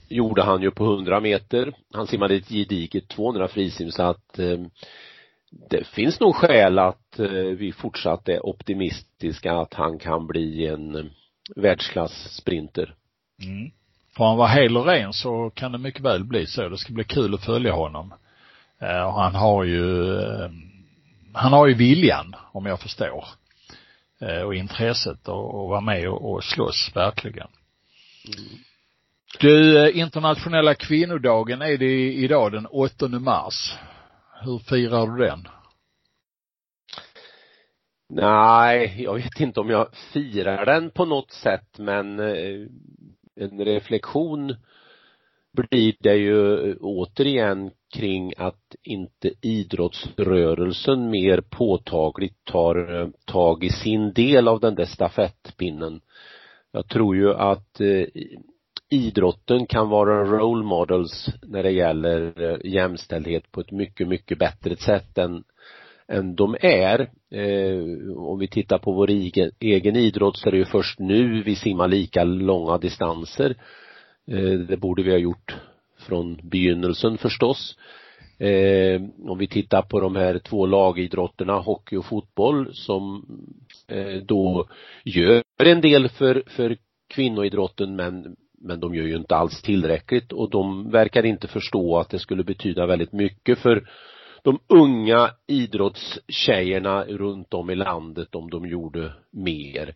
gjorde 0.10 0.44
han 0.44 0.62
ju 0.62 0.72
på 0.72 0.84
100 0.84 1.20
meter. 1.20 1.74
Han 1.94 2.08
simmade 2.08 2.36
ett 2.36 2.50
gediget 2.50 3.08
200 3.08 3.48
frisim 3.48 3.92
så 3.92 4.04
att 4.04 4.40
eh, 4.40 4.60
det 5.70 5.88
finns 5.88 6.20
nog 6.20 6.36
skäl 6.36 6.80
att 6.80 7.20
eh, 7.20 7.30
vi 7.32 7.72
fortsatt 7.72 8.30
är 8.30 8.46
optimistiska 8.46 9.54
att 9.54 9.74
han 9.74 10.00
kan 10.00 10.28
bli 10.28 10.68
en 10.68 10.96
eh, 10.96 11.06
världsklass 11.56 12.36
sprinter. 12.36 12.96
Mm. 13.44 13.72
Får 14.18 14.26
han 14.26 14.38
vara 14.38 14.48
hel 14.48 14.78
och 14.78 14.86
ren 14.86 15.14
så 15.14 15.50
kan 15.50 15.72
det 15.72 15.78
mycket 15.78 16.02
väl 16.02 16.24
bli 16.24 16.46
så. 16.46 16.70
Det 16.70 16.78
ska 16.78 16.94
bli 16.94 17.04
kul 17.04 17.34
att 17.34 17.46
följa 17.46 17.74
honom. 17.74 18.14
Eh, 18.82 19.04
och 19.04 19.14
han 19.14 19.36
har 19.36 19.64
ju, 19.64 20.16
eh, 20.20 20.50
han 21.34 21.54
har 21.54 21.68
ju 21.68 21.74
viljan, 21.74 22.36
om 22.52 22.66
jag 22.66 22.80
förstår. 22.80 23.26
Eh, 24.22 24.42
och 24.42 24.56
intresset 24.56 25.20
att 25.20 25.54
vara 25.54 25.82
med 25.82 26.10
och, 26.10 26.34
och 26.34 26.44
slåss, 26.44 26.92
verkligen. 26.96 27.48
Mm. 28.28 28.60
Du, 29.40 29.86
eh, 29.86 29.98
internationella 29.98 30.76
kvinnodagen 30.76 31.62
är 31.62 31.78
det 31.78 32.14
idag 32.14 32.52
den 32.52 32.66
8 32.66 33.08
mars. 33.08 33.76
Hur 34.42 34.60
firar 34.60 35.08
du 35.08 35.26
den? 35.26 35.48
Nej, 38.10 39.04
jag 39.04 39.14
vet 39.16 39.40
inte 39.40 39.60
om 39.60 39.70
jag 39.70 39.88
firar 40.14 40.66
den 40.66 40.92
på 40.92 41.06
något 41.06 41.32
sätt 41.32 41.78
men 41.78 42.20
eh, 42.20 42.68
en 43.36 43.66
reflektion 43.66 44.56
blir 45.54 45.96
det 46.00 46.16
ju 46.16 46.76
återigen 46.76 47.72
kring 47.94 48.34
att 48.38 48.76
inte 48.84 49.32
idrottsrörelsen 49.42 51.10
mer 51.10 51.42
påtagligt 51.42 52.46
tar 52.46 53.02
eh, 53.02 53.08
tag 53.26 53.64
i 53.64 53.70
sin 53.70 54.14
del 54.14 54.48
av 54.48 54.60
den 54.60 54.76
där 54.76 54.86
stafettpinnen. 54.86 56.02
Jag 56.72 56.88
tror 56.88 57.16
ju 57.16 57.34
att 57.34 57.82
eh, 57.82 58.06
idrotten 58.90 59.66
kan 59.66 59.90
vara 59.90 60.24
role 60.24 60.66
models 60.66 61.30
när 61.42 61.64
det 61.64 61.72
gäller 61.72 62.42
eh, 62.42 62.58
jämställdhet 62.64 63.52
på 63.52 63.62
ett 63.62 63.72
mycket, 63.72 64.08
mycket 64.08 64.40
bättre 64.40 64.76
sätt 64.76 65.18
än, 65.18 65.44
än 66.08 66.36
de 66.36 66.56
är. 66.62 67.00
Eh, 67.32 68.18
om 68.18 68.40
vi 68.40 68.48
tittar 68.48 68.78
på 68.78 68.92
vår 68.92 69.10
egen, 69.10 69.52
egen 69.60 69.96
idrott 69.96 70.38
så 70.38 70.48
är 70.48 70.52
det 70.52 70.58
ju 70.58 70.66
först 70.66 71.00
nu 71.00 71.44
vi 71.44 71.56
simmar 71.56 71.88
lika 71.88 72.24
långa 72.24 72.78
distanser. 72.78 73.56
Eh, 74.28 74.60
det 74.60 74.78
borde 74.78 75.04
vi 75.04 75.12
ha 75.12 75.18
gjort 75.18 75.56
från 76.00 76.40
begynnelsen 76.44 77.18
förstås. 77.18 77.78
Eh, 78.40 79.02
om 79.28 79.38
vi 79.38 79.48
tittar 79.48 79.82
på 79.82 80.00
de 80.00 80.16
här 80.16 80.40
två 80.40 80.66
lagidrotterna, 80.66 81.54
hockey 81.54 81.96
och 81.96 82.06
fotboll, 82.06 82.74
som 82.74 83.26
eh, 83.88 84.16
då 84.26 84.68
gör 85.04 85.44
en 85.58 85.82
del 85.82 86.10
för, 86.10 86.44
för 86.48 86.78
kvinnoidrotten 87.08 87.96
men 87.96 88.36
men 88.64 88.80
de 88.80 88.96
gör 88.96 89.06
ju 89.06 89.16
inte 89.16 89.36
alls 89.36 89.62
tillräckligt 89.62 90.32
och 90.32 90.50
de 90.50 90.92
verkar 90.92 91.26
inte 91.26 91.48
förstå 91.48 91.98
att 91.98 92.10
det 92.10 92.20
skulle 92.20 92.44
betyda 92.44 92.86
väldigt 92.86 93.12
mycket 93.12 93.60
för 93.60 93.88
de 94.44 94.60
unga 94.68 95.32
idrottstjejerna 95.48 97.04
runt 97.04 97.54
om 97.54 97.70
i 97.70 97.76
landet 97.76 98.36
om 98.36 98.50
de 98.50 98.66
gjorde 98.66 99.14
mer. 99.32 99.96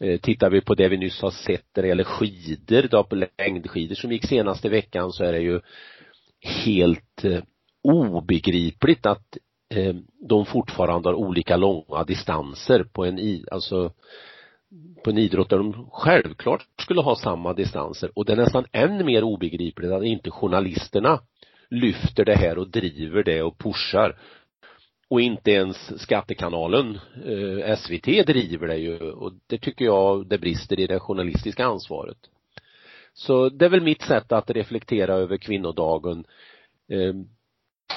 Eh, 0.00 0.20
tittar 0.20 0.50
vi 0.50 0.60
på 0.60 0.74
det 0.74 0.88
vi 0.88 0.96
nyss 0.96 1.22
har 1.22 1.30
sett 1.30 1.66
när 1.76 1.82
det 1.82 1.88
gäller 1.88 2.04
skidor, 2.04 2.88
då 2.90 3.04
på 3.04 3.16
längdskidor 3.38 3.94
som 3.94 4.12
gick 4.12 4.26
senaste 4.26 4.68
veckan 4.68 5.12
så 5.12 5.24
är 5.24 5.32
det 5.32 5.40
ju 5.40 5.60
helt 6.64 7.24
eh, 7.24 7.42
obegripligt 7.82 9.06
att 9.06 9.36
eh, 9.74 9.94
de 10.28 10.46
fortfarande 10.46 11.08
har 11.08 11.14
olika 11.14 11.56
långa 11.56 12.04
distanser 12.06 12.84
på 12.92 13.04
en 13.04 13.18
i, 13.18 13.44
alltså 13.50 13.92
på 15.04 15.10
en 15.10 15.18
idrott 15.18 15.50
där 15.50 15.58
de 15.58 15.88
självklart 15.92 16.66
skulle 16.80 17.00
ha 17.00 17.16
samma 17.16 17.52
distanser. 17.52 18.10
Och 18.14 18.24
det 18.24 18.32
är 18.32 18.36
nästan 18.36 18.64
än 18.72 19.06
mer 19.06 19.24
obegripligt 19.24 19.92
att 19.92 20.04
inte 20.04 20.30
journalisterna 20.30 21.20
lyfter 21.70 22.24
det 22.24 22.34
här 22.34 22.58
och 22.58 22.70
driver 22.70 23.22
det 23.22 23.42
och 23.42 23.58
pushar 23.58 24.16
och 25.10 25.20
inte 25.20 25.50
ens 25.50 26.02
skattekanalen 26.02 26.98
eh, 27.24 27.76
SVT 27.76 28.26
driver 28.26 28.68
det 28.68 28.76
ju 28.76 28.98
och 28.98 29.32
det 29.46 29.58
tycker 29.58 29.84
jag 29.84 30.28
det 30.28 30.38
brister 30.38 30.80
i 30.80 30.86
det 30.86 31.00
journalistiska 31.00 31.66
ansvaret. 31.66 32.18
Så 33.12 33.48
det 33.48 33.64
är 33.64 33.68
väl 33.68 33.82
mitt 33.82 34.02
sätt 34.02 34.32
att 34.32 34.50
reflektera 34.50 35.14
över 35.14 35.36
kvinnodagen. 35.36 36.24
Eh, 36.92 37.14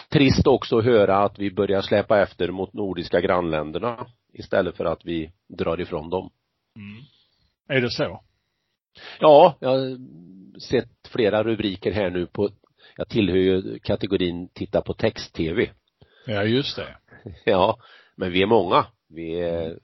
trist 0.10 0.48
också 0.48 0.78
att 0.78 0.86
höra 0.86 1.18
att 1.18 1.40
vi 1.40 1.52
börjar 1.52 1.82
släpa 1.82 2.22
efter 2.22 2.52
mot 2.52 2.74
nordiska 2.74 3.22
grannländerna 3.22 4.08
istället 4.34 4.78
för 4.78 4.86
att 4.86 5.06
vi 5.06 5.32
drar 5.48 5.82
ifrån 5.82 6.10
dem. 6.10 6.30
Mm. 6.76 7.04
Är 7.70 7.82
det 7.82 7.90
så? 7.90 8.22
Ja, 9.20 9.58
jag 9.60 9.70
har 9.70 9.98
sett 10.60 11.08
flera 11.08 11.44
rubriker 11.44 11.92
här 11.92 12.10
nu 12.10 12.26
på, 12.26 12.50
jag 12.96 13.10
tillhör 13.10 13.38
ju 13.38 13.80
kategorin 13.80 14.50
titta 14.54 14.82
på 14.82 14.94
text-tv. 14.94 15.70
Ja, 16.26 16.44
just 16.44 16.76
det. 16.76 16.98
Ja, 17.46 17.78
men 18.16 18.32
vi 18.32 18.42
är 18.42 18.48
många. 18.48 18.86
Vi 19.10 19.40
är 19.40 19.78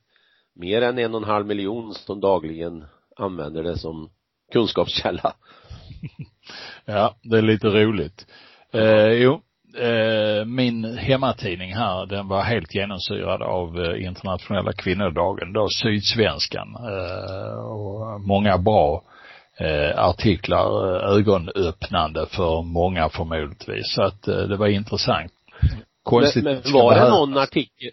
mer 0.55 0.81
än 0.81 0.99
en 0.99 1.15
och 1.15 1.21
en 1.21 1.29
halv 1.29 1.45
miljon 1.45 1.93
som 1.93 2.19
dagligen 2.19 2.85
använder 3.15 3.63
det 3.63 3.77
som 3.77 4.09
kunskapskälla. 4.53 5.33
ja, 6.85 7.15
det 7.23 7.37
är 7.37 7.41
lite 7.41 7.67
roligt. 7.67 8.27
Eh, 8.73 9.07
jo, 9.07 9.41
eh, 9.77 10.45
min 10.45 10.97
hemmatidning 10.97 11.73
här, 11.73 12.05
den 12.05 12.27
var 12.27 12.43
helt 12.43 12.75
genomsyrad 12.75 13.41
av 13.41 13.79
eh, 13.79 14.05
internationella 14.05 14.73
kvinnodagen, 14.73 15.53
då 15.53 15.67
Sydsvenskan. 15.69 16.75
Eh, 16.75 17.59
och 17.59 18.21
många 18.21 18.57
bra 18.57 19.03
eh, 19.59 19.99
artiklar, 19.99 20.95
eh, 20.95 21.17
ögonöppnande 21.17 22.25
för 22.25 22.61
många 22.61 23.09
förmodligtvis. 23.09 23.93
Så 23.95 24.03
att 24.03 24.27
eh, 24.27 24.37
det 24.37 24.57
var 24.57 24.67
intressant. 24.67 25.31
Konstigt. 26.07 26.43
Men, 26.43 26.61
men 26.63 26.73
var 26.73 26.95
det 26.95 27.09
någon 27.09 27.37
artikel, 27.37 27.91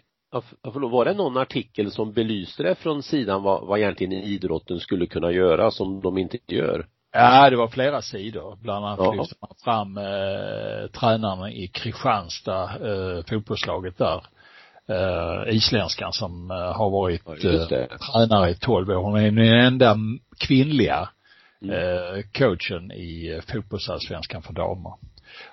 förlåt, 0.73 0.91
var 0.91 1.05
det 1.05 1.13
någon 1.13 1.37
artikel 1.37 1.91
som 1.91 2.13
belyste 2.13 2.63
det 2.63 2.75
från 2.75 3.03
sidan 3.03 3.43
vad, 3.43 3.67
vad 3.67 3.79
egentligen 3.79 4.13
idrotten 4.13 4.79
skulle 4.79 5.05
kunna 5.05 5.31
göra 5.31 5.71
som 5.71 6.01
de 6.01 6.17
inte 6.17 6.37
gör? 6.47 6.87
Ja, 7.13 7.49
det 7.49 7.55
var 7.55 7.67
flera 7.67 8.01
sidor. 8.01 8.57
Bland 8.61 8.85
annat 8.85 8.99
ja. 8.99 9.13
lyfte 9.13 9.35
man 9.41 9.55
fram 9.63 9.97
eh, 9.97 10.87
tränaren 10.91 11.51
i 11.51 11.67
Kristianstad, 11.67 12.63
eh, 12.63 13.23
fotbollslaget 13.29 13.97
där. 13.97 14.23
Eh, 14.89 15.55
isländskan 15.55 16.13
som 16.13 16.51
eh, 16.51 16.57
har 16.57 16.89
varit 16.89 17.27
eh, 17.27 17.97
tränare 17.97 18.49
i 18.49 18.55
12 18.55 18.89
år. 18.89 18.95
Hon 18.95 19.15
är 19.15 19.31
den 19.31 19.65
enda 19.65 19.97
kvinnliga 20.37 21.09
mm. 21.61 21.75
eh, 21.75 22.23
coachen 22.33 22.91
i 22.91 23.33
eh, 23.35 23.53
fotbollsallsvenskan 23.53 24.41
för 24.41 24.53
damer. 24.53 24.93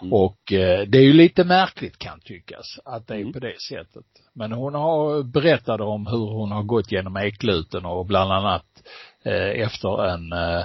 Mm. 0.01 0.13
Och 0.13 0.53
eh, 0.53 0.87
det 0.89 0.99
är 0.99 1.03
ju 1.03 1.13
lite 1.13 1.45
märkligt 1.45 1.99
kan 1.99 2.21
tyckas 2.21 2.79
att 2.85 3.07
det 3.07 3.15
är 3.15 3.21
mm. 3.21 3.33
på 3.33 3.39
det 3.39 3.61
sättet. 3.61 4.05
Men 4.35 4.53
hon 4.53 4.75
har 4.75 5.23
berättat 5.23 5.81
om 5.81 6.07
hur 6.07 6.27
hon 6.33 6.53
har 6.53 6.63
gått 6.63 6.93
genom 6.93 7.17
ekluten 7.17 7.85
och 7.85 8.07
bland 8.07 8.33
annat 8.33 8.67
eh, 9.25 9.63
efter 9.63 10.07
en 10.07 10.33
eh, 10.33 10.65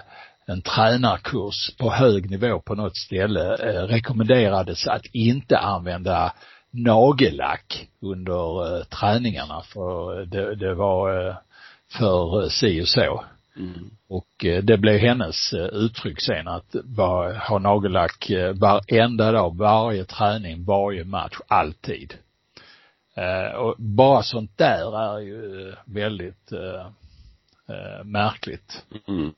en 0.49 0.61
tränarkurs 0.61 1.76
på 1.78 1.89
hög 1.89 2.32
nivå 2.32 2.59
på 2.59 2.76
något 2.76 2.97
ställe 2.97 3.53
eh, 3.53 3.84
rekommenderades 3.84 4.88
att 4.88 5.05
inte 5.13 5.57
använda 5.57 6.34
nagellack 6.72 7.88
under 8.01 8.78
eh, 8.78 8.84
träningarna 8.84 9.61
för 9.61 10.26
det, 10.26 10.55
det 10.55 10.76
var 10.76 11.28
eh, 11.28 11.36
för 11.97 12.49
si 12.49 12.82
och 12.82 12.88
så. 12.88 13.24
Mm. 13.57 13.89
Och 14.07 14.45
eh, 14.45 14.63
det 14.63 14.77
blev 14.77 14.99
hennes 14.99 15.53
eh, 15.53 15.65
uttryck 15.65 16.21
sen 16.21 16.47
att 16.47 16.75
bara 16.83 17.37
ha 17.37 17.59
nagellack 17.59 18.31
varenda 18.55 19.31
dag, 19.31 19.57
varje 19.57 20.05
träning, 20.05 20.63
varje 20.63 21.03
match, 21.03 21.37
alltid. 21.47 22.13
Och 23.57 23.75
bara 23.77 24.23
sånt 24.23 24.57
där 24.57 25.15
är 25.15 25.19
ju 25.19 25.73
väldigt 25.85 26.51
märkligt. 28.03 28.85
Mm. 29.07 29.33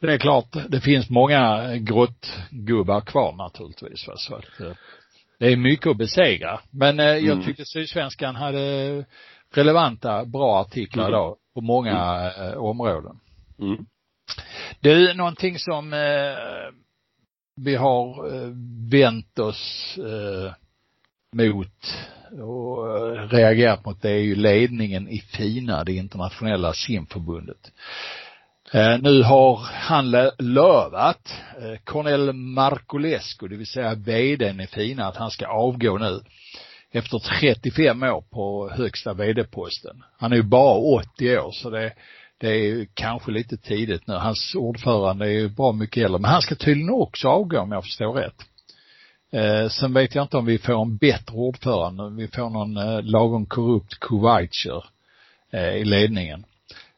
det 0.00 0.12
är 0.12 0.18
klart, 0.18 0.46
det 0.68 0.80
finns 0.80 1.10
många 1.10 1.76
grottgubbar 1.76 3.00
kvar 3.00 3.32
naturligtvis. 3.32 4.08
Va? 4.08 4.14
Så 4.16 4.34
att, 4.34 4.60
eh, 4.60 4.72
det 5.38 5.52
är 5.52 5.56
mycket 5.56 5.86
att 5.86 5.96
besegra. 5.96 6.60
Men 6.70 7.00
eh, 7.00 7.06
jag 7.06 7.22
Mm. 7.32 7.44
tyckte 7.44 7.64
Sydsvenskan 7.64 8.36
hade 8.36 9.04
relevanta, 9.54 10.24
bra 10.24 10.60
artiklar 10.60 11.04
Mm. 11.04 11.12
idag 11.14 11.36
på 11.54 11.60
många 11.60 12.30
eh, 12.38 12.52
områden. 12.56 13.20
Mm. 13.58 13.86
Du, 14.80 15.14
någonting 15.14 15.58
som 15.58 15.92
eh, 15.92 16.74
vi 17.56 17.76
har 17.76 18.34
eh, 18.34 18.50
vänt 18.90 19.38
oss 19.38 19.94
eh, 19.98 20.52
mot 21.32 21.96
och 22.32 22.98
eh, 22.98 23.28
reagerat 23.28 23.84
mot 23.84 24.02
det 24.02 24.10
är 24.10 24.22
ju 24.22 24.34
ledningen 24.34 25.08
i 25.08 25.18
FINA, 25.18 25.84
det 25.84 25.92
internationella 25.92 26.72
simförbundet. 26.72 27.72
Eh, 28.72 28.98
nu 28.98 29.22
har 29.22 29.56
han 29.72 30.10
lovat, 30.10 30.34
lövat, 30.38 31.34
eh, 31.58 31.78
Cornel 31.84 32.32
Marcolescu, 32.32 33.48
det 33.48 33.56
vill 33.56 33.66
säga 33.66 33.94
vdn 33.94 34.60
i 34.60 34.66
FINA, 34.66 35.06
att 35.06 35.16
han 35.16 35.30
ska 35.30 35.46
avgå 35.46 35.98
nu 35.98 36.20
efter 36.92 37.18
35 37.18 38.02
år 38.02 38.24
på 38.30 38.70
högsta 38.70 39.14
vd-posten. 39.14 40.02
Han 40.18 40.32
är 40.32 40.36
ju 40.36 40.42
bara 40.42 40.78
80 41.14 41.38
år 41.38 41.50
så 41.52 41.70
det, 41.70 41.92
det 42.44 42.50
är 42.50 42.64
ju 42.64 42.86
kanske 42.94 43.30
lite 43.30 43.56
tidigt 43.56 44.06
nu. 44.06 44.14
Hans 44.14 44.54
ordförande 44.54 45.26
är 45.26 45.30
ju 45.30 45.48
bra 45.48 45.72
mycket 45.72 46.04
äldre. 46.04 46.20
Men 46.20 46.30
han 46.30 46.42
ska 46.42 46.54
tydligen 46.54 46.90
också 46.90 47.28
avgå 47.28 47.60
om 47.60 47.72
jag 47.72 47.84
förstår 47.84 48.12
rätt. 48.12 48.42
Eh, 49.32 49.68
sen 49.68 49.94
vet 49.94 50.14
jag 50.14 50.24
inte 50.24 50.36
om 50.36 50.46
vi 50.46 50.58
får 50.58 50.82
en 50.82 50.96
bättre 50.96 51.34
ordförande. 51.34 52.10
Vi 52.10 52.28
får 52.28 52.50
någon 52.50 52.76
eh, 52.76 53.02
lagom 53.02 53.46
korrupt 53.46 54.00
Kuwaitier 54.00 54.84
eh, 55.52 55.74
i 55.74 55.84
ledningen. 55.84 56.44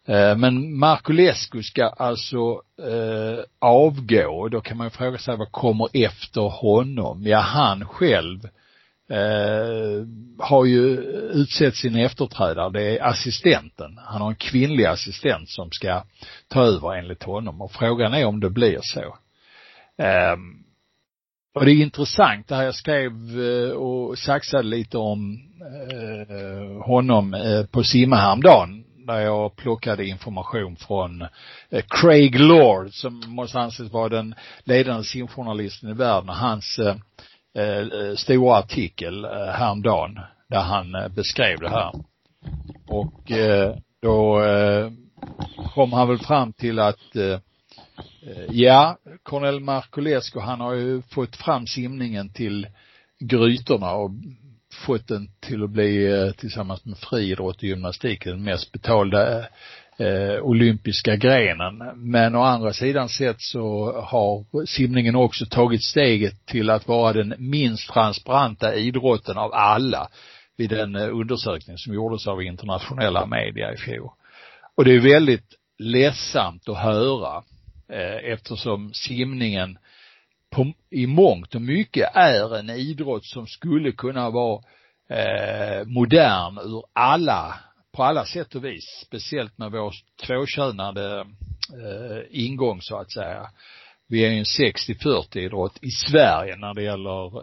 Eh, 0.07 0.37
men 0.37 0.79
Markulescu 0.79 1.63
ska 1.63 1.85
alltså 1.87 2.63
eh, 2.83 3.45
avgå. 3.59 4.49
Då 4.49 4.61
kan 4.61 4.77
man 4.77 4.87
ju 4.87 4.91
fråga 4.91 5.19
sig 5.19 5.37
vad 5.37 5.53
kommer 5.53 5.89
efter 5.93 6.41
honom? 6.41 7.23
Ja, 7.23 7.39
han 7.39 7.85
själv 7.85 8.41
eh, 9.11 10.07
har 10.39 10.65
ju 10.65 10.97
utsett 11.33 11.77
sin 11.77 11.97
efterträdare. 11.97 12.71
Det 12.71 12.99
är 12.99 13.05
assistenten. 13.05 13.99
Han 14.05 14.23
har 14.23 14.29
en 14.29 14.37
kvinnlig 14.37 14.85
assistent 14.85 15.49
som 15.49 15.71
ska 15.71 16.03
ta 16.49 16.65
över 16.65 16.95
enligt 16.95 17.23
honom 17.23 17.63
och 17.63 17.73
frågan 17.73 18.15
är 18.15 18.25
om 18.25 18.41
det 18.41 18.51
blir 18.51 18.79
så. 18.83 19.17
Eh, 20.03 20.37
och 21.55 21.65
det 21.65 21.73
är 21.73 21.83
intressant, 21.83 22.49
det 22.49 22.55
här 22.55 22.65
jag 22.65 22.75
skrev 22.75 23.13
eh, 23.41 23.71
och 23.71 24.19
saxade 24.19 24.63
lite 24.63 24.99
om 24.99 25.41
eh, 25.91 26.87
honom 26.87 27.35
eh, 27.35 27.67
på 27.67 27.83
Simma 27.83 28.17
häromdagen 28.17 28.85
där 29.07 29.21
jag 29.21 29.57
plockade 29.57 30.07
information 30.07 30.77
från 30.77 31.23
eh, 31.71 31.85
Craig 31.89 32.41
Lord 32.41 32.93
som 32.93 33.23
måste 33.27 33.61
anses 33.61 33.93
vara 33.93 34.09
den 34.09 34.35
ledande 34.65 35.05
simjournalisten 35.05 35.91
i 35.91 35.93
världen 35.93 36.29
och 36.29 36.37
hans 36.37 36.79
eh, 36.79 36.97
Eh, 37.57 38.01
eh, 38.01 38.15
stora 38.17 38.59
artikel 38.59 39.25
eh, 39.25 39.31
häromdagen 39.31 40.19
där 40.49 40.61
han 40.61 40.95
eh, 40.95 41.09
beskrev 41.09 41.59
det 41.61 41.71
här. 41.71 41.93
Och 42.87 43.31
eh, 43.31 43.77
då 44.03 44.45
eh, 44.45 44.91
kom 45.75 45.93
han 45.93 46.09
väl 46.09 46.19
fram 46.19 46.53
till 46.53 46.79
att 46.79 47.17
eh, 47.17 47.25
eh 47.25 47.41
ja, 48.51 48.99
Cornel 49.23 49.61
Markulescu, 49.61 50.41
han 50.41 50.61
har 50.61 50.75
ju 50.75 51.03
fått 51.03 51.37
fram 51.37 51.67
simningen 51.67 52.33
till 52.33 52.67
grytorna 53.21 53.93
och 53.93 54.11
fått 54.87 55.09
den 55.09 55.29
till 55.41 55.65
att 55.65 55.71
bli 55.71 56.13
eh, 56.13 56.33
tillsammans 56.33 56.85
med 56.85 56.99
friidrott 56.99 57.57
och 57.57 57.65
gymnastik 57.65 58.25
den 58.25 58.45
mest 58.45 58.73
betalda 58.73 59.47
eh, 59.99 60.43
olympiska 60.43 61.17
grenen. 61.17 61.79
Men 61.97 62.35
å 62.35 62.43
andra 62.43 62.73
sidan 62.73 63.09
sett 63.09 63.41
så 63.41 63.93
har 64.01 64.67
simningen 64.67 65.17
också 65.17 65.47
tagit 65.47 65.83
steget 65.83 66.47
till 66.47 66.71
att 66.71 66.89
vara 66.89 67.13
den 67.13 67.35
minst 67.39 67.91
transparenta 67.91 68.75
idrotten 68.75 69.39
av 69.39 69.53
alla 69.53 70.09
vid 70.57 70.73
en 70.73 70.97
eh, 70.97 71.09
undersökning 71.09 71.79
som 71.79 71.95
gjordes 71.95 72.27
av 72.27 72.43
internationella 72.43 73.27
media 73.27 73.73
i 73.73 73.77
fjol. 73.77 74.11
Och 74.77 74.85
det 74.85 74.95
är 74.95 75.01
väldigt 75.01 75.55
ledsamt 75.79 76.69
att 76.69 76.79
höra 76.79 77.43
eh, 77.89 78.33
eftersom 78.33 78.91
simningen 78.95 79.79
på, 80.51 80.73
i 80.91 81.07
mångt 81.07 81.55
och 81.55 81.63
mycket 81.63 82.11
är 82.15 82.57
en 82.57 82.71
idrott 82.71 83.25
som 83.25 83.47
skulle 83.47 83.93
kunna 83.93 84.31
vara 84.31 84.63
eh, 85.11 85.87
modern 85.87 86.59
ur 86.59 86.83
alla, 86.93 87.55
på 87.97 88.05
alla 88.05 88.25
sätt 88.25 88.55
och 88.55 88.65
vis. 88.65 89.03
Speciellt 89.07 89.59
med 89.59 89.73
vår 89.73 89.95
tvåkönade 90.27 91.21
eh, 91.73 92.23
ingång 92.31 92.81
så 92.81 92.97
att 92.97 93.13
säga. 93.13 93.51
Vi 94.09 94.25
är 94.25 94.31
ju 94.31 94.39
en 94.39 94.45
60-40 94.45 95.39
idrott 95.39 95.79
i 95.83 95.91
Sverige 95.91 96.57
när 96.57 96.75
det 96.75 96.83
gäller 96.83 97.37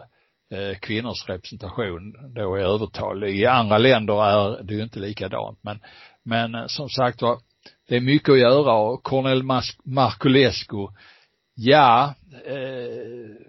eh, 0.52 0.78
kvinnors 0.80 1.28
representation 1.28 2.32
då 2.34 2.58
i 2.58 2.62
övertal. 2.62 3.24
I 3.24 3.46
andra 3.46 3.78
länder 3.78 4.24
är 4.24 4.62
det 4.62 4.74
ju 4.74 4.82
inte 4.82 4.98
likadant 4.98 5.58
men, 5.62 5.80
men 6.22 6.54
eh, 6.54 6.66
som 6.66 6.88
sagt 6.88 7.22
var, 7.22 7.38
det 7.88 7.96
är 7.96 8.00
mycket 8.00 8.28
att 8.28 8.40
göra 8.40 8.74
och 8.74 9.02
Cornel 9.02 9.42
Markulescu, 9.42 9.82
Marculescu, 9.84 10.88
ja, 11.54 12.14
eh, 12.46 13.46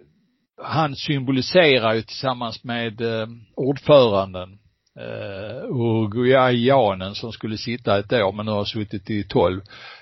han 0.62 0.96
symboliserar 0.96 1.94
ju 1.94 2.02
tillsammans 2.02 2.64
med 2.64 3.00
eh, 3.00 3.26
ordföranden 3.54 4.58
eh, 4.96 5.64
Uruguayanen 5.64 7.14
som 7.14 7.32
skulle 7.32 7.58
sitta 7.58 7.98
ett 7.98 8.12
år 8.12 8.32
men 8.32 8.46
nu 8.46 8.52
har 8.52 8.64
suttit 8.64 9.10
i 9.10 9.24
tolv. 9.24 9.60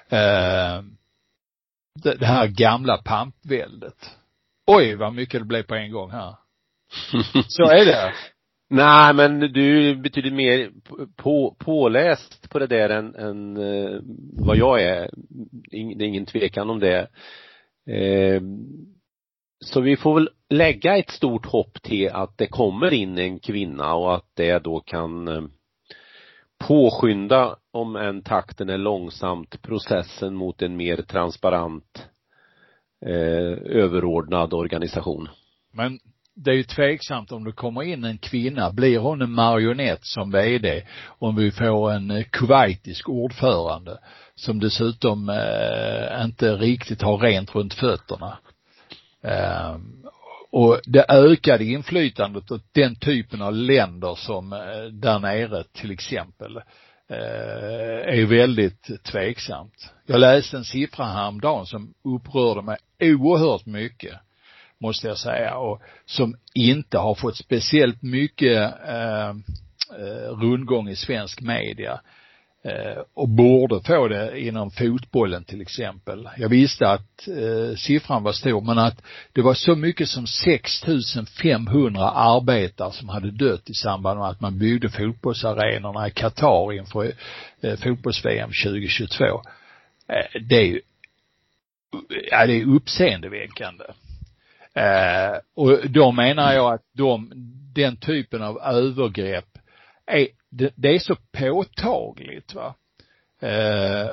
Eh, 0.09 0.82
det, 2.03 2.14
det 2.14 2.26
här 2.26 2.47
gamla 2.47 2.97
pampväldet. 2.97 4.11
Oj 4.66 4.95
vad 4.95 5.14
mycket 5.14 5.40
det 5.40 5.47
blev 5.47 5.62
på 5.62 5.74
en 5.74 5.92
gång 5.92 6.11
här. 6.11 6.34
Så 7.49 7.62
är 7.62 7.84
det. 7.84 8.12
Nej, 8.70 9.14
men 9.14 9.40
du 9.40 9.90
är 9.90 9.95
betydligt 9.95 10.32
mer 10.32 10.70
på, 11.16 11.57
påläst 11.59 12.51
på 12.51 12.59
det 12.59 12.66
där 12.66 12.88
än, 12.88 13.14
än 13.14 13.57
eh, 13.57 14.01
vad 14.32 14.57
jag 14.57 14.82
är. 14.82 15.11
Det 15.70 16.05
är 16.05 16.09
ingen 16.09 16.26
tvekan 16.26 16.70
om 16.70 16.80
det. 16.80 17.09
Eh, 17.86 18.42
så 19.64 19.80
vi 19.80 19.96
får 19.96 20.14
väl 20.14 20.30
lägga 20.50 20.98
ett 20.98 21.10
stort 21.10 21.46
hopp 21.46 21.82
till 21.82 22.10
att 22.10 22.38
det 22.38 22.46
kommer 22.46 22.92
in 22.92 23.18
en 23.18 23.38
kvinna 23.38 23.94
och 23.94 24.14
att 24.14 24.30
det 24.34 24.58
då 24.58 24.80
kan 24.80 25.28
eh, 25.28 25.42
påskynda, 26.58 27.56
om 27.72 27.96
än 27.96 28.22
takten 28.22 28.68
är 28.68 28.78
långsamt, 28.78 29.62
processen 29.62 30.34
mot 30.34 30.62
en 30.62 30.76
mer 30.76 30.96
transparent 30.96 32.08
eh, 33.06 33.82
överordnad 33.82 34.54
organisation. 34.54 35.28
Men 35.72 35.98
det 36.36 36.50
är 36.50 36.54
ju 36.54 36.64
tveksamt 36.64 37.32
om 37.32 37.44
det 37.44 37.52
kommer 37.52 37.82
in 37.82 38.04
en 38.04 38.18
kvinna. 38.18 38.72
Blir 38.72 38.98
hon 38.98 39.22
en 39.22 39.32
marionett 39.32 40.04
som 40.04 40.30
VD? 40.30 40.82
Om 41.06 41.36
vi 41.36 41.50
får 41.50 41.92
en 41.92 42.10
eh, 42.10 42.24
kuwaitisk 42.24 43.08
ordförande 43.08 43.98
som 44.34 44.60
dessutom 44.60 45.28
eh, 45.28 46.24
inte 46.24 46.56
riktigt 46.56 47.02
har 47.02 47.18
rent 47.18 47.54
runt 47.54 47.74
fötterna. 47.74 48.38
Ehm, 49.24 50.04
och 50.50 50.80
det 50.84 51.04
ökade 51.08 51.64
inflytandet 51.64 52.50
åt 52.50 52.64
den 52.72 52.96
typen 52.96 53.42
av 53.42 53.52
länder 53.54 54.14
som 54.14 54.52
eh, 54.52 54.82
där 54.92 55.18
nere 55.18 55.64
till 55.64 55.90
exempel 55.90 56.56
eh, 57.08 58.18
är 58.18 58.26
väldigt 58.26 59.04
tveksamt. 59.04 59.92
Jag 60.06 60.20
läste 60.20 60.56
en 60.56 60.64
siffra 60.64 61.04
häromdagen 61.04 61.66
som 61.66 61.94
upprörde 62.04 62.62
mig 62.62 62.76
oerhört 63.00 63.66
mycket 63.66 64.14
måste 64.80 65.08
jag 65.08 65.18
säga 65.18 65.56
och 65.56 65.82
som 66.04 66.36
inte 66.54 66.98
har 66.98 67.14
fått 67.14 67.36
speciellt 67.36 68.02
mycket 68.02 68.74
eh, 68.88 69.28
eh, 69.98 70.30
rundgång 70.40 70.88
i 70.88 70.96
svensk 70.96 71.40
media 71.40 71.92
eh, 71.92 71.98
Eh, 72.66 73.02
och 73.14 73.28
borde 73.28 73.80
få 73.80 74.08
det 74.08 74.40
inom 74.40 74.70
fotbollen 74.70 75.44
till 75.44 75.60
exempel. 75.60 76.28
Jag 76.36 76.48
visste 76.48 76.88
att 76.88 77.28
eh, 77.28 77.76
siffran 77.76 78.22
var 78.22 78.32
stor 78.32 78.60
men 78.60 78.78
att 78.78 79.02
det 79.32 79.42
var 79.42 79.54
så 79.54 79.76
mycket 79.76 80.08
som 80.08 80.26
6500 80.26 82.10
arbetare 82.10 82.92
som 82.92 83.08
hade 83.08 83.30
dött 83.30 83.70
i 83.70 83.74
samband 83.74 84.18
med 84.18 84.28
att 84.28 84.40
man 84.40 84.58
byggde 84.58 84.88
fotbollsarenorna 84.88 86.08
i 86.08 86.10
Qatar 86.10 86.72
inför 86.72 87.12
eh, 87.60 87.76
fotbolls-VM 87.76 88.50
2022. 88.64 89.24
Eh, 89.24 90.40
det 90.48 90.56
är 90.56 90.66
ju, 90.66 90.80
ja 92.30 92.46
det 92.46 92.60
är 92.60 92.74
uppseendeväckande. 92.76 93.84
Eh, 94.74 95.38
och 95.54 95.90
då 95.90 96.12
menar 96.12 96.52
jag 96.52 96.74
att 96.74 96.84
de, 96.92 97.30
den 97.74 97.96
typen 97.96 98.42
av 98.42 98.58
övergrepp 98.58 99.58
är, 100.06 100.28
det, 100.57 100.72
det 100.74 100.88
är 100.88 100.98
så 100.98 101.16
påtagligt 101.32 102.55
va. 102.55 102.74
Eh, 103.40 104.00
eh 104.00 104.09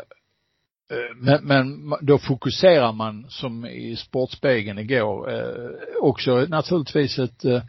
men, 1.16 1.44
men 1.44 1.94
då 2.02 2.18
fokuserar 2.18 2.92
man 2.92 3.26
som 3.30 3.66
i 3.66 3.96
Sportspegeln 3.96 4.80
igår 4.80 5.34
eh, 5.34 5.70
också 6.02 6.46
naturligtvis 6.50 7.20
ett 7.20 7.46
eh, 7.46 7.62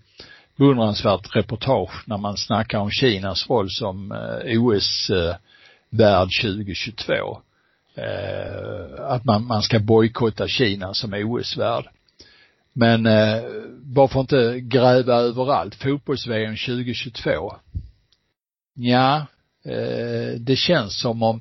beundransvärt 0.56 1.36
reportage 1.36 2.04
när 2.06 2.18
man 2.18 2.36
snackar 2.36 2.78
om 2.78 2.90
Kinas 2.90 3.50
roll 3.50 3.70
som 3.70 4.12
eh, 4.12 4.62
OS-värd 4.62 6.28
eh, 6.44 6.54
2022. 6.54 7.12
eh, 7.94 9.04
att 9.04 9.24
man, 9.24 9.46
man 9.46 9.62
ska 9.62 9.78
bojkotta 9.78 10.48
Kina 10.48 10.94
som 10.94 11.14
OS-värd. 11.14 11.84
Men 12.72 13.06
eh, 13.06 13.42
varför 13.84 14.20
inte 14.20 14.60
gräva 14.60 15.14
överallt? 15.14 15.74
Fotbolls-VM 15.74 16.56
2022? 16.56 17.52
Ja, 18.74 19.26
eh, 19.64 20.40
det 20.40 20.56
känns 20.56 21.00
som 21.00 21.22
om 21.22 21.40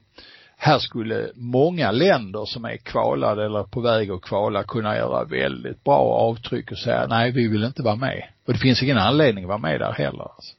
här 0.58 0.80
skulle 0.80 1.32
många 1.36 1.92
länder 1.92 2.46
som 2.46 2.66
är 2.66 2.78
kvalade 2.78 3.46
eller 3.46 3.64
på 3.64 3.82
väg 3.82 4.12
att 4.12 4.22
kvala 4.22 4.64
kunna 4.64 4.96
göra 4.96 5.24
väldigt 5.24 5.84
bra 5.84 6.00
avtryck 6.00 6.72
och 6.72 6.78
säga 6.78 7.08
nej, 7.08 7.32
vi 7.32 7.48
vill 7.48 7.64
inte 7.64 7.84
vara 7.84 7.96
med. 7.96 8.24
Och 8.46 8.54
det 8.54 8.60
finns 8.60 8.84
ingen 8.84 8.98
anledning 8.98 9.44
att 9.44 9.48
vara 9.48 9.58
med 9.58 9.80
där 9.80 9.92
heller. 9.92 10.22
Alltså. 10.22 10.56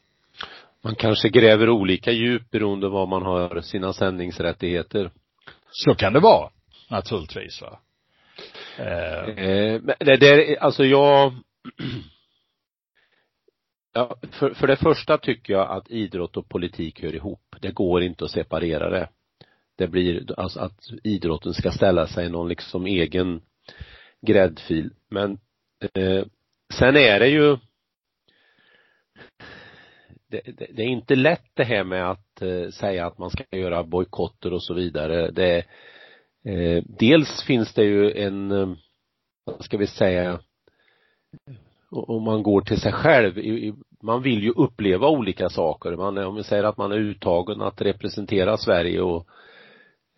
Man 0.84 0.94
kanske 0.94 1.28
gräver 1.28 1.70
olika 1.70 2.12
djup 2.12 2.50
beroende 2.50 2.86
på 2.86 2.92
var 2.92 3.06
man 3.06 3.22
har 3.22 3.60
sina 3.60 3.92
sändningsrättigheter. 3.92 5.10
Så 5.70 5.94
kan 5.94 6.12
det 6.12 6.20
vara, 6.20 6.50
naturligtvis 6.90 7.62
va. 7.62 7.78
Eh. 8.78 9.44
Eh, 9.46 9.80
det, 9.98 10.16
det, 10.16 10.58
alltså 10.58 10.84
jag 10.84 11.32
Ja, 13.92 14.16
för, 14.30 14.54
för 14.54 14.66
det 14.66 14.76
första 14.76 15.18
tycker 15.18 15.52
jag 15.52 15.70
att 15.70 15.90
idrott 15.90 16.36
och 16.36 16.48
politik 16.48 17.02
hör 17.02 17.14
ihop. 17.14 17.56
Det 17.60 17.70
går 17.70 18.02
inte 18.02 18.24
att 18.24 18.30
separera 18.30 18.90
det. 18.90 19.08
Det 19.76 19.88
blir, 19.88 20.40
alltså 20.40 20.60
att 20.60 20.80
idrotten 21.04 21.54
ska 21.54 21.70
ställa 21.70 22.06
sig 22.06 22.28
någon 22.30 22.48
liksom 22.48 22.86
egen 22.86 23.42
gräddfil. 24.20 24.90
Men 25.08 25.38
eh, 25.94 26.24
sen 26.74 26.96
är 26.96 27.20
det 27.20 27.28
ju 27.28 27.56
det, 30.26 30.40
det, 30.44 30.66
det, 30.70 30.82
är 30.82 30.86
inte 30.86 31.14
lätt 31.14 31.50
det 31.54 31.64
här 31.64 31.84
med 31.84 32.10
att 32.10 32.42
eh, 32.42 32.68
säga 32.68 33.06
att 33.06 33.18
man 33.18 33.30
ska 33.30 33.44
göra 33.50 33.84
bojkotter 33.84 34.52
och 34.52 34.62
så 34.62 34.74
vidare. 34.74 35.30
Det, 35.30 35.58
eh, 36.44 36.82
dels 36.86 37.42
finns 37.46 37.74
det 37.74 37.84
ju 37.84 38.12
en, 38.12 38.50
eh, 38.50 38.74
vad 39.44 39.64
ska 39.64 39.76
vi 39.76 39.86
säga, 39.86 40.40
om 41.92 42.22
man 42.22 42.42
går 42.42 42.60
till 42.60 42.80
sig 42.80 42.92
själv, 42.92 43.34
man 44.02 44.22
vill 44.22 44.42
ju 44.42 44.50
uppleva 44.50 45.08
olika 45.08 45.48
saker. 45.48 45.96
Man, 45.96 46.18
om 46.18 46.34
vi 46.34 46.44
säger 46.44 46.64
att 46.64 46.76
man 46.76 46.92
är 46.92 46.96
uttagen 46.96 47.62
att 47.62 47.80
representera 47.80 48.56
Sverige 48.56 49.00
och 49.00 49.26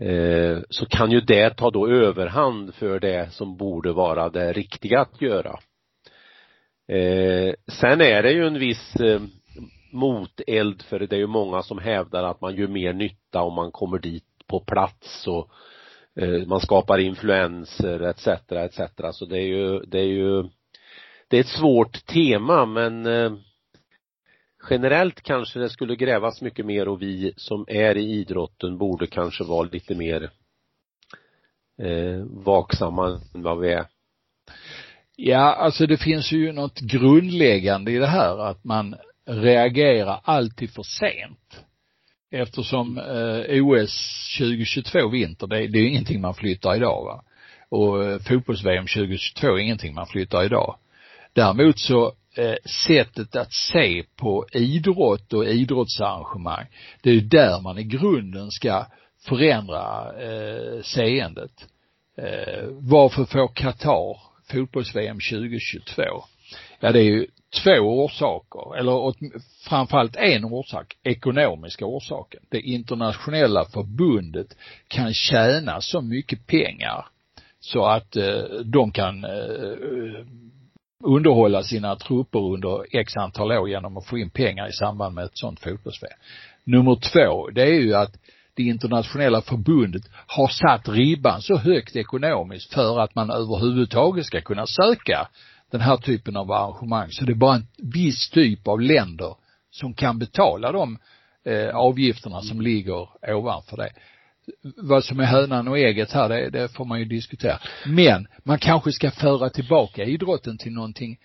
eh, 0.06 0.58
så 0.70 0.86
kan 0.86 1.10
ju 1.10 1.20
det 1.20 1.56
ta 1.56 1.70
då 1.70 1.88
överhand 1.88 2.74
för 2.74 3.00
det 3.00 3.32
som 3.32 3.56
borde 3.56 3.92
vara 3.92 4.28
det 4.28 4.52
riktiga 4.52 5.00
att 5.00 5.22
göra. 5.22 5.58
Eh, 6.88 7.54
sen 7.72 8.00
är 8.00 8.22
det 8.22 8.32
ju 8.32 8.46
en 8.46 8.58
viss 8.58 8.96
eh, 8.96 9.20
moteld 9.92 10.82
för 10.82 10.98
det 10.98 11.12
är 11.12 11.20
ju 11.20 11.26
många 11.26 11.62
som 11.62 11.78
hävdar 11.78 12.22
att 12.22 12.40
man 12.40 12.56
gör 12.56 12.68
mer 12.68 12.92
nytta 12.92 13.42
om 13.42 13.54
man 13.54 13.72
kommer 13.72 13.98
dit 13.98 14.24
på 14.46 14.60
plats 14.60 15.26
och 15.26 15.50
eh, 16.22 16.46
man 16.46 16.60
skapar 16.60 16.98
influenser 16.98 18.00
etc 18.00 18.26
etc 18.52 18.80
så 19.12 19.24
det 19.24 19.38
är 19.38 19.46
ju, 19.46 19.80
det 19.80 19.98
är 19.98 20.06
ju 20.06 20.44
det 21.28 21.36
är 21.36 21.40
ett 21.40 21.48
svårt 21.48 22.06
tema 22.06 22.66
men 22.66 23.06
eh, 23.06 23.32
generellt 24.70 25.20
kanske 25.22 25.58
det 25.58 25.70
skulle 25.70 25.96
grävas 25.96 26.40
mycket 26.40 26.66
mer 26.66 26.88
och 26.88 27.02
vi 27.02 27.34
som 27.36 27.64
är 27.68 27.96
i 27.96 28.10
idrotten 28.10 28.78
borde 28.78 29.06
kanske 29.06 29.44
vara 29.44 29.68
lite 29.72 29.94
mer 29.94 30.30
eh, 31.82 32.24
vaksamma 32.24 33.20
än 33.34 33.42
vad 33.42 33.60
vi 33.60 33.72
är. 33.72 33.86
Ja, 35.16 35.54
alltså 35.54 35.86
det 35.86 35.96
finns 35.96 36.32
ju 36.32 36.52
något 36.52 36.80
grundläggande 36.80 37.92
i 37.92 37.98
det 37.98 38.06
här 38.06 38.38
att 38.38 38.64
man 38.64 38.96
reagerar 39.26 40.20
alltid 40.24 40.70
för 40.70 40.82
sent. 40.82 41.64
Eftersom 42.30 42.98
eh, 42.98 43.64
OS 43.64 44.36
2022 44.38 45.08
vinter, 45.08 45.46
det, 45.46 45.66
det 45.66 45.78
är 45.78 45.88
ingenting 45.88 46.20
man 46.20 46.34
flyttar 46.34 46.76
idag 46.76 47.04
va. 47.04 47.24
Och 47.68 48.04
eh, 48.04 48.18
fotbolls-VM 48.18 48.86
2022 48.86 49.46
är 49.46 49.58
ingenting 49.58 49.94
man 49.94 50.06
flyttar 50.06 50.44
idag. 50.44 50.76
Däremot 51.34 51.78
så 51.78 52.12
eh, 52.36 52.54
sättet 52.86 53.36
att 53.36 53.52
se 53.52 54.04
på 54.16 54.46
idrott 54.52 55.32
och 55.32 55.44
idrottsarrangemang, 55.44 56.66
det 57.02 57.10
är 57.10 57.14
ju 57.14 57.20
där 57.20 57.60
man 57.60 57.78
i 57.78 57.84
grunden 57.84 58.50
ska 58.50 58.86
förändra 59.28 60.12
eh, 60.22 60.82
seendet. 60.82 61.66
Eh, 62.18 62.64
varför 62.70 63.24
får 63.24 63.48
Qatar 63.48 64.18
fotbolls-VM 64.50 65.18
2022? 65.30 66.02
Ja, 66.80 66.92
det 66.92 67.00
är 67.00 67.04
ju 67.04 67.26
två 67.62 68.04
orsaker, 68.04 68.76
eller 68.78 69.14
framförallt 69.68 70.16
en 70.16 70.44
orsak, 70.44 70.96
ekonomiska 71.02 71.86
orsaken. 71.86 72.40
Det 72.50 72.60
internationella 72.60 73.64
förbundet 73.64 74.56
kan 74.88 75.14
tjäna 75.14 75.80
så 75.80 76.00
mycket 76.00 76.46
pengar 76.46 77.06
så 77.60 77.84
att 77.86 78.16
eh, 78.16 78.42
de 78.64 78.90
kan 78.90 79.24
eh, 79.24 80.26
underhålla 81.04 81.62
sina 81.62 81.96
trupper 81.96 82.38
under 82.38 82.96
x 82.96 83.16
antal 83.16 83.52
år 83.52 83.68
genom 83.68 83.96
att 83.96 84.06
få 84.06 84.18
in 84.18 84.30
pengar 84.30 84.68
i 84.68 84.72
samband 84.72 85.14
med 85.14 85.24
ett 85.24 85.38
sånt 85.38 85.60
fotbolls 85.60 86.00
Nummer 86.64 86.96
två, 86.96 87.50
det 87.50 87.62
är 87.62 87.80
ju 87.80 87.94
att 87.94 88.16
det 88.54 88.62
internationella 88.62 89.42
förbundet 89.42 90.02
har 90.26 90.48
satt 90.48 90.88
ribban 90.88 91.42
så 91.42 91.56
högt 91.56 91.96
ekonomiskt 91.96 92.74
för 92.74 93.00
att 93.00 93.14
man 93.14 93.30
överhuvudtaget 93.30 94.26
ska 94.26 94.40
kunna 94.40 94.66
söka 94.66 95.28
den 95.70 95.80
här 95.80 95.96
typen 95.96 96.36
av 96.36 96.52
arrangemang. 96.52 97.08
Så 97.10 97.24
det 97.24 97.32
är 97.32 97.36
bara 97.36 97.54
en 97.54 97.66
viss 97.76 98.30
typ 98.30 98.68
av 98.68 98.80
länder 98.80 99.34
som 99.70 99.94
kan 99.94 100.18
betala 100.18 100.72
de 100.72 100.98
eh, 101.44 101.76
avgifterna 101.76 102.40
som 102.40 102.60
ligger 102.60 103.08
ovanför 103.34 103.76
det 103.76 103.90
vad 104.76 105.04
som 105.04 105.20
är 105.20 105.24
hönan 105.24 105.68
och 105.68 105.78
ägget 105.78 106.12
här, 106.12 106.28
det, 106.28 106.50
det 106.50 106.68
får 106.68 106.84
man 106.84 106.98
ju 106.98 107.04
diskutera. 107.04 107.58
Men 107.86 108.28
man 108.42 108.58
kanske 108.58 108.92
ska 108.92 109.10
föra 109.10 109.50
tillbaka 109.50 110.04
idrotten 110.04 110.58
till 110.58 110.72
någonting 110.72 111.18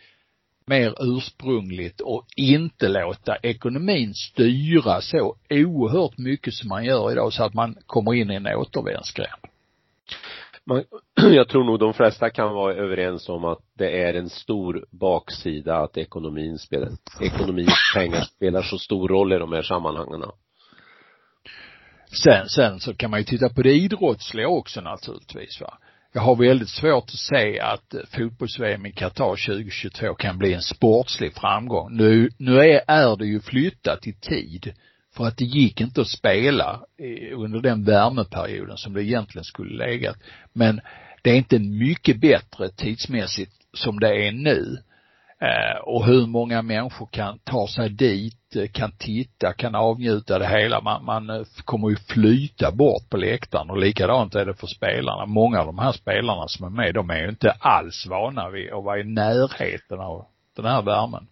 mer 0.66 0.96
ursprungligt 1.00 2.02
och 2.02 2.26
inte 2.36 2.88
låta 2.88 3.36
ekonomin 3.36 4.14
styra 4.14 5.02
så 5.02 5.36
oerhört 5.50 6.18
mycket 6.18 6.54
som 6.54 6.70
man 6.70 6.86
gör 6.86 7.12
idag 7.12 7.34
så 7.34 7.44
att 7.44 7.54
man 7.54 7.76
kommer 7.86 8.14
in 8.14 8.32
i 8.32 8.36
en 8.36 8.48
återvändsgränd. 8.48 9.42
Man, 10.66 10.84
jag 11.34 11.48
tror 11.48 11.64
nog 11.64 11.80
de 11.80 11.94
flesta 11.94 12.30
kan 12.30 12.54
vara 12.54 12.74
överens 12.74 13.30
om 13.30 13.46
att 13.46 13.60
det 13.78 14.02
är 14.02 14.14
en 14.14 14.30
stor 14.30 14.86
baksida 14.92 15.78
att 15.78 15.98
ekonomin 15.98 16.58
spelar, 16.58 16.90
ekonomins 17.22 17.94
pengar 17.96 18.22
spelar 18.22 18.62
så 18.62 18.78
stor 18.78 19.08
roll 19.08 19.34
i 19.34 19.40
de 19.40 19.54
här 19.54 19.62
sammanhangen. 19.62 20.24
Sen, 22.12 22.50
sen 22.50 22.80
så 22.80 22.94
kan 22.94 23.12
man 23.12 23.20
ju 23.20 23.24
titta 23.24 23.50
på 23.50 23.62
det 23.62 23.74
idrottsliga 23.74 24.48
också 24.48 24.82
naturligtvis 24.82 25.62
va. 25.62 25.78
Jag 26.14 26.22
har 26.22 26.36
väldigt 26.36 26.70
svårt 26.70 27.04
att 27.04 27.20
se 27.20 27.60
att 27.60 27.94
eh, 27.94 28.02
fotbolls-VM 28.10 28.86
i 28.86 28.92
Qatar 28.92 29.46
2022 29.46 30.14
kan 30.14 30.38
bli 30.38 30.54
en 30.54 30.62
sportslig 30.62 31.34
framgång. 31.36 31.96
Nu, 31.96 32.30
nu 32.38 32.60
är, 32.60 32.82
är 32.88 33.16
det 33.18 33.26
ju 33.26 33.40
flyttat 33.40 34.08
i 34.08 34.14
tid 34.14 34.74
för 35.16 35.28
att 35.28 35.38
det 35.38 35.46
gick 35.46 35.82
inte 35.82 36.02
att 36.02 36.08
spela 36.08 36.82
eh, 36.98 37.40
under 37.40 37.60
den 37.60 37.84
värmeperioden 37.84 38.78
som 38.78 38.94
det 38.94 39.04
egentligen 39.04 39.46
skulle 39.46 39.86
legat. 39.86 40.18
Men 40.54 40.82
det 41.22 41.30
är 41.30 41.36
inte 41.36 41.60
mycket 41.60 42.22
bättre 42.22 42.70
tidsmässigt 42.70 43.52
som 43.74 44.00
det 44.00 44.28
är 44.28 44.32
nu. 44.32 44.78
Eh, 45.42 45.80
och 45.82 46.06
hur 46.06 46.28
många 46.28 46.62
människor 46.62 47.06
kan 47.12 47.40
ta 47.40 47.68
sig 47.68 47.90
dit, 47.90 48.56
eh, 48.56 48.68
kan 48.68 48.92
titta, 48.92 49.54
kan 49.54 49.76
avnjuta 49.76 50.40
det 50.40 50.48
hela. 50.48 50.82
Man, 50.82 51.06
man 51.06 51.30
eh, 51.30 51.42
kommer 51.66 51.90
ju 51.90 51.96
flyta 51.96 52.72
bort 52.72 53.10
på 53.10 53.18
läktaren 53.18 53.70
och 53.70 53.78
likadant 53.78 54.36
är 54.36 54.46
det 54.46 54.54
för 54.54 54.68
spelarna. 54.68 55.26
Många 55.26 55.60
av 55.60 55.66
de 55.66 55.80
här 55.80 55.92
spelarna 55.92 56.48
som 56.48 56.66
är 56.66 56.70
med, 56.70 56.94
de 56.94 57.10
är 57.10 57.22
ju 57.22 57.30
inte 57.30 57.52
alls 57.52 58.08
vana 58.10 58.50
vid 58.50 58.72
att 58.72 58.84
vara 58.84 59.00
i 59.00 59.04
närheten 59.04 60.00
av 60.00 60.26
den 60.56 60.66
här 60.66 60.82
värmen. 60.82 61.28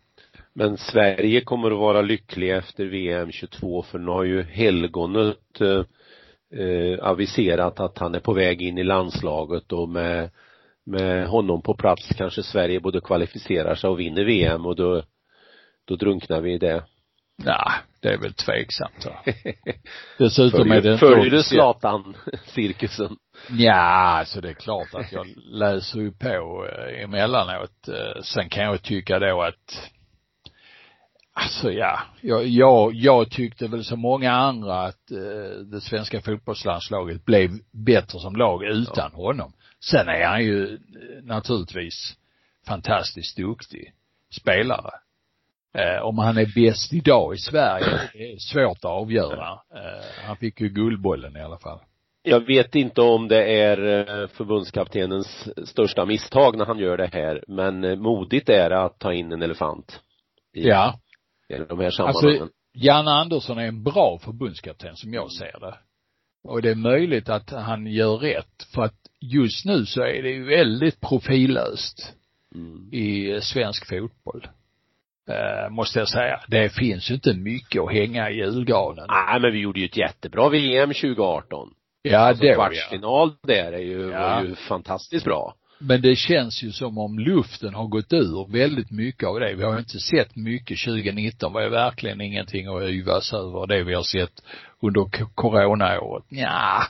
Men 0.54 0.78
Sverige 0.78 1.42
kommer 1.42 1.72
att 1.72 1.80
vara 1.80 2.02
lyckliga 2.02 2.58
efter 2.58 2.86
VM 2.86 3.32
22 3.32 3.84
för 3.84 4.00
nu 4.00 4.12
har 4.12 4.24
ju 4.24 4.44
helgonet 4.44 5.62
eh, 5.62 5.84
eh, 6.62 7.00
aviserat 7.02 7.80
att 7.80 7.98
han 7.98 8.16
är 8.16 8.20
på 8.20 8.34
väg 8.34 8.62
in 8.62 8.78
i 8.78 8.84
landslaget 8.84 9.72
och 9.72 9.90
med 9.90 10.30
med 10.88 11.28
honom 11.28 11.62
på 11.62 11.74
plats 11.74 12.10
kanske 12.18 12.44
Sverige 12.44 12.80
både 12.80 13.02
kvalificerar 13.02 13.76
sig 13.76 13.90
och 13.90 14.00
vinner 14.00 14.26
VM 14.26 14.66
och 14.66 14.76
då, 14.76 15.04
då 15.88 15.96
drunknar 15.96 16.42
vi 16.42 16.54
i 16.54 16.58
det. 16.58 16.84
Ja, 17.44 17.74
det 18.02 18.10
är 18.10 18.18
väl 18.18 18.34
tveksamt 18.34 19.06
va. 19.06 19.24
Dessutom 20.18 20.72
är 20.72 20.82
det 20.82 20.98
Följer 20.98 21.32
du 21.32 21.44
Zlatan-cirkusen? 21.44 23.18
Ja, 23.50 23.74
alltså 24.20 24.42
det 24.42 24.50
är 24.50 24.54
klart 24.54 24.88
att 24.94 25.12
jag 25.12 25.28
läser 25.38 26.00
ju 26.00 26.12
på 26.12 26.68
eh, 26.68 27.04
emellanåt. 27.04 27.88
Eh, 27.88 28.22
sen 28.22 28.50
kan 28.50 28.64
jag 28.64 28.84
tycka 28.84 29.20
då 29.20 29.42
att 29.42 29.92
Alltså 31.40 31.72
ja, 31.72 32.00
jag, 32.22 32.48
jag, 32.48 32.94
jag 32.94 33.32
tyckte 33.32 33.68
väl 33.68 33.84
som 33.84 34.00
många 34.00 34.32
andra 34.32 34.84
att 34.84 35.12
eh, 35.12 35.60
det 35.72 35.82
svenska 35.82 36.22
fotbollslandslaget 36.22 37.26
blev 37.26 37.50
bättre 37.72 38.20
som 38.20 38.36
lag 38.36 38.64
utan 38.64 39.12
ja. 39.14 39.18
honom. 39.18 39.54
Sen 39.92 40.08
är 40.10 40.26
han 40.26 40.44
ju 40.44 40.74
eh, 40.74 40.80
naturligtvis 41.24 42.16
fantastiskt 42.68 43.38
duktig 43.38 43.94
spelare. 44.42 44.92
Eh, 45.74 46.02
om 46.02 46.18
han 46.18 46.38
är 46.38 46.52
bäst 46.56 46.94
idag 46.94 47.34
i 47.36 47.38
Sverige, 47.38 48.10
det 48.14 48.32
är 48.34 48.38
svårt 48.38 48.78
att 48.78 48.86
avgöra. 48.86 49.50
Eh, 49.76 50.26
han 50.26 50.38
fick 50.38 50.62
ju 50.62 50.70
guldbollen 50.70 51.38
i 51.38 51.42
alla 51.42 51.58
fall. 51.60 51.80
jag 52.24 52.40
vet 52.40 52.76
inte 52.76 53.02
om 53.02 53.28
det 53.28 53.62
är 53.62 53.78
eh, 54.22 54.28
förbundskaptenens 54.28 55.50
största 55.66 56.06
misstag 56.06 56.58
när 56.58 56.66
han 56.66 56.80
gör 56.80 56.98
det 56.98 57.10
här, 57.14 57.44
men 57.48 57.84
eh, 57.84 57.96
modigt 57.96 58.50
är 58.50 58.70
det 58.70 58.82
att 58.84 59.00
ta 59.00 59.14
in 59.14 59.32
en 59.32 59.42
elefant. 59.42 60.00
I, 60.54 60.68
Ja. 60.68 61.00
I 61.50 61.54
de 61.54 61.80
här 61.80 61.92
sammanhangen. 61.92 62.42
Alltså, 62.42 62.54
Janne 62.74 63.12
Andersson 63.12 63.58
är 63.58 63.68
en 63.68 63.84
bra 63.84 64.20
förbundskapten 64.20 64.96
som 64.96 65.14
jag 65.14 65.32
ser 65.32 65.60
det. 65.60 65.78
Och 66.44 66.62
det 66.62 66.70
är 66.70 66.76
möjligt 66.76 67.30
att 67.30 67.50
han 67.50 67.88
gör 67.88 68.18
rätt 68.18 68.64
för 68.74 68.82
att 68.82 69.07
just 69.22 69.66
nu 69.66 69.86
så 69.86 70.02
är 70.02 70.24
det 70.24 70.30
ju 70.30 70.44
väldigt 70.44 71.02
profillöst 71.02 72.14
Mm. 72.56 72.90
i 72.94 73.40
svensk 73.42 73.88
fotboll. 73.90 74.48
Eh, 75.30 75.70
måste 75.70 76.00
jag 76.00 76.08
säga. 76.10 76.40
Det 76.48 76.70
finns 76.74 77.10
ju 77.12 77.14
inte 77.16 77.34
mycket 77.34 77.82
att 77.82 77.92
hänga 77.94 78.30
i 78.30 78.36
julgranen. 78.38 79.06
Nej, 79.10 79.40
men 79.42 79.52
vi 79.52 79.60
gjorde 79.60 79.80
ju 79.80 79.86
ett 79.86 79.98
jättebra 79.98 80.50
VM 80.50 80.90
2018. 80.94 81.70
Ja, 82.02 82.18
Alltså 82.20 82.44
ja. 82.46 82.54
kvartsfinal 82.56 83.32
där 83.44 83.72
är 83.74 83.78
ju, 83.78 84.10
Ja. 84.12 84.20
var 84.36 84.44
ju 84.44 84.56
fantastiskt 84.56 85.26
bra. 85.26 85.56
Men 85.80 86.02
det 86.02 86.16
känns 86.16 86.64
ju 86.64 86.72
som 86.72 86.98
om 86.98 87.20
luften 87.20 87.74
har 87.74 87.88
gått 87.88 88.14
ur 88.14 88.52
väldigt 88.52 88.92
mycket 88.92 89.28
av 89.28 89.40
det. 89.40 89.54
Vi 89.56 89.64
har 89.64 89.74
ju 89.74 89.80
inte 89.80 90.00
sett 90.00 90.36
mycket 90.36 90.80
2019. 90.80 91.54
var 91.54 91.62
ju 91.62 91.70
verkligen 91.70 92.22
ingenting 92.22 92.68
att 92.68 92.84
yvas 92.84 93.34
över 93.34 93.68
det 93.68 93.84
vi 93.84 93.94
har 93.94 94.04
sett 94.04 94.44
under 94.82 95.10
coronaåret. 95.36 96.26
Ja, 96.30 96.84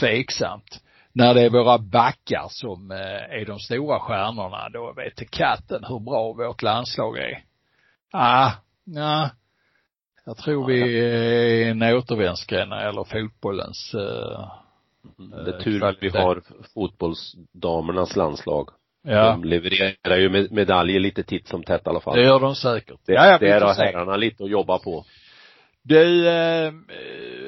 tveksamt. 0.00 0.80
När 1.14 1.34
det 1.34 1.40
är 1.42 1.50
våra 1.50 1.78
backar 1.78 2.46
som 2.48 2.90
eh, 2.90 3.40
är 3.40 3.44
de 3.46 3.58
stora 3.58 4.00
stjärnorna, 4.00 4.68
då 4.68 4.92
vet 4.96 5.30
katten 5.30 5.84
hur 5.88 5.98
bra 6.00 6.32
vårt 6.32 6.62
landslag 6.62 7.18
är. 7.18 7.44
Ah, 8.12 8.50
ja. 8.84 9.30
Jag 10.26 10.36
tror 10.36 10.66
vi 10.66 10.98
är 11.00 11.70
en 11.70 11.82
återvändsgränd 11.82 12.70
när 12.70 12.76
det 12.76 12.84
gäller 12.84 13.04
fotbollens 13.04 13.94
eh, 13.94 14.48
Det 15.44 15.50
är 15.56 15.60
tur 15.60 15.72
vi 15.72 15.78
kvalitet. 15.78 16.18
har 16.18 16.42
fotbollsdamernas 16.74 18.16
landslag. 18.16 18.68
ja, 19.02 19.30
De 19.30 19.44
levererar 19.44 20.16
ju 20.16 20.28
med 20.30 20.52
medaljer 20.52 21.00
lite 21.00 21.22
titt 21.22 21.48
som 21.48 21.62
tätt 21.62 21.86
i 21.86 21.88
alla 21.88 22.00
fall. 22.00 22.16
det 22.16 22.22
gör 22.24 22.40
de 22.40 22.54
säkert. 22.54 23.00
Det, 23.06 23.12
ja, 23.12 23.26
ja, 23.26 23.38
vi 23.40 23.46
där 23.46 23.60
har 23.60 23.74
herrarna 23.74 24.16
lite 24.16 24.44
att 24.44 24.50
jobba 24.50 24.78
på. 24.78 25.04
Du, 25.88 26.28
eh, 26.28 26.72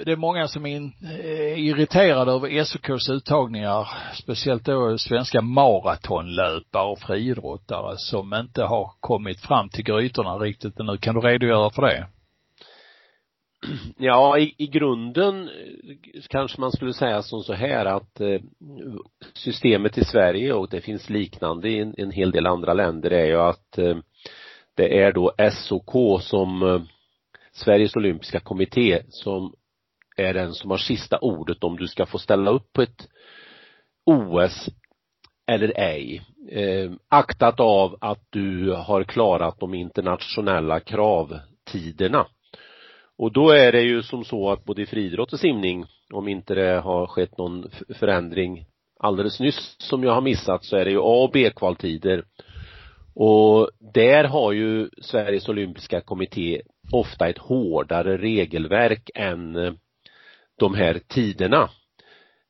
det 0.04 0.12
är 0.12 0.16
många 0.16 0.48
som 0.48 0.66
är 0.66 0.76
eh, 0.76 1.58
irriterade 1.58 2.32
över 2.32 2.64
SOKs 2.64 3.08
uttagningar, 3.08 3.88
speciellt 4.14 4.64
då 4.64 4.98
svenska 4.98 5.42
maratonlöpare 5.42 6.90
och 6.90 6.98
friidrottare 6.98 7.94
som 7.96 8.34
inte 8.34 8.62
har 8.62 8.90
kommit 9.00 9.40
fram 9.40 9.68
till 9.68 9.84
grytorna 9.84 10.38
riktigt 10.38 10.80
ännu. 10.80 10.96
Kan 10.96 11.14
du 11.14 11.20
redogöra 11.20 11.70
för 11.70 11.82
det? 11.82 12.06
Ja, 13.98 14.38
i, 14.38 14.54
i 14.58 14.66
grunden 14.66 15.48
eh, 15.48 16.22
kanske 16.28 16.60
man 16.60 16.72
skulle 16.72 16.92
säga 16.92 17.22
som 17.22 17.40
så 17.40 17.54
här 17.54 17.86
att 17.86 18.20
eh, 18.20 18.40
systemet 19.34 19.98
i 19.98 20.04
Sverige 20.04 20.52
och 20.52 20.68
det 20.70 20.80
finns 20.80 21.10
liknande 21.10 21.68
i 21.68 21.78
en, 21.78 21.94
en 21.98 22.10
hel 22.10 22.30
del 22.30 22.46
andra 22.46 22.74
länder 22.74 23.10
är 23.10 23.26
ju 23.26 23.40
att 23.40 23.78
eh, 23.78 23.96
det 24.74 25.02
är 25.02 25.12
då 25.12 25.32
SOK 25.52 26.22
som 26.22 26.62
eh, 26.62 26.82
Sveriges 27.56 27.96
olympiska 27.96 28.40
kommitté 28.40 29.02
som 29.08 29.54
är 30.16 30.34
den 30.34 30.52
som 30.52 30.70
har 30.70 30.78
sista 30.78 31.18
ordet 31.18 31.64
om 31.64 31.76
du 31.76 31.88
ska 31.88 32.06
få 32.06 32.18
ställa 32.18 32.50
upp 32.50 32.72
på 32.72 32.82
ett 32.82 33.08
OS 34.06 34.68
eller 35.46 35.72
ej. 35.76 36.22
Eh, 36.50 36.90
aktat 37.08 37.60
av 37.60 37.96
att 38.00 38.22
du 38.30 38.70
har 38.72 39.04
klarat 39.04 39.60
de 39.60 39.74
internationella 39.74 40.80
kravtiderna. 40.80 42.26
Och 43.18 43.32
då 43.32 43.50
är 43.50 43.72
det 43.72 43.82
ju 43.82 44.02
som 44.02 44.24
så 44.24 44.50
att 44.50 44.64
både 44.64 44.82
i 44.82 44.86
friidrott 44.86 45.32
och 45.32 45.40
simning, 45.40 45.84
om 46.12 46.28
inte 46.28 46.54
det 46.54 46.80
har 46.80 47.06
skett 47.06 47.38
någon 47.38 47.70
förändring 47.94 48.66
alldeles 48.98 49.40
nyss 49.40 49.76
som 49.78 50.04
jag 50.04 50.12
har 50.12 50.20
missat, 50.20 50.64
så 50.64 50.76
är 50.76 50.84
det 50.84 50.90
ju 50.90 50.98
A 50.98 51.22
och 51.24 51.30
B-kvaltider. 51.32 52.24
Och 53.14 53.70
där 53.94 54.24
har 54.24 54.52
ju 54.52 54.90
Sveriges 55.02 55.48
olympiska 55.48 56.00
kommitté 56.00 56.62
ofta 56.92 57.28
ett 57.28 57.38
hårdare 57.38 58.16
regelverk 58.16 59.10
än 59.14 59.56
eh, 59.56 59.72
de 60.58 60.74
här 60.74 61.00
tiderna. 61.08 61.70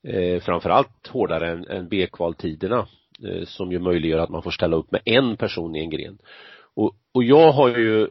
Eh, 0.09 0.41
framförallt 0.41 1.07
hårdare 1.07 1.51
än, 1.51 1.66
än 1.68 1.89
B-kvaltiderna 1.89 2.87
eh, 3.28 3.45
som 3.45 3.72
ju 3.72 3.78
möjliggör 3.78 4.18
att 4.18 4.30
man 4.30 4.43
får 4.43 4.51
ställa 4.51 4.76
upp 4.76 4.93
med 4.93 5.01
en 5.05 5.37
person 5.37 5.76
i 5.76 5.80
en 5.80 5.91
gren. 5.91 6.18
Och, 6.74 6.97
och 7.12 7.24
jag 7.24 7.53
har 7.53 7.68
ju 7.68 8.09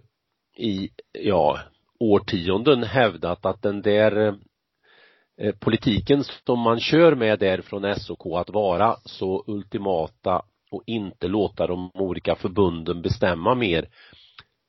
i, 0.57 0.89
ja, 1.11 1.59
årtionden 1.99 2.83
hävdat 2.83 3.45
att 3.45 3.61
den 3.61 3.81
där 3.81 4.35
eh, 5.37 5.55
politiken 5.59 6.23
som 6.23 6.59
man 6.59 6.79
kör 6.79 7.15
med 7.15 7.39
där 7.39 7.61
från 7.61 7.95
SOK 7.95 8.25
att 8.25 8.49
vara 8.49 8.95
så 9.05 9.43
ultimata 9.47 10.41
och 10.71 10.83
inte 10.85 11.27
låta 11.27 11.67
de 11.67 11.91
olika 11.93 12.35
förbunden 12.35 13.01
bestämma 13.01 13.55
mer 13.55 13.89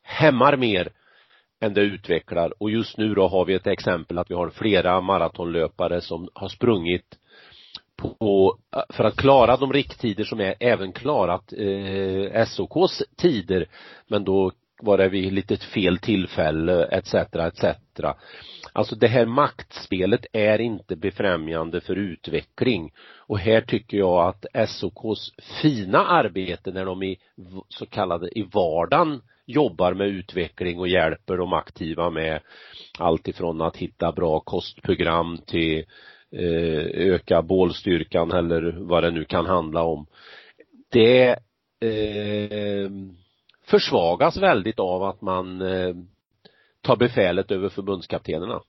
hämmar 0.03 0.57
mer 0.57 0.89
än 1.61 1.75
det 1.75 1.81
utvecklar. 1.81 2.53
Och 2.59 2.71
just 2.71 2.99
nu 2.99 3.15
då 3.15 3.29
har 3.29 3.45
vi 3.45 3.55
ett 3.55 3.67
exempel 3.67 4.19
att 4.19 4.31
vi 4.31 4.35
har 4.35 4.51
flera 4.51 5.01
maratonlöpare 5.01 6.01
som 6.01 6.29
har 6.35 6.49
sprungit 6.49 7.19
på, 7.97 8.59
för 8.89 9.05
att 9.05 9.17
klara 9.17 9.57
de 9.57 9.73
rikttider 9.73 10.25
som 10.25 10.41
är 10.41 10.55
även 10.61 10.93
klarat 10.93 11.53
eh, 11.53 12.45
SOKs 12.45 13.03
tider. 13.17 13.67
Men 14.09 14.25
då 14.25 14.53
var 14.83 14.99
det 14.99 15.09
vid 15.09 15.33
lite 15.33 15.57
fel 15.57 15.99
tillfälle 15.99 16.85
etc 16.85 17.15
etc 17.15 17.65
alltså 18.73 18.97
det 18.97 19.09
här 19.09 19.27
maktspelet 19.27 20.27
är 20.33 20.61
inte 20.61 20.97
befrämjande 20.97 21.81
för 21.81 21.97
utveckling 21.97 22.93
och 23.17 23.39
här 23.39 23.61
tycker 23.61 23.99
jag 23.99 24.29
att 24.29 24.69
SOKs 24.69 25.33
fina 25.63 26.07
arbete 26.07 26.73
när 26.73 26.85
de 26.85 27.03
i 27.03 27.19
så 27.69 27.87
kallade 27.87 28.39
i 28.39 28.43
vardagen 28.43 29.21
jobbar 29.47 29.95
med 29.95 30.09
utveckling 30.09 30.79
och 30.79 30.89
hjälper 30.89 31.37
de 31.37 31.53
aktiva 31.53 32.11
med 32.11 32.41
allt 32.99 33.29
ifrån 33.29 33.61
att 33.61 33.77
hitta 33.77 34.13
bra 34.13 34.41
kostprogram 34.41 35.39
till 35.47 35.85
eh, 36.33 36.87
öka 37.13 37.43
bålstyrkan 37.43 38.33
eller 38.33 38.77
vad 38.79 39.03
det 39.03 39.11
nu 39.11 39.25
kan 39.25 39.47
handla 39.47 39.83
om. 39.83 40.07
Det 40.91 41.29
eh, 41.81 42.91
försvagas 43.67 44.37
väldigt 44.37 44.81
av 44.81 45.03
att 45.03 45.21
man 45.21 45.61
eh, 45.61 45.95
tar 46.81 46.97
befälet 46.97 47.51
över 47.51 47.69
förbundskaptenerna. 47.69 48.61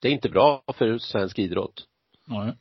Det 0.00 0.08
är 0.08 0.12
inte 0.12 0.28
bra 0.28 0.62
för 0.74 0.98
svensk 0.98 1.38
idrott. 1.38 1.86
Nej. 2.26 2.52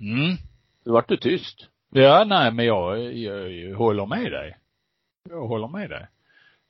Mm. 0.00 0.36
Nu 0.84 0.92
vart 0.92 1.08
du 1.08 1.16
tyst. 1.16 1.66
Ja, 1.90 2.24
nej, 2.24 2.52
men 2.52 2.66
jag, 2.66 3.14
jag, 3.14 3.52
jag 3.52 3.76
håller 3.76 4.06
med 4.06 4.32
dig. 4.32 4.56
Jag 5.28 5.46
håller 5.46 5.68
med 5.68 5.90
dig. 5.90 6.06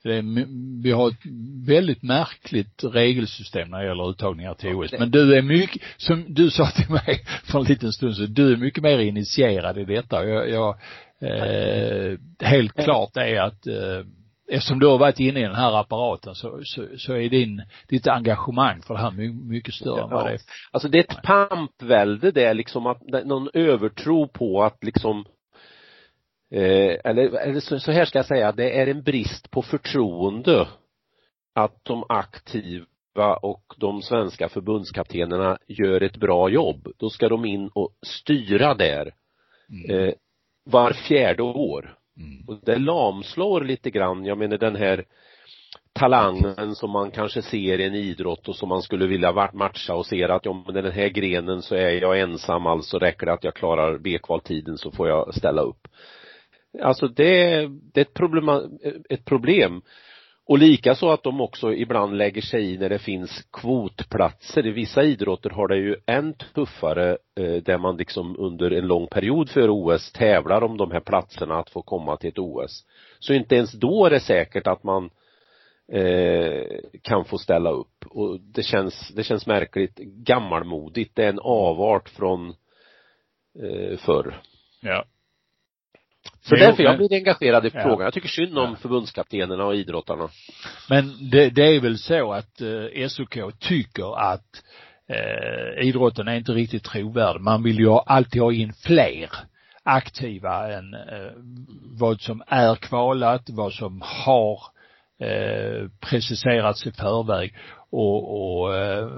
Det 0.03 0.17
är, 0.17 0.47
vi 0.83 0.91
har 0.91 1.09
ett 1.09 1.27
väldigt 1.67 2.03
märkligt 2.03 2.85
regelsystem 2.85 3.71
när 3.71 3.79
det 3.79 3.87
gäller 3.87 4.11
uttagningar 4.11 4.55
till 4.55 4.75
OS. 4.75 4.93
Men 4.99 5.11
du 5.11 5.37
är 5.37 5.43
mycket, 5.43 5.83
som 5.97 6.35
du 6.35 6.51
sa 6.51 6.71
till 6.71 6.91
mig 6.91 7.25
för 7.45 7.59
en 7.59 7.65
liten 7.65 7.93
stund 7.93 8.17
så 8.17 8.27
du 8.27 8.53
är 8.53 8.57
mycket 8.57 8.83
mer 8.83 8.99
initierad 8.99 9.79
i 9.79 9.85
detta. 9.85 10.25
Jag, 10.25 10.51
jag 10.51 10.79
eh, 11.23 12.18
helt 12.41 12.73
klart 12.85 13.16
är 13.16 13.41
att 13.41 13.66
eh, 13.66 14.01
eftersom 14.51 14.79
du 14.79 14.87
har 14.87 14.99
varit 14.99 15.20
inne 15.20 15.41
i 15.41 15.43
den 15.43 15.55
här 15.55 15.81
apparaten 15.81 16.35
så, 16.35 16.61
så, 16.64 16.87
så 16.99 17.12
är 17.14 17.29
din, 17.29 17.62
ditt 17.89 18.07
engagemang 18.07 18.83
för 18.83 18.95
det 18.95 19.01
här 19.01 19.11
my- 19.11 19.33
mycket 19.33 19.75
större 19.75 20.03
än 20.03 20.11
vad 20.11 20.20
Ja. 20.23 20.27
det 20.29 20.35
är. 20.35 20.41
Alltså 20.70 20.89
det 20.89 20.99
är 20.99 21.03
ett 21.03 21.23
pampvälde 21.23 22.31
det 22.31 22.45
är 22.45 22.55
liksom 22.55 22.87
att, 22.87 23.03
någon 23.25 23.49
övertro 23.55 24.29
på 24.29 24.62
att 24.62 24.85
liksom 24.85 25.25
eh, 26.55 26.97
eller, 27.05 27.39
eller 27.39 27.61
så, 27.61 27.81
så 27.81 27.93
här 27.93 28.05
ska 28.05 28.18
jag 28.18 28.27
säga, 28.27 28.53
det 28.53 28.81
är 28.81 28.87
en 28.87 29.03
brist 29.03 29.51
på 29.51 29.62
förtroende 29.62 30.68
att 31.55 31.85
de 31.85 32.05
aktiva 32.09 33.37
och 33.43 33.64
de 33.77 34.03
svenska 34.03 34.49
förbundskaptenerna 34.49 35.59
gör 35.68 36.01
ett 36.01 36.16
bra 36.16 36.49
jobb. 36.49 36.89
Då 36.99 37.11
ska 37.11 37.29
de 37.29 37.45
in 37.45 37.70
och 37.75 37.91
styra 38.07 38.75
där 38.75 39.14
Mm. 39.70 39.91
eh, 40.09 40.14
var 40.65 40.93
fjärde 40.93 41.43
år. 41.43 41.95
Mm. 42.17 42.49
Och 42.49 42.61
det 42.65 42.79
lamslår 42.79 43.61
lite 43.61 43.91
grann, 43.91 44.25
jag 44.25 44.39
menar 44.39 44.59
den 44.59 44.77
här 44.77 45.05
talangen 45.93 46.75
som 46.75 46.91
man 46.91 47.11
kanske 47.11 47.43
ser 47.43 47.81
i 47.81 47.85
en 47.85 47.95
idrott 47.95 48.49
och 48.49 48.57
som 48.57 48.69
man 48.69 48.83
skulle 48.83 49.07
vilja 49.07 49.51
matcha 49.53 49.95
och 49.95 50.07
ser 50.07 50.29
att 50.29 50.45
ja, 50.45 50.63
men 50.67 50.75
den 50.75 50.93
här 50.93 51.09
grenen 51.09 51.63
så 51.63 51.75
är 51.75 51.91
jag 51.91 52.21
ensam 52.21 52.67
alltså 52.67 52.99
räcker 52.99 53.27
det 53.27 53.33
att 53.33 53.45
jag 53.45 53.55
klarar 53.55 53.99
B-kvaltiden 53.99 54.79
så 54.79 54.91
får 54.91 55.09
jag 55.09 55.35
ställa 55.35 55.63
upp. 55.63 55.89
Alltså 56.83 57.09
det, 57.09 57.67
det 57.93 58.01
är 58.01 58.03
ett 58.03 58.15
problem, 58.15 58.49
ett 59.09 59.25
problem. 59.25 59.83
Och 60.53 60.59
likaså 60.59 61.09
att 61.09 61.23
de 61.23 61.41
också 61.41 61.73
ibland 61.73 62.17
lägger 62.17 62.43
sig 62.43 62.73
i 62.73 62.79
när 62.79 62.89
det 62.89 62.99
finns 62.99 63.47
kvotplatser. 63.53 64.67
I 64.67 64.71
vissa 64.71 65.03
idrotter 65.03 65.51
har 65.51 65.69
det 65.69 65.77
ju 65.77 65.97
än 66.07 66.35
tuffare 66.55 67.19
eh, 67.41 67.55
där 67.55 67.79
man 67.79 67.97
liksom 67.97 68.37
under 68.39 68.71
en 68.71 68.87
lång 68.87 69.07
period 69.07 69.51
för 69.51 69.69
OS 69.71 70.13
tävlar 70.13 70.65
om 70.65 70.77
de 70.77 70.91
här 70.91 71.01
platserna 71.01 71.59
att 71.59 71.71
få 71.71 71.83
komma 71.83 72.17
till 72.17 72.29
ett 72.29 72.39
OS. 72.39 72.87
Så 73.19 73.35
inte 73.35 73.57
ens 73.57 73.73
då 73.73 74.07
är 74.07 74.11
det 74.11 74.21
säkert 74.21 74.67
att 74.67 74.83
man 74.83 75.11
eh, 75.93 76.79
kan 77.03 77.25
få 77.25 77.39
ställa 77.39 77.71
upp 77.71 78.07
och 78.07 78.41
det 78.41 78.63
känns, 78.63 79.09
det 79.09 79.23
känns 79.23 79.47
märkligt 79.47 79.97
gammalmodigt. 79.99 81.17
Det 81.17 81.25
är 81.25 81.29
en 81.29 81.41
avart 81.43 82.09
från 82.09 82.55
eh, 83.63 83.99
förr. 83.99 84.41
Ja. 84.81 85.05
Så 86.45 86.55
Jo, 86.55 86.66
därför 86.66 86.82
jag 86.82 86.90
men- 86.99 87.07
blir 87.09 87.18
engagerad 87.18 87.66
i 87.66 87.70
Ja. 87.74 87.82
frågan. 87.82 88.05
Jag 88.05 88.14
tycker 88.14 88.28
synd 88.28 88.59
om 88.59 88.70
Ja. 88.70 88.76
förbundskaptenerna 88.76 89.64
och 89.64 89.74
idrottarna. 89.76 90.28
Men 90.88 91.30
det, 91.30 91.51
det 91.51 91.76
är 91.76 91.80
väl 91.80 91.99
så 91.99 92.32
att 92.32 92.61
eh, 92.61 93.09
SOK 93.09 93.36
tycker 93.59 94.18
att 94.32 94.62
eh, 95.09 95.86
idrotten 95.88 96.28
är 96.28 96.34
inte 96.36 96.53
riktigt 96.53 96.84
trovärdig. 96.84 97.40
Man 97.40 97.62
vill 97.62 97.78
ju 97.78 97.88
alltid 98.07 98.43
ha 98.43 98.53
in 98.53 98.72
fler 98.72 99.28
aktiva 99.82 100.72
än 100.72 100.95
eh, 100.95 101.32
vad 102.01 102.20
som 102.20 102.43
är 102.47 102.74
kvalat, 102.74 103.51
vad 103.51 103.72
som 103.72 104.03
har 104.05 104.59
eh, 105.20 105.88
preciserats 106.01 106.86
i 106.86 106.93
förväg 106.93 107.55
och, 107.90 108.61
och 108.61 108.74
eh, 108.76 109.09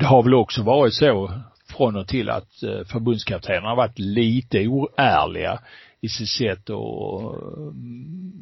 det 0.00 0.06
har 0.06 0.22
väl 0.22 0.34
också 0.34 0.62
varit 0.62 0.94
så 0.94 1.30
från 1.76 1.96
och 1.96 2.08
till 2.08 2.30
att 2.30 2.62
eh, 2.62 2.84
förbundskaptenerna 2.92 3.68
har 3.68 3.76
varit 3.76 3.98
lite 3.98 4.66
oärliga 4.68 5.58
i 6.00 6.08
sitt 6.08 6.28
sätt 6.28 6.70
att 6.70 6.76
eh, 6.76 7.72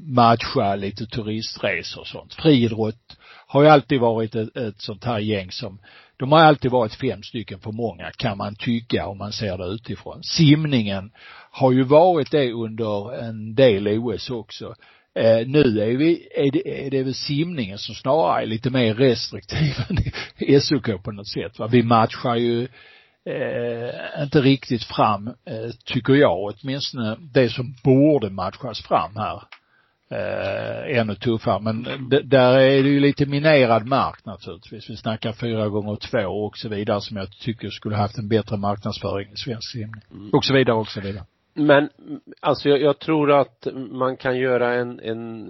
matcha 0.07 0.77
lite 0.77 1.07
turistresor 1.07 2.01
och 2.01 2.07
sånt. 2.07 2.35
Friidrott 2.35 3.17
har 3.47 3.63
ju 3.63 3.69
alltid 3.69 4.01
varit 4.01 4.35
ett, 4.35 4.57
ett 4.57 4.81
sånt 4.81 5.05
här 5.05 5.19
gäng 5.19 5.51
som, 5.51 5.79
de 6.17 6.33
har 6.33 6.41
alltid 6.41 6.71
varit 6.71 6.95
fem 6.95 7.23
stycken 7.23 7.61
för 7.61 7.73
många 7.73 8.11
kan 8.17 8.39
man 8.39 8.55
tycka 8.55 9.07
om 9.07 9.19
man 9.19 9.33
ser 9.33 9.59
det 9.59 9.65
utifrån. 9.65 10.23
Simningen 10.23 11.11
har 11.51 11.73
ju 11.73 11.83
varit 11.83 12.31
det 12.31 12.53
under 12.53 13.15
en 13.15 13.55
del 13.55 13.89
OS 13.89 14.31
också. 14.31 14.75
Eh, 15.15 15.47
nu 15.47 15.81
är 15.81 15.97
vi, 15.97 16.29
är 16.35 16.51
det, 16.51 16.87
är 16.87 16.91
det 16.91 17.03
väl 17.03 17.15
simningen 17.15 17.79
som 17.79 17.95
snarare 17.95 18.43
är 18.43 18.47
lite 18.47 18.71
mer 18.71 18.95
restriktiv 18.95 19.75
än 20.39 20.61
SOK 20.61 21.03
på 21.03 21.13
något 21.13 21.29
sätt 21.29 21.59
va. 21.59 21.67
Vi 21.67 21.83
matchar 21.83 22.37
ju 22.37 22.69
eh, 23.27 24.23
inte 24.23 24.41
riktigt 24.41 24.85
fram, 24.85 25.27
eh, 25.27 25.71
tycker 25.85 26.15
jag, 26.15 26.39
åtminstone 26.39 27.17
det 27.35 27.49
som 27.49 27.75
borde 27.85 28.31
matchas 28.31 28.83
fram 28.83 29.17
här. 29.17 29.43
Eh, 30.11 30.99
ännu 30.99 31.15
tuffare. 31.15 31.61
Men 31.61 31.83
d- 32.11 32.21
där 32.25 32.53
är 32.59 32.83
det 32.83 32.89
ju 32.89 33.01
lite 33.01 33.27
minerad 33.27 33.87
mark 33.87 34.25
naturligtvis. 34.25 34.91
Vi 34.91 34.97
snackar 34.97 35.33
fyra 35.33 35.69
gånger 35.69 35.97
två 35.97 36.29
och 36.29 36.59
så 36.59 36.69
vidare 36.69 37.01
som 37.01 37.17
jag 37.17 37.31
tycker 37.31 37.71
skulle 37.71 37.97
haft 37.97 38.19
en 38.19 38.29
bättre 38.29 38.57
marknadsföring 38.57 39.29
i 39.33 39.37
svensk 39.37 39.73
simning. 39.73 40.31
Och 40.33 40.45
så 40.45 40.55
vidare 40.55 40.77
och 40.77 40.89
så 40.89 41.01
vidare. 41.01 41.25
Men 41.55 41.89
alltså 42.41 42.69
jag, 42.69 42.81
jag 42.81 42.99
tror 42.99 43.33
att 43.41 43.67
man 43.91 44.17
kan 44.17 44.39
göra 44.39 44.75
en, 44.75 45.01
en, 45.01 45.47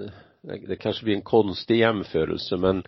det 0.68 0.76
kanske 0.76 1.04
blir 1.04 1.14
en 1.14 1.22
konstig 1.22 1.78
jämförelse 1.78 2.56
men 2.56 2.82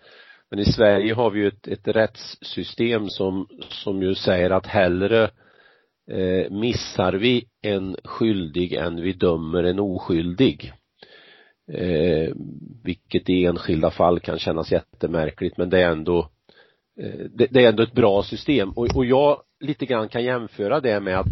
men 0.49 0.59
i 0.59 0.65
Sverige 0.65 1.13
har 1.13 1.29
vi 1.29 1.39
ju 1.39 1.47
ett, 1.47 1.67
ett 1.67 1.87
rättssystem 1.87 3.09
som, 3.09 3.47
som 3.69 4.01
ju 4.01 4.15
säger 4.15 4.49
att 4.49 4.67
hellre 4.67 5.23
eh, 6.11 6.51
missar 6.51 7.13
vi 7.13 7.45
en 7.61 7.95
skyldig 8.03 8.73
än 8.73 9.01
vi 9.01 9.13
dömer 9.13 9.63
en 9.63 9.79
oskyldig. 9.79 10.73
Eh, 11.71 12.33
vilket 12.83 13.29
i 13.29 13.45
enskilda 13.45 13.91
fall 13.91 14.19
kan 14.19 14.39
kännas 14.39 14.71
jättemärkligt 14.71 15.57
men 15.57 15.69
det 15.69 15.81
är 15.81 15.91
ändå 15.91 16.29
eh, 16.99 17.25
det, 17.33 17.47
det 17.51 17.65
är 17.65 17.69
ändå 17.69 17.83
ett 17.83 17.93
bra 17.93 18.23
system 18.23 18.69
och, 18.69 18.95
och 18.95 19.05
jag 19.05 19.41
lite 19.59 19.85
grann 19.85 20.09
kan 20.09 20.23
jämföra 20.23 20.79
det 20.79 20.99
med 20.99 21.19
att 21.19 21.27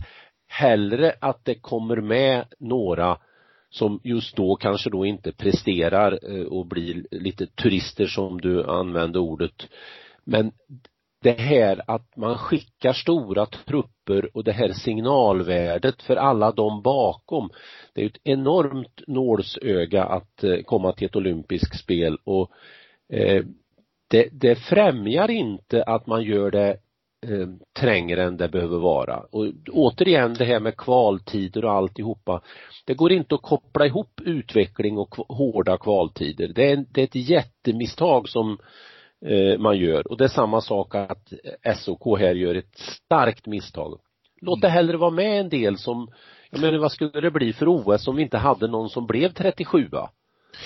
hellre 0.47 1.15
att 1.21 1.45
det 1.45 1.55
kommer 1.55 1.95
med 1.95 2.45
några 2.59 3.17
som 3.69 3.99
just 4.03 4.35
då 4.35 4.55
kanske 4.55 4.89
då 4.89 5.05
inte 5.05 5.31
presterar 5.31 6.19
eh, 6.31 6.45
och 6.45 6.65
blir 6.65 7.07
lite 7.11 7.47
turister 7.47 8.05
som 8.05 8.41
du 8.41 8.63
använde 8.63 9.19
ordet. 9.19 9.67
Men 10.23 10.51
det 11.21 11.41
här 11.41 11.81
att 11.87 12.17
man 12.17 12.37
skickar 12.37 12.93
stora 12.93 13.45
trupper 13.45 14.37
och 14.37 14.43
det 14.43 14.51
här 14.51 14.73
signalvärdet 14.73 16.01
för 16.01 16.15
alla 16.15 16.51
de 16.51 16.81
bakom. 16.81 17.49
Det 17.93 18.01
är 18.01 18.03
ju 18.03 18.09
ett 18.09 18.21
enormt 18.23 19.01
nålsöga 19.07 20.03
att 20.03 20.43
eh, 20.43 20.57
komma 20.65 20.91
till 20.91 21.07
ett 21.07 21.15
olympiskt 21.15 21.79
spel 21.79 22.17
och 22.23 22.51
eh, 23.13 23.45
det, 24.09 24.29
det 24.31 24.55
främjar 24.55 25.31
inte 25.31 25.83
att 25.83 26.07
man 26.07 26.23
gör 26.23 26.51
det 26.51 26.77
eh, 27.25 27.47
trängre 27.79 28.23
än 28.23 28.37
det 28.37 28.47
behöver 28.47 28.77
vara. 28.77 29.19
Och 29.19 29.45
återigen 29.71 30.33
det 30.33 30.45
här 30.45 30.59
med 30.59 30.77
kvaltider 30.77 31.65
och 31.65 31.71
alltihopa. 31.71 32.41
Det 32.85 32.93
går 32.93 33.11
inte 33.11 33.35
att 33.35 33.41
koppla 33.41 33.85
ihop 33.85 34.21
utveckling 34.25 34.97
och 34.97 35.15
hårda 35.15 35.77
kvaltider. 35.77 36.47
Det 36.47 36.71
är, 36.71 36.85
det 36.91 37.01
är 37.01 37.05
ett 37.05 37.29
jättemisstag 37.29 38.29
som 38.29 38.57
eh, 39.25 39.59
man 39.59 39.77
gör 39.77 40.11
och 40.11 40.17
det 40.17 40.23
är 40.23 40.27
samma 40.27 40.61
sak 40.61 40.95
att 40.95 41.33
SOK 41.77 42.19
här 42.19 42.35
gör 42.35 42.55
ett 42.55 42.77
starkt 42.77 43.47
misstag. 43.47 43.99
Låt 44.41 44.61
det 44.61 44.69
hellre 44.69 44.97
vara 44.97 45.11
med 45.11 45.39
en 45.39 45.49
del 45.49 45.77
som, 45.77 46.11
jag 46.51 46.61
menar 46.61 46.77
vad 46.77 46.91
skulle 46.91 47.21
det 47.21 47.31
bli 47.31 47.53
för 47.53 47.67
OS 47.67 48.07
om 48.07 48.15
vi 48.15 48.23
inte 48.23 48.37
hade 48.37 48.67
någon 48.67 48.89
som 48.89 49.07
blev 49.07 49.29
37 49.29 49.89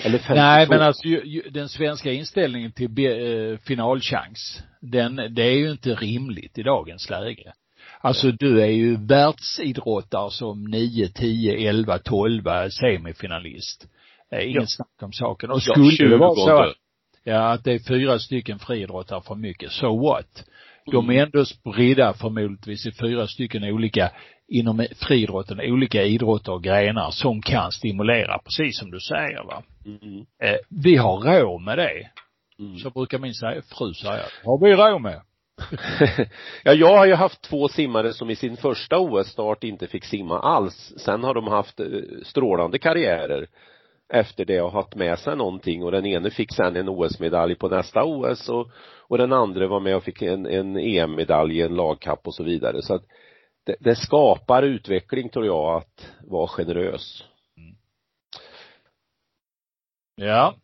eller 0.04 0.18
52? 0.18 0.34
Nej, 0.34 0.66
men 0.70 0.82
alltså 0.82 1.04
ju, 1.04 1.22
ju, 1.24 1.42
den 1.50 1.68
svenska 1.68 2.12
inställningen 2.12 2.72
till 2.72 2.88
be, 2.88 3.02
eh, 3.02 3.58
finalchans, 3.58 4.62
den, 4.80 5.16
det 5.16 5.42
är 5.42 5.56
ju 5.56 5.70
inte 5.70 5.94
rimligt 5.94 6.58
i 6.58 6.62
dagens 6.62 7.10
läge. 7.10 7.52
Alltså 8.00 8.30
du 8.32 8.62
är 8.62 8.66
ju 8.66 8.96
världsidrottare 9.06 10.30
som 10.30 10.64
9, 10.64 11.08
10, 11.08 11.68
11, 11.68 11.98
12 11.98 12.42
semifinalist. 12.70 13.86
Eh, 14.32 14.44
inget 14.48 14.54
Ja. 14.62 14.66
snack 14.66 15.02
om 15.02 15.12
saken. 15.12 15.50
Och 15.50 15.60
Ja, 15.66 15.74
skulle 15.74 16.08
det 16.10 16.16
vara 16.16 16.34
så 16.34 16.46
20. 16.46 16.52
att, 16.52 16.74
ja, 17.24 17.52
att 17.52 17.64
det 17.64 17.72
är 17.72 17.78
fyra 17.78 18.18
stycken 18.18 18.58
friidrottare 18.58 19.20
för 19.22 19.34
mycket, 19.34 19.72
so 19.72 20.02
what? 20.08 20.44
De 20.86 21.04
Mm. 21.04 21.16
är 21.18 21.22
ändå 21.22 21.44
spridda 21.44 22.12
förmodligen 22.14 22.88
i 22.88 22.92
fyra 22.92 23.26
stycken 23.26 23.64
olika, 23.64 24.10
inom 24.52 24.86
friidrotten, 24.96 25.60
olika 25.60 26.02
idrotter 26.02 26.52
och 26.52 26.62
grenar 26.62 27.10
som 27.10 27.42
kan 27.42 27.72
stimulera, 27.72 28.38
precis 28.38 28.78
som 28.78 28.90
du 28.90 29.00
säger 29.00 29.44
va. 29.44 29.62
Mm. 29.86 30.26
Eh, 30.42 30.56
vi 30.84 30.96
har 30.96 31.40
råd 31.40 31.62
med 31.62 31.78
det. 31.78 32.10
Mm. 32.58 32.76
Så 32.76 32.90
brukar 32.90 33.18
min 33.18 33.34
säga, 33.34 33.62
fru 33.62 33.94
säga. 33.94 34.22
Har 34.44 34.66
vi 34.66 34.74
råd 34.74 35.02
med? 35.02 35.20
ja, 36.64 36.72
jag 36.72 36.96
har 36.96 37.06
ju 37.06 37.14
haft 37.14 37.42
två 37.42 37.68
simmare 37.68 38.12
som 38.12 38.30
i 38.30 38.36
sin 38.36 38.56
första 38.56 38.98
OS-start 38.98 39.64
inte 39.64 39.86
fick 39.86 40.04
simma 40.04 40.40
alls. 40.40 40.92
Sen 40.96 41.24
har 41.24 41.34
de 41.34 41.46
haft 41.46 41.80
eh, 41.80 41.86
strålande 42.24 42.78
karriärer 42.78 43.46
efter 44.12 44.44
det 44.44 44.60
och 44.60 44.72
haft 44.72 44.94
med 44.94 45.18
sig 45.18 45.36
någonting 45.36 45.84
och 45.84 45.92
den 45.92 46.06
ene 46.06 46.30
fick 46.30 46.54
sen 46.54 46.76
en 46.76 46.88
OS-medalj 46.88 47.54
på 47.54 47.68
nästa 47.68 48.04
OS 48.04 48.48
och, 48.48 48.70
och 49.08 49.18
den 49.18 49.32
andra 49.32 49.68
var 49.68 49.80
med 49.80 49.96
och 49.96 50.04
fick 50.04 50.22
en, 50.22 50.46
en 50.46 50.76
EM-medalj 50.76 51.62
en 51.62 51.74
lagkapp 51.74 52.26
och 52.26 52.34
så 52.34 52.44
vidare. 52.44 52.82
Så 52.82 52.94
att 52.94 53.02
det, 53.64 53.76
det 53.80 53.96
skapar 53.96 54.62
utveckling 54.62 55.28
tror 55.28 55.46
jag 55.46 55.76
att 55.76 56.12
vara 56.20 56.48
generös. 56.48 57.24
Ja. 60.14 60.54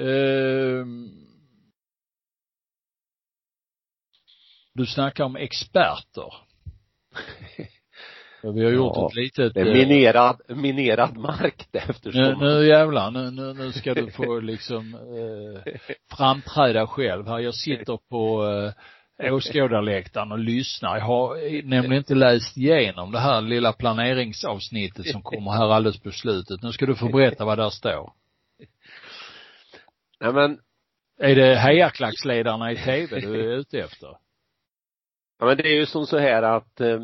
Ehm. 0.00 1.28
Du 4.74 4.86
snackar 4.86 5.24
om 5.24 5.36
experter. 5.36 6.34
Vi 8.42 8.64
har 8.64 8.70
gjort 8.70 8.96
Ja, 8.96 9.08
ett 9.08 9.14
litet 9.14 9.54
Det 9.54 9.60
är 9.60 9.66
eh, 9.66 9.72
minerad, 9.72 10.40
minerad 10.48 11.16
mark 11.16 11.68
det 11.70 11.78
eftersom 11.78 12.22
nu, 12.22 12.36
nu 12.36 12.66
jävlar, 12.66 13.10
nu, 13.10 13.30
nu, 13.30 13.54
nu 13.54 13.72
ska 13.72 13.94
du 13.94 14.10
få 14.10 14.40
liksom 14.40 14.94
eh, 14.94 15.72
framträda 16.16 16.86
själv 16.86 17.26
här. 17.26 17.38
Jag 17.38 17.54
sitter 17.54 17.98
på 18.10 18.46
eh, 18.46 18.72
åskådarläktaren 19.22 20.32
och 20.32 20.38
lyssnar. 20.38 20.96
Jag 20.96 21.04
har 21.04 21.34
nämligen 21.62 21.98
inte 21.98 22.14
läst 22.14 22.56
igenom 22.56 23.12
det 23.12 23.18
här 23.18 23.40
lilla 23.40 23.72
planeringsavsnittet 23.72 25.06
som 25.06 25.22
kommer 25.22 25.50
här 25.50 25.68
alldeles 25.68 26.00
på 26.00 26.10
slutet. 26.10 26.62
Nu 26.62 26.72
ska 26.72 26.86
du 26.86 26.94
få 26.94 27.08
berätta 27.08 27.44
vad 27.44 27.58
där 27.58 27.70
står. 27.70 28.12
Nej 30.20 30.32
men 30.32 30.58
Är 31.20 31.34
det 31.34 31.54
hejarklacksledarna 31.56 32.72
i 32.72 32.76
tv 32.76 33.20
du 33.20 33.40
är 33.40 33.56
ute 33.56 33.78
efter? 33.78 34.08
Ja 35.38 35.46
men 35.46 35.56
det 35.56 35.62
är 35.62 35.74
ju 35.74 35.86
som 35.86 36.06
så 36.06 36.18
här 36.18 36.42
att 36.42 36.80
eh, 36.80 37.00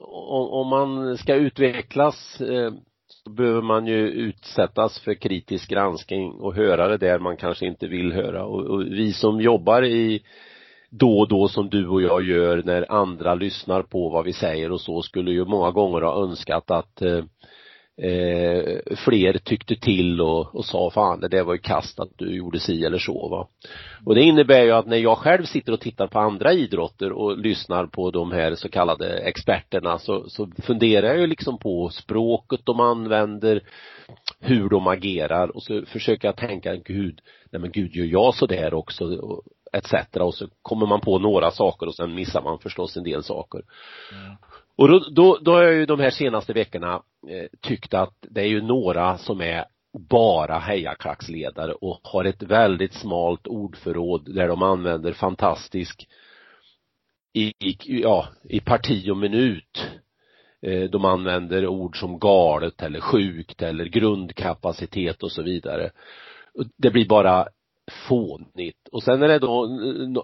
om, 0.00 0.48
om 0.48 0.68
man 0.68 1.18
ska 1.18 1.34
utvecklas 1.34 2.40
eh, 2.40 2.72
så 3.06 3.30
behöver 3.30 3.62
man 3.62 3.86
ju 3.86 4.08
utsättas 4.08 5.00
för 5.00 5.14
kritisk 5.14 5.70
granskning 5.70 6.32
och 6.32 6.54
höra 6.54 6.88
det 6.88 6.96
där 6.96 7.18
man 7.18 7.36
kanske 7.36 7.66
inte 7.66 7.86
vill 7.86 8.12
höra 8.12 8.44
och, 8.44 8.66
och 8.66 8.82
vi 8.82 9.12
som 9.12 9.40
jobbar 9.40 9.84
i 9.84 10.22
då 10.90 11.18
och 11.18 11.28
då 11.28 11.48
som 11.48 11.68
du 11.68 11.88
och 11.88 12.02
jag 12.02 12.22
gör 12.22 12.62
när 12.64 12.92
andra 12.92 13.34
lyssnar 13.34 13.82
på 13.82 14.08
vad 14.08 14.24
vi 14.24 14.32
säger 14.32 14.72
och 14.72 14.80
så 14.80 15.02
skulle 15.02 15.30
ju 15.30 15.44
många 15.44 15.70
gånger 15.70 16.00
ha 16.00 16.22
önskat 16.22 16.70
att 16.70 17.02
eh, 17.02 17.24
eh, 18.10 18.78
fler 18.96 19.38
tyckte 19.38 19.76
till 19.76 20.20
och, 20.20 20.54
och 20.54 20.64
sa 20.64 20.90
fan 20.90 21.20
det 21.20 21.28
där 21.28 21.42
var 21.42 21.54
ju 21.54 21.58
kast 21.58 22.00
att 22.00 22.10
du 22.16 22.36
gjorde 22.36 22.60
si 22.60 22.84
eller 22.84 22.98
så 22.98 23.28
va. 23.28 23.48
Och 24.06 24.14
det 24.14 24.22
innebär 24.22 24.62
ju 24.62 24.72
att 24.72 24.86
när 24.86 24.96
jag 24.96 25.18
själv 25.18 25.44
sitter 25.44 25.72
och 25.72 25.80
tittar 25.80 26.06
på 26.06 26.18
andra 26.18 26.52
idrotter 26.52 27.12
och 27.12 27.38
lyssnar 27.38 27.86
på 27.86 28.10
de 28.10 28.32
här 28.32 28.54
så 28.54 28.68
kallade 28.68 29.18
experterna 29.18 29.98
så, 29.98 30.28
så 30.28 30.50
funderar 30.62 31.06
jag 31.06 31.18
ju 31.18 31.26
liksom 31.26 31.58
på 31.58 31.88
språket 31.88 32.60
de 32.64 32.80
använder, 32.80 33.62
hur 34.40 34.68
de 34.68 34.86
agerar 34.86 35.56
och 35.56 35.62
så 35.62 35.82
försöker 35.86 36.28
jag 36.28 36.36
tänka, 36.36 36.76
gud, 36.76 37.20
nej 37.52 37.60
men 37.60 37.70
gud 37.70 37.94
gör 37.94 38.06
jag 38.06 38.34
sådär 38.34 38.74
också 38.74 39.04
etc. 39.72 40.16
och 40.16 40.34
så 40.34 40.48
kommer 40.62 40.86
man 40.86 41.00
på 41.00 41.18
några 41.18 41.50
saker 41.50 41.86
och 41.86 41.94
sen 41.94 42.14
missar 42.14 42.42
man 42.42 42.58
förstås 42.58 42.96
en 42.96 43.04
del 43.04 43.22
saker. 43.22 43.62
Mm. 44.12 44.36
Och 44.76 44.88
då, 44.88 44.98
då, 45.10 45.38
då 45.40 45.52
har 45.52 45.62
jag 45.62 45.74
ju 45.74 45.86
de 45.86 46.00
här 46.00 46.10
senaste 46.10 46.52
veckorna 46.52 47.02
eh, 47.28 47.46
tyckt 47.60 47.94
att 47.94 48.14
det 48.20 48.40
är 48.40 48.48
ju 48.48 48.60
några 48.62 49.18
som 49.18 49.40
är 49.40 49.64
bara 49.98 50.58
hejaklacksledare 50.58 51.72
och 51.72 52.00
har 52.02 52.24
ett 52.24 52.42
väldigt 52.42 52.94
smalt 52.94 53.46
ordförråd 53.46 54.34
där 54.34 54.48
de 54.48 54.62
använder 54.62 55.12
fantastisk 55.12 56.08
i, 57.32 57.48
i, 57.48 57.76
ja, 57.86 58.28
i 58.44 58.60
parti 58.60 59.10
och 59.10 59.16
minut. 59.16 59.88
Eh, 60.62 60.90
de 60.90 61.04
använder 61.04 61.66
ord 61.66 62.00
som 62.00 62.18
galet 62.18 62.82
eller 62.82 63.00
sjukt 63.00 63.62
eller 63.62 63.84
grundkapacitet 63.84 65.22
och 65.22 65.32
så 65.32 65.42
vidare. 65.42 65.90
Det 66.76 66.90
blir 66.90 67.08
bara 67.08 67.48
fånigt. 68.08 68.88
Och 68.92 69.02
sen 69.02 69.22
är 69.22 69.28
det 69.28 69.38
då 69.38 69.66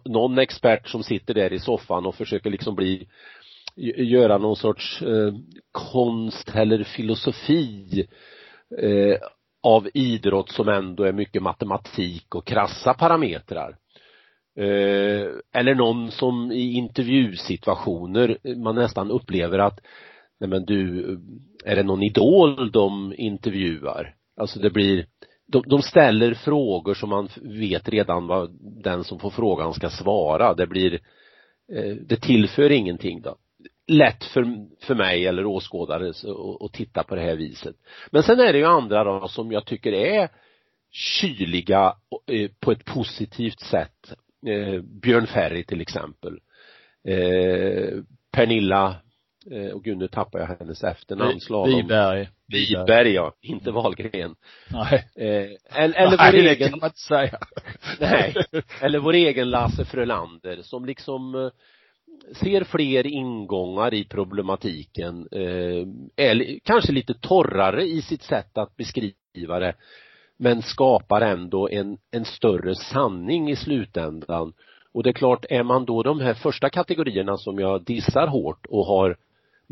någon 0.04 0.38
expert 0.38 0.88
som 0.88 1.02
sitter 1.02 1.34
där 1.34 1.52
i 1.52 1.58
soffan 1.58 2.06
och 2.06 2.14
försöker 2.14 2.50
liksom 2.50 2.74
bli 2.74 3.08
göra 3.96 4.38
någon 4.38 4.56
sorts 4.56 5.02
eh, 5.02 5.34
konst 5.72 6.50
eller 6.54 6.84
filosofi 6.84 8.06
eh, 8.78 9.16
av 9.62 9.88
idrott 9.94 10.50
som 10.50 10.68
ändå 10.68 11.04
är 11.04 11.12
mycket 11.12 11.42
matematik 11.42 12.34
och 12.34 12.46
krassa 12.46 12.94
parametrar. 12.94 13.76
Eh, 14.58 15.26
eller 15.52 15.74
någon 15.74 16.10
som 16.10 16.52
i 16.52 16.72
intervjusituationer 16.72 18.38
man 18.56 18.74
nästan 18.74 19.10
upplever 19.10 19.58
att 19.58 19.80
nej 20.40 20.50
men 20.50 20.64
du, 20.64 21.04
är 21.64 21.76
det 21.76 21.82
någon 21.82 22.02
idol 22.02 22.70
de 22.70 23.14
intervjuar? 23.16 24.14
Alltså 24.36 24.58
det 24.58 24.70
blir 24.70 25.06
de, 25.46 25.62
de 25.66 25.82
ställer 25.82 26.34
frågor 26.34 26.94
som 26.94 27.08
man 27.08 27.28
vet 27.42 27.88
redan 27.88 28.26
vad 28.26 28.50
den 28.60 29.04
som 29.04 29.18
får 29.18 29.30
frågan 29.30 29.74
ska 29.74 29.90
svara. 29.90 30.54
Det 30.54 30.66
blir, 30.66 30.94
eh, 31.72 31.94
det 31.94 32.16
tillför 32.16 32.72
ingenting 32.72 33.20
då. 33.22 33.36
Lätt 33.86 34.24
för, 34.24 34.46
för 34.80 34.94
mig 34.94 35.26
eller 35.26 35.46
åskådare 35.46 36.12
att 36.60 36.72
titta 36.72 37.02
på 37.02 37.14
det 37.14 37.20
här 37.20 37.36
viset. 37.36 37.76
Men 38.10 38.22
sen 38.22 38.40
är 38.40 38.52
det 38.52 38.58
ju 38.58 38.64
andra 38.64 39.04
då 39.04 39.28
som 39.28 39.52
jag 39.52 39.64
tycker 39.64 39.92
är 39.92 40.28
kyliga 40.90 41.96
eh, 42.26 42.50
på 42.60 42.72
ett 42.72 42.84
positivt 42.84 43.60
sätt. 43.60 44.12
Eh, 44.46 44.82
Björn 44.82 45.26
Ferry 45.26 45.64
till 45.64 45.80
exempel. 45.80 46.38
Eh, 47.04 47.98
Pernilla 48.32 48.96
och 49.74 49.84
gud 49.84 49.98
nu 49.98 50.08
tappar 50.08 50.38
jag 50.38 50.46
hennes 50.46 50.84
efternamn, 50.84 51.40
slalom. 51.40 51.76
Wiberg. 51.76 52.28
Wiberg 52.48 53.10
ja, 53.10 53.34
inte 53.40 53.70
Wahlgren. 53.70 54.34
Nej. 54.70 55.08
Eh, 55.16 55.82
eller, 55.82 55.96
eller 55.96 56.16
Nej, 56.16 56.32
vår 56.32 56.38
egen. 56.38 56.58
det 56.58 56.70
kan 56.70 56.78
man 56.78 56.88
inte 56.88 56.98
säga. 56.98 57.38
Nej. 58.00 58.34
Eller 58.80 58.98
vår 58.98 59.12
egen 59.12 59.50
Lasse 59.50 59.84
Frölander 59.84 60.62
som 60.62 60.84
liksom 60.84 61.34
eh, 61.34 61.50
ser 62.32 62.64
fler 62.64 63.06
ingångar 63.06 63.94
i 63.94 64.04
problematiken, 64.04 65.28
eh, 65.32 65.86
är 66.16 66.58
kanske 66.64 66.92
lite 66.92 67.14
torrare 67.14 67.86
i 67.86 68.02
sitt 68.02 68.22
sätt 68.22 68.58
att 68.58 68.76
beskriva 68.76 69.58
det 69.58 69.74
men 70.36 70.62
skapar 70.62 71.20
ändå 71.20 71.68
en, 71.68 71.98
en 72.10 72.24
större 72.24 72.74
sanning 72.74 73.50
i 73.50 73.56
slutändan 73.56 74.52
och 74.94 75.02
det 75.02 75.10
är 75.10 75.14
klart, 75.14 75.44
är 75.50 75.62
man 75.62 75.84
då 75.84 76.02
de 76.02 76.20
här 76.20 76.34
första 76.34 76.70
kategorierna 76.70 77.36
som 77.36 77.58
jag 77.58 77.84
dissar 77.84 78.26
hårt 78.26 78.66
och 78.66 78.86
har 78.86 79.16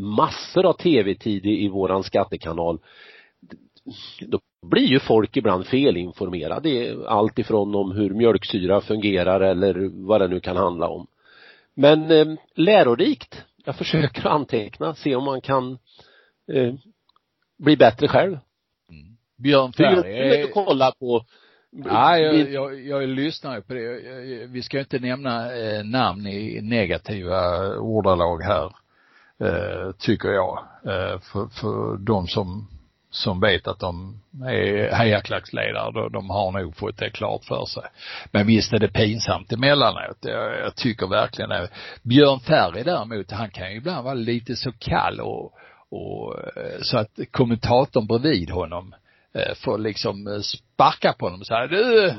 massor 0.02 0.66
av 0.66 0.72
tv-tid 0.72 1.46
i 1.46 1.68
våran 1.68 2.02
skattekanal. 2.02 2.78
Då 4.20 4.40
blir 4.66 4.86
ju 4.86 5.00
folk 5.00 5.36
ibland 5.36 5.66
felinformerade 5.66 6.96
allt 7.08 7.38
ifrån 7.38 7.74
om 7.74 7.92
hur 7.92 8.10
mjölksyra 8.10 8.80
fungerar 8.80 9.40
eller 9.40 9.90
vad 10.06 10.20
det 10.20 10.28
nu 10.28 10.40
kan 10.40 10.56
handla 10.56 10.88
om. 10.88 11.06
Men 11.74 12.10
eh, 12.10 12.26
lärorikt. 12.54 13.44
Jag 13.64 13.76
försöker 13.76 14.26
anteckna 14.26 14.94
se 14.94 15.16
om 15.16 15.24
man 15.24 15.40
kan 15.40 15.78
eh, 16.52 16.74
bli 17.58 17.76
bättre 17.76 18.08
själv. 18.08 18.38
Mm. 18.90 19.16
Björn 19.36 19.72
Ferry 19.72 20.12
är... 20.12 20.46
kolla 20.46 20.92
på 20.92 21.24
Ja, 21.84 22.18
jag, 22.18 22.52
jag, 22.52 22.86
jag 22.86 23.08
lyssnar 23.08 23.60
på 23.60 23.74
det. 23.74 24.46
Vi 24.46 24.62
ska 24.62 24.78
inte 24.78 24.98
nämna 24.98 25.56
eh, 25.56 25.84
namn 25.84 26.26
i 26.26 26.60
negativa 26.60 27.68
ordalag 27.76 28.42
här 28.42 28.72
Eh, 29.42 29.92
tycker 29.98 30.28
jag, 30.28 30.58
eh, 30.86 31.18
för, 31.20 31.46
för 31.60 31.96
de 31.96 32.26
som, 32.26 32.68
som 33.10 33.40
vet 33.40 33.68
att 33.68 33.78
de 33.78 34.20
är 34.46 34.94
hejarklacksledare, 34.94 35.92
de, 35.92 36.12
de 36.12 36.30
har 36.30 36.52
nog 36.52 36.76
fått 36.76 36.96
det 36.96 37.10
klart 37.10 37.44
för 37.44 37.64
sig. 37.64 37.82
Men 38.30 38.46
visst 38.46 38.72
är 38.72 38.78
det 38.78 38.88
pinsamt 38.88 39.52
emellanåt. 39.52 40.18
Jag, 40.20 40.58
jag 40.58 40.74
tycker 40.74 41.06
verkligen 41.06 41.50
det. 41.50 41.68
Björn 42.02 42.40
Ferry 42.40 42.82
däremot, 42.82 43.30
han 43.30 43.50
kan 43.50 43.70
ju 43.70 43.76
ibland 43.76 44.04
vara 44.04 44.14
lite 44.14 44.56
så 44.56 44.72
kall 44.78 45.20
och, 45.20 45.52
och 45.90 46.38
eh, 46.56 46.80
så 46.80 46.98
att 46.98 47.18
kommentatorn 47.30 48.06
bredvid 48.06 48.50
honom 48.50 48.94
får 49.56 49.78
liksom 49.78 50.42
sparka 50.42 51.12
på 51.12 51.26
honom 51.26 51.40
och 51.40 51.46
säga 51.46 51.66
du 51.66 52.14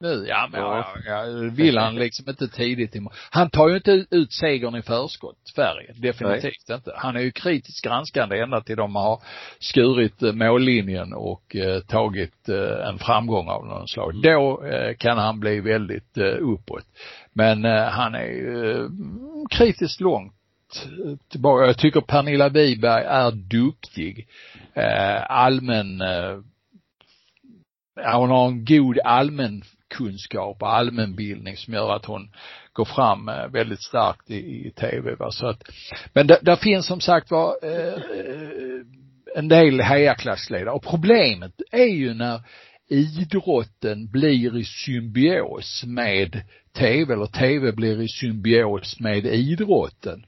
nu, 0.00 0.26
ja 0.28 0.48
men 0.52 0.60
ja. 0.60 0.86
Ja, 1.06 1.24
vill 1.52 1.78
han 1.78 1.94
liksom 1.94 2.28
inte 2.28 2.48
tidigt 2.48 2.96
i 2.96 3.06
Han 3.30 3.50
tar 3.50 3.68
ju 3.68 3.76
inte 3.76 4.06
ut 4.10 4.32
segern 4.32 4.76
i 4.76 4.82
förskott, 4.82 5.38
Sverige. 5.54 5.92
Definitivt 5.96 6.68
Nej. 6.68 6.76
inte. 6.76 6.92
Han 6.96 7.16
är 7.16 7.20
ju 7.20 7.30
kritiskt 7.30 7.84
granskande 7.84 8.40
ända 8.40 8.60
till 8.60 8.76
de 8.76 8.96
har 8.96 9.22
skurit 9.58 10.22
eh, 10.22 10.32
mållinjen 10.32 11.12
och 11.12 11.56
eh, 11.56 11.80
tagit 11.80 12.48
eh, 12.48 12.88
en 12.88 12.98
framgång 12.98 13.48
av 13.48 13.66
någon 13.66 13.88
slag. 13.88 14.10
Mm. 14.10 14.22
Då 14.22 14.66
eh, 14.66 14.96
kan 14.96 15.18
han 15.18 15.40
bli 15.40 15.60
väldigt 15.60 16.18
eh, 16.18 16.36
uppåt. 16.40 16.84
Men 17.32 17.64
eh, 17.64 17.84
han 17.84 18.14
är 18.14 18.26
ju 18.26 18.70
eh, 18.70 18.88
kritiskt 19.50 20.00
långt 20.00 20.32
tillbaka. 21.30 21.66
Jag 21.66 21.78
tycker 21.78 22.00
Pernilla 22.00 22.48
Wiberg 22.48 23.04
är 23.04 23.30
duktig. 23.30 24.28
Allmän 25.28 26.00
eh, 26.00 26.38
hon 28.04 28.30
har 28.30 28.48
en 28.48 28.64
god 28.64 28.98
allmän 29.04 29.62
kunskap 29.88 30.62
och 30.62 30.74
allmänbildning 30.74 31.56
som 31.56 31.74
gör 31.74 31.96
att 31.96 32.04
hon 32.04 32.30
går 32.72 32.84
fram 32.84 33.28
eh, 33.28 33.48
väldigt 33.48 33.82
starkt 33.82 34.30
i, 34.30 34.66
i 34.66 34.72
tv 34.76 35.14
va? 35.14 35.30
så 35.30 35.46
att 35.46 35.62
men 36.12 36.26
där, 36.26 36.38
där 36.42 36.56
finns 36.56 36.86
som 36.86 37.00
sagt 37.00 37.30
var 37.30 37.54
eh, 37.62 37.94
eh, 37.94 38.80
en 39.36 39.48
del 39.48 39.80
hejaklassledare 39.80 40.70
och 40.70 40.82
problemet 40.82 41.52
är 41.70 41.94
ju 41.94 42.14
när 42.14 42.40
idrotten 42.88 44.10
blir 44.10 44.56
i 44.56 44.64
symbios 44.64 45.84
med 45.86 46.42
tv 46.72 47.14
eller 47.14 47.26
tv 47.26 47.72
blir 47.72 48.02
i 48.02 48.08
symbios 48.08 49.00
med 49.00 49.26
idrotten 49.26 50.26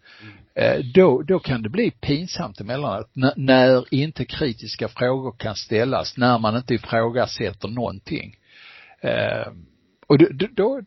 mm. 0.56 0.92
då, 0.94 1.22
då 1.22 1.38
kan 1.38 1.62
det 1.62 1.68
bli 1.68 1.90
pinsamt 1.90 2.61
emellanåt 2.61 3.11
när, 3.12 3.32
när 3.36 3.94
inte 3.94 4.24
kritiska 4.24 4.88
frågor 4.88 5.34
kan 5.38 5.56
ställas, 5.56 6.16
när 6.16 6.38
man 6.38 6.56
inte 6.56 6.74
ifrågasätter 6.74 7.68
någonting. 7.68 8.34
Eh, 9.01 9.53
och 10.07 10.18
då, 10.18 10.26
då, 10.51 10.80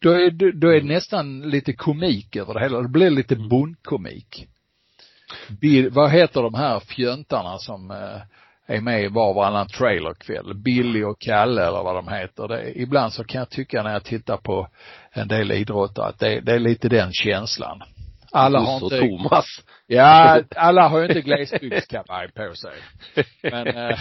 då 0.00 0.10
är, 0.10 0.52
då 0.52 0.68
är 0.68 0.80
det 0.80 0.86
nästan 0.86 1.40
lite 1.40 1.72
komik 1.72 2.36
över 2.36 2.54
det 2.54 2.60
hela. 2.60 2.82
Det 2.82 2.88
blir 2.88 3.10
lite 3.10 3.36
bondkomik. 3.36 4.48
Bill, 5.60 5.90
vad 5.90 6.10
heter 6.10 6.42
de 6.42 6.54
här 6.54 6.80
fjöntarna 6.80 7.58
som 7.58 7.90
eh, 7.90 8.20
är 8.66 8.80
med 8.80 9.04
i 9.04 9.08
var 9.08 9.28
och 9.28 9.34
varannan 9.34 9.68
trailerkväll? 9.68 10.54
Billy 10.54 11.02
och 11.02 11.20
Kalle 11.20 11.66
eller 11.66 11.82
vad 11.82 11.94
de 11.94 12.08
heter. 12.08 12.48
Det, 12.48 12.80
ibland 12.80 13.12
så 13.12 13.24
kan 13.24 13.38
jag 13.38 13.50
tycka 13.50 13.82
när 13.82 13.92
jag 13.92 14.04
tittar 14.04 14.36
på 14.36 14.68
en 15.10 15.28
del 15.28 15.52
idrottare 15.52 16.06
att 16.06 16.18
det, 16.18 16.40
det 16.40 16.52
är 16.52 16.58
lite 16.58 16.88
den 16.88 17.12
känslan. 17.12 17.82
Alla 18.32 18.60
har 18.60 18.84
inte 18.84 19.00
Thomas. 19.00 19.46
Ja, 19.86 20.40
alla 20.56 20.88
har 20.88 20.98
ju 20.98 21.06
inte 21.08 21.20
glesbygdskavaj 21.20 22.32
på 22.32 22.54
sig. 22.54 22.74
Men, 23.42 23.66
eh, 23.66 23.98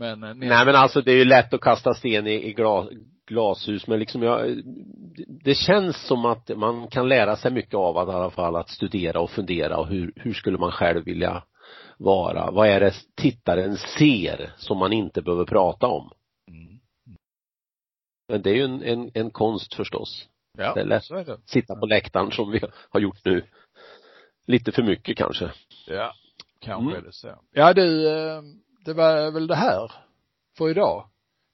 men, 0.00 0.22
eh, 0.22 0.34
Nej 0.34 0.66
men 0.66 0.74
alltså 0.76 1.00
det 1.00 1.12
är 1.12 1.16
ju 1.16 1.24
lätt 1.24 1.54
att 1.54 1.60
kasta 1.60 1.94
sten 1.94 2.26
i, 2.26 2.48
i 2.48 2.52
glas, 2.52 2.88
glashus 3.26 3.86
men 3.86 3.98
liksom 3.98 4.22
jag, 4.22 4.62
det 5.44 5.54
känns 5.54 6.06
som 6.06 6.24
att 6.24 6.48
man 6.56 6.88
kan 6.88 7.08
lära 7.08 7.36
sig 7.36 7.52
mycket 7.52 7.74
av 7.74 7.98
att 7.98 8.08
i 8.08 8.12
alla 8.12 8.30
fall 8.30 8.56
att 8.56 8.70
studera 8.70 9.20
och 9.20 9.30
fundera 9.30 9.78
och 9.78 9.86
hur, 9.86 10.12
hur 10.16 10.32
skulle 10.32 10.58
man 10.58 10.72
själv 10.72 11.04
vilja 11.04 11.42
vara? 11.98 12.50
Vad 12.50 12.68
är 12.68 12.80
det 12.80 12.94
tittaren 13.16 13.76
ser 13.76 14.52
som 14.56 14.78
man 14.78 14.92
inte 14.92 15.22
behöver 15.22 15.44
prata 15.44 15.86
om? 15.86 16.10
Mm. 16.48 16.80
Men 18.28 18.42
det 18.42 18.50
är 18.50 18.54
ju 18.54 18.64
en, 18.64 18.82
en, 18.82 19.10
en 19.14 19.30
konst 19.30 19.74
förstås. 19.74 20.28
Ja, 20.58 20.74
det 20.74 20.80
är 20.80 20.84
lätt 20.84 21.10
att 21.10 21.48
sitta 21.48 21.76
på 21.76 21.86
läktaren 21.86 22.30
som 22.30 22.50
vi 22.50 22.60
har 22.90 23.00
gjort 23.00 23.24
nu. 23.24 23.44
Lite 24.46 24.72
för 24.72 24.82
mycket 24.82 25.16
kanske. 25.16 25.50
Ja. 25.86 26.14
Kanske 26.60 26.90
Mm. 26.90 27.02
är 27.04 27.06
det 27.06 27.12
så. 27.12 27.28
Ja 27.52 27.72
du, 27.72 28.08
eh, 28.08 28.42
det 28.84 28.92
var 28.92 29.30
väl 29.30 29.46
det 29.46 29.54
här 29.56 29.92
för 30.58 30.70
idag. 30.70 31.04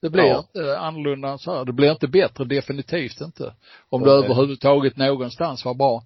Det 0.01 0.09
blir 0.09 0.23
Ja. 0.23 0.37
inte 0.37 0.79
annorlunda 0.79 1.29
än 1.29 1.39
så 1.39 1.55
här. 1.55 1.65
Det 1.65 1.73
blir 1.73 1.91
inte 1.91 2.07
bättre, 2.07 2.45
definitivt 2.45 3.21
inte. 3.21 3.53
Om 3.89 4.03
det 4.03 4.11
överhuvudtaget 4.11 4.97
någonstans 4.97 5.65
var 5.65 5.73
bra, 5.73 6.03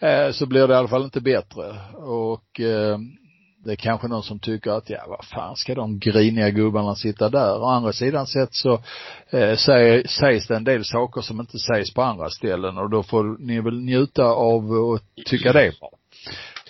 eh, 0.00 0.30
så 0.32 0.46
blir 0.46 0.68
det 0.68 0.74
i 0.74 0.76
alla 0.76 0.88
fall 0.88 1.04
inte 1.04 1.20
bättre. 1.20 1.76
Och 1.96 2.60
eh, 2.60 2.98
det 3.64 3.72
är 3.72 3.76
kanske 3.76 4.08
någon 4.08 4.22
som 4.22 4.38
tycker 4.38 4.70
att, 4.70 4.90
ja 4.90 5.04
vad 5.08 5.24
fan 5.24 5.56
ska 5.56 5.74
de 5.74 5.98
griniga 5.98 6.50
gubbarna 6.50 6.94
sitta 6.94 7.28
där? 7.28 7.58
Å 7.60 7.64
andra 7.64 7.92
sidan 7.92 8.26
sett 8.26 8.54
så 8.54 8.72
eh, 9.30 9.56
säger, 9.56 10.06
sägs 10.06 10.46
det 10.46 10.56
en 10.56 10.64
del 10.64 10.84
saker 10.84 11.20
som 11.20 11.40
inte 11.40 11.58
sägs 11.58 11.94
på 11.94 12.02
andra 12.02 12.30
ställen 12.30 12.78
och 12.78 12.90
då 12.90 13.02
får 13.02 13.36
ni 13.46 13.60
väl 13.60 13.80
njuta 13.80 14.24
av 14.24 14.70
och 14.72 15.00
tycka 15.26 15.52
det. 15.52 15.72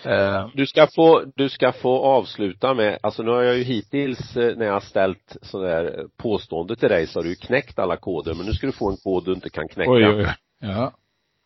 Eh, 0.06 0.48
Du 0.54 0.66
ska 0.66 0.86
få, 0.94 1.24
du 1.36 1.48
ska 1.48 1.72
få 1.72 1.98
avsluta 2.04 2.74
med, 2.74 2.98
alltså 3.02 3.22
nu 3.22 3.30
har 3.30 3.42
jag 3.42 3.56
ju 3.56 3.62
hittills 3.62 4.36
eh, 4.36 4.56
när 4.56 4.66
jag 4.66 4.72
har 4.72 4.80
ställt 4.80 5.36
sådär 5.42 6.06
påstående 6.16 6.76
till 6.76 6.88
dig 6.88 7.06
så 7.06 7.18
har 7.18 7.24
du 7.24 7.28
ju 7.30 7.34
knäckt 7.36 7.78
alla 7.78 7.96
koder 7.96 8.34
men 8.34 8.46
nu 8.46 8.52
ska 8.52 8.66
du 8.66 8.72
få 8.72 8.90
en 8.90 8.96
kod 8.96 9.24
du 9.24 9.32
inte 9.32 9.50
kan 9.50 9.68
knäcka. 9.68 9.90
oj, 9.90 10.06
oj, 10.08 10.14
oj. 10.16 10.34
Ja. 10.60 10.92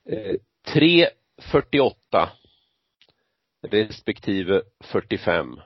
Eh, 0.09 0.36
348 0.72 2.28
respektive 3.70 4.62
45. 4.80 5.61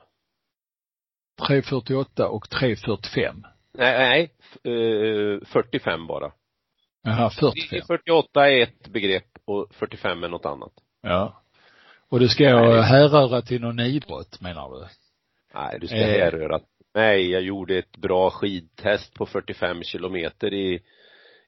348 1.47 2.27
och 2.29 2.49
345. 2.49 3.43
Nej, 3.73 3.97
nej, 3.97 4.31
f- 4.39 4.65
eh, 4.65 5.47
45 5.47 6.07
bara. 6.07 6.31
Jaha, 7.03 7.29
45. 7.29 7.81
48 7.87 8.49
är 8.49 8.61
ett 8.63 8.87
begrepp 8.87 9.27
och 9.45 9.67
45 9.75 10.23
är 10.23 10.29
något 10.29 10.45
annat. 10.45 10.71
Ja. 11.01 11.41
Och 12.11 12.19
det 12.19 12.29
ska 12.29 12.43
jag 12.43 12.81
härröra 12.81 13.41
till 13.41 13.61
någon 13.61 13.79
idrott 13.79 14.41
menar 14.41 14.69
du? 14.69 14.85
Nej, 15.53 15.77
du 15.81 15.87
ska 15.87 15.97
Eh. 15.97 16.19
härröra. 16.23 16.59
Nej, 16.93 17.31
jag 17.31 17.41
gjorde 17.41 17.77
ett 17.77 17.97
bra 17.97 18.29
skidtest 18.29 19.13
på 19.13 19.25
45 19.25 19.83
kilometer 19.83 20.53
i, 20.53 20.79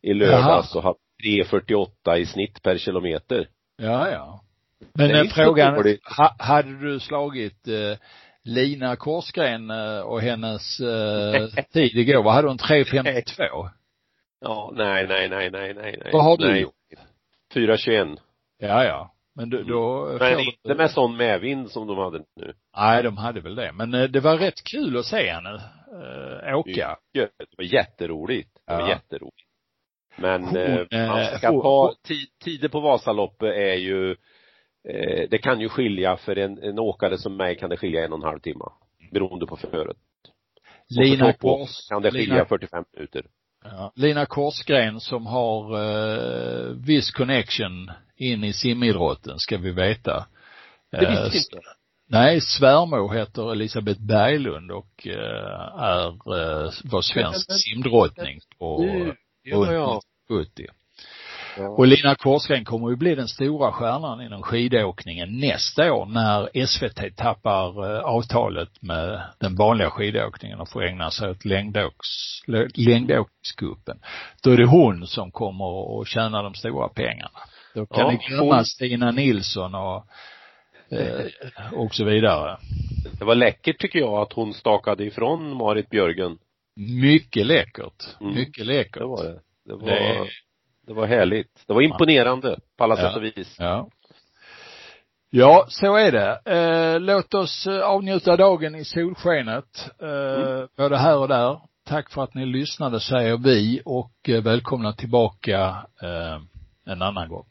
i 0.02 0.14
lördags 0.14 0.76
och 0.76 0.84
hade 0.84 0.98
3.48 1.24 2.18
i 2.18 2.26
snitt 2.26 2.62
per 2.64 2.78
kilometer. 2.78 3.48
Ja, 3.78 4.10
ja. 4.12 4.42
Men 4.94 5.10
Det 5.10 5.20
är 5.20 5.24
eh, 5.26 5.30
frågan, 5.30 5.98
ha, 6.18 6.36
hade 6.40 6.80
du 6.80 7.00
slagit 7.00 7.68
eh, 7.68 7.98
Lina 8.44 8.96
Korsgren 8.96 9.70
eh, 9.70 10.00
och 10.00 10.22
hennes 10.22 10.80
eh, 10.80 11.64
tid 11.74 11.98
igår, 11.98 12.24
vad 12.24 12.34
hade 12.34 12.48
hon? 12.48 12.58
3.52? 12.58 13.70
Ja, 14.42 14.72
nej, 14.76 15.08
nej, 15.08 15.30
nej, 15.30 15.52
nej, 15.52 15.74
nej, 15.74 15.98
nej. 16.04 16.10
Vad 16.14 16.24
har 16.24 16.38
du 16.38 16.48
nej. 16.52 16.62
gjort? 16.62 16.74
4.21. 17.54 18.18
Ja, 18.58 18.84
ja. 18.84 19.14
Men 19.40 19.50
du, 19.50 19.64
då 19.64 20.18
Men 20.20 20.40
inte 20.40 20.76
med 20.76 20.92
sån 20.92 21.18
medvind 21.18 21.72
som 21.72 21.88
de 21.88 21.98
hade 21.98 22.18
nu. 22.36 22.54
Nej, 22.78 23.04
de 23.04 23.18
hade 23.18 23.42
väl 23.42 23.56
det. 23.56 23.72
Men 23.74 23.94
eh, 23.94 24.04
det 24.04 24.20
var 24.20 24.38
rätt 24.38 24.64
kul 24.72 24.98
att 24.98 25.06
se 25.06 25.32
henne 25.32 25.62
eh, 26.50 26.58
åka. 26.58 26.98
Det 27.14 27.30
var 27.58 27.64
jätteroligt. 27.66 28.50
Det 28.68 28.74
var 28.74 28.82
Ja. 28.82 28.90
jätteroligt. 28.90 29.48
Men 30.18 30.44
Hon, 30.44 30.58
eh, 30.58 30.80
eh, 30.92 31.08
man 31.08 31.26
ska 31.38 31.50
hon- 31.50 31.62
ta, 31.62 31.94
ti- 32.08 32.44
tider 32.44 32.70
på 32.70 32.80
Vasaloppet 32.80 33.50
är 33.56 33.74
ju, 33.76 34.12
eh, 34.90 35.30
det 35.30 35.38
kan 35.38 35.60
ju 35.62 35.70
skilja 35.70 36.18
för 36.18 36.36
en, 36.38 36.64
en 36.64 36.80
åkare 36.80 37.18
som 37.18 37.38
mig 37.38 37.56
kan 37.58 37.70
det 37.70 37.78
skilja 37.78 38.06
en 38.06 38.12
och 38.14 38.20
en 38.20 38.24
halv 38.24 38.40
timme. 38.40 38.66
Beroende 39.12 39.46
på 39.46 39.56
förhöret. 39.58 39.98
Och 39.98 40.96
för 40.96 41.04
Lina 41.04 41.34
Kors, 41.34 41.70
kan 41.90 42.02
det 42.02 42.12
skilja 42.12 42.34
Lina 42.36 42.46
45 42.46 42.84
minuter. 42.94 43.26
Ja. 43.64 43.92
Lina 43.96 44.26
Korsgren 44.26 45.00
som 45.00 45.26
har 45.26 45.80
eh, 45.80 46.70
viss 46.70 47.12
connection 47.12 47.92
in 48.18 48.44
i 48.44 48.54
simidrotten 48.54 49.40
ska 49.40 49.58
vi 49.58 49.72
veta. 49.72 50.26
Det 50.92 50.98
Eh, 50.98 51.24
visste 51.24 51.56
inte. 51.56 51.68
Nej, 52.12 52.42
svärmor 52.42 53.14
heter 53.14 53.52
Elisabeth 53.52 54.02
Berglund 54.02 54.72
och 54.72 55.08
eh, 55.08 55.80
är, 55.80 56.08
eh, 56.08 56.72
var 56.84 57.02
svensk 57.02 57.52
simdrottning 57.52 58.40
på 58.60 58.86
ja. 59.44 60.02
70. 60.30 60.68
Och 61.68 61.88
Lina 61.88 62.16
Korsgren 62.16 62.66
kommer 62.66 62.90
ju 62.90 62.96
bli 62.96 63.16
den 63.16 63.28
stora 63.28 63.72
stjärnan 63.72 64.22
inom 64.22 64.42
skidåkningen 64.42 65.40
nästa 65.40 65.94
år 65.94 66.06
när 66.06 66.66
SVT 66.66 67.16
tappar 67.18 67.96
eh, 67.96 68.00
avtalet 68.02 68.82
med 68.82 69.22
den 69.40 69.56
vanliga 69.56 69.90
skidåkningen 69.90 70.60
och 70.60 70.70
får 70.70 70.84
ägna 70.86 71.12
sig 71.12 71.30
åt 71.30 71.46
längdåks, 71.46 72.08
längdåkscupen. 72.76 74.00
Då 74.44 74.52
är 74.52 74.58
det 74.58 74.66
hon 74.66 75.08
som 75.08 75.32
kommer 75.32 76.02
att 76.02 76.08
tjäna 76.08 76.42
de 76.44 76.54
stora 76.54 76.88
pengarna. 76.90 77.40
Då 77.76 77.86
kan 77.86 78.00
Ja, 78.00 78.12
ni 78.12 78.18
glömma 78.28 78.56
hon- 78.56 78.66
Stina 78.66 79.12
Nilsson 79.12 79.76
och, 79.76 80.06
eh, 80.92 81.26
och 81.74 81.96
så 81.96 82.04
vidare. 82.06 82.58
Det 83.20 83.26
var 83.26 83.36
läckert 83.36 83.80
tycker 83.82 84.00
jag 84.00 84.14
att 84.14 84.34
hon 84.34 84.54
stakade 84.54 85.06
ifrån 85.06 85.58
Marit 85.58 85.90
Björgen. 85.90 86.38
Mycket 87.02 87.46
läckert. 87.46 88.04
Mm. 88.22 88.34
Mycket 88.36 88.66
läckert. 88.66 88.94
Det 89.02 89.06
var 89.06 89.24
det. 89.24 89.40
Det 89.66 89.74
var, 89.76 89.88
Det- 89.88 90.30
det 90.90 90.96
var 90.96 91.08
härligt. 91.08 91.64
Det 91.68 91.74
var 91.74 91.82
imponerande 91.82 92.60
på 92.78 92.84
alla 92.84 92.96
Ja. 92.98 93.02
sätt 93.08 93.16
och 93.16 93.24
vis. 93.24 93.56
Ja. 93.60 93.88
Ja, 95.30 95.66
så 95.70 95.96
är 95.96 96.12
det. 96.12 96.40
Eh, 96.46 97.00
låt 97.00 97.34
oss 97.34 97.68
eh, 97.68 97.82
avnjuta 97.82 98.38
dagen 98.38 98.76
i 98.76 98.86
solskenet, 98.86 99.90
eh, 100.02 100.66
både 100.78 100.98
här 100.98 101.18
och 101.18 101.28
där. 101.28 101.60
Tack 101.88 102.10
för 102.10 102.24
att 102.24 102.34
ni 102.34 102.46
lyssnade 102.46 103.00
säger 103.00 103.38
vi 103.38 103.82
och 103.86 104.12
eh, 104.28 104.44
välkomna 104.44 104.94
tillbaka 104.94 105.60
eh, 106.02 106.42
en 106.94 107.02
annan 107.02 107.30
gång. 107.30 107.46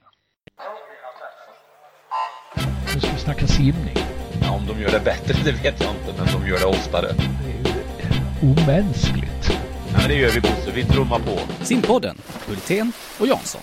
Nu 2.94 3.00
ska 3.00 3.10
vi 3.12 3.18
snacka 3.18 3.46
simning. 3.46 3.96
Ja, 4.42 4.54
om 4.56 4.66
de 4.66 4.82
gör 4.82 4.90
det 4.90 5.04
bättre, 5.04 5.34
det 5.44 5.52
vet 5.52 5.80
jag 5.80 5.90
inte, 5.90 6.12
men 6.22 6.26
de 6.42 6.48
gör 6.50 6.58
det 6.58 6.66
oftare. 6.66 7.06
Det 7.12 7.50
är 7.50 7.58
ju 7.58 8.52
omänskligt. 8.52 9.37
Det 10.08 10.14
gör 10.14 10.30
vi 10.30 10.40
Bosse. 10.40 10.70
Vi 10.74 10.84
trummar 10.84 11.18
på. 11.18 11.38
Simpodden, 11.64 12.16
Hultén 12.46 12.92
och 13.18 13.26
Jansson. 13.26 13.60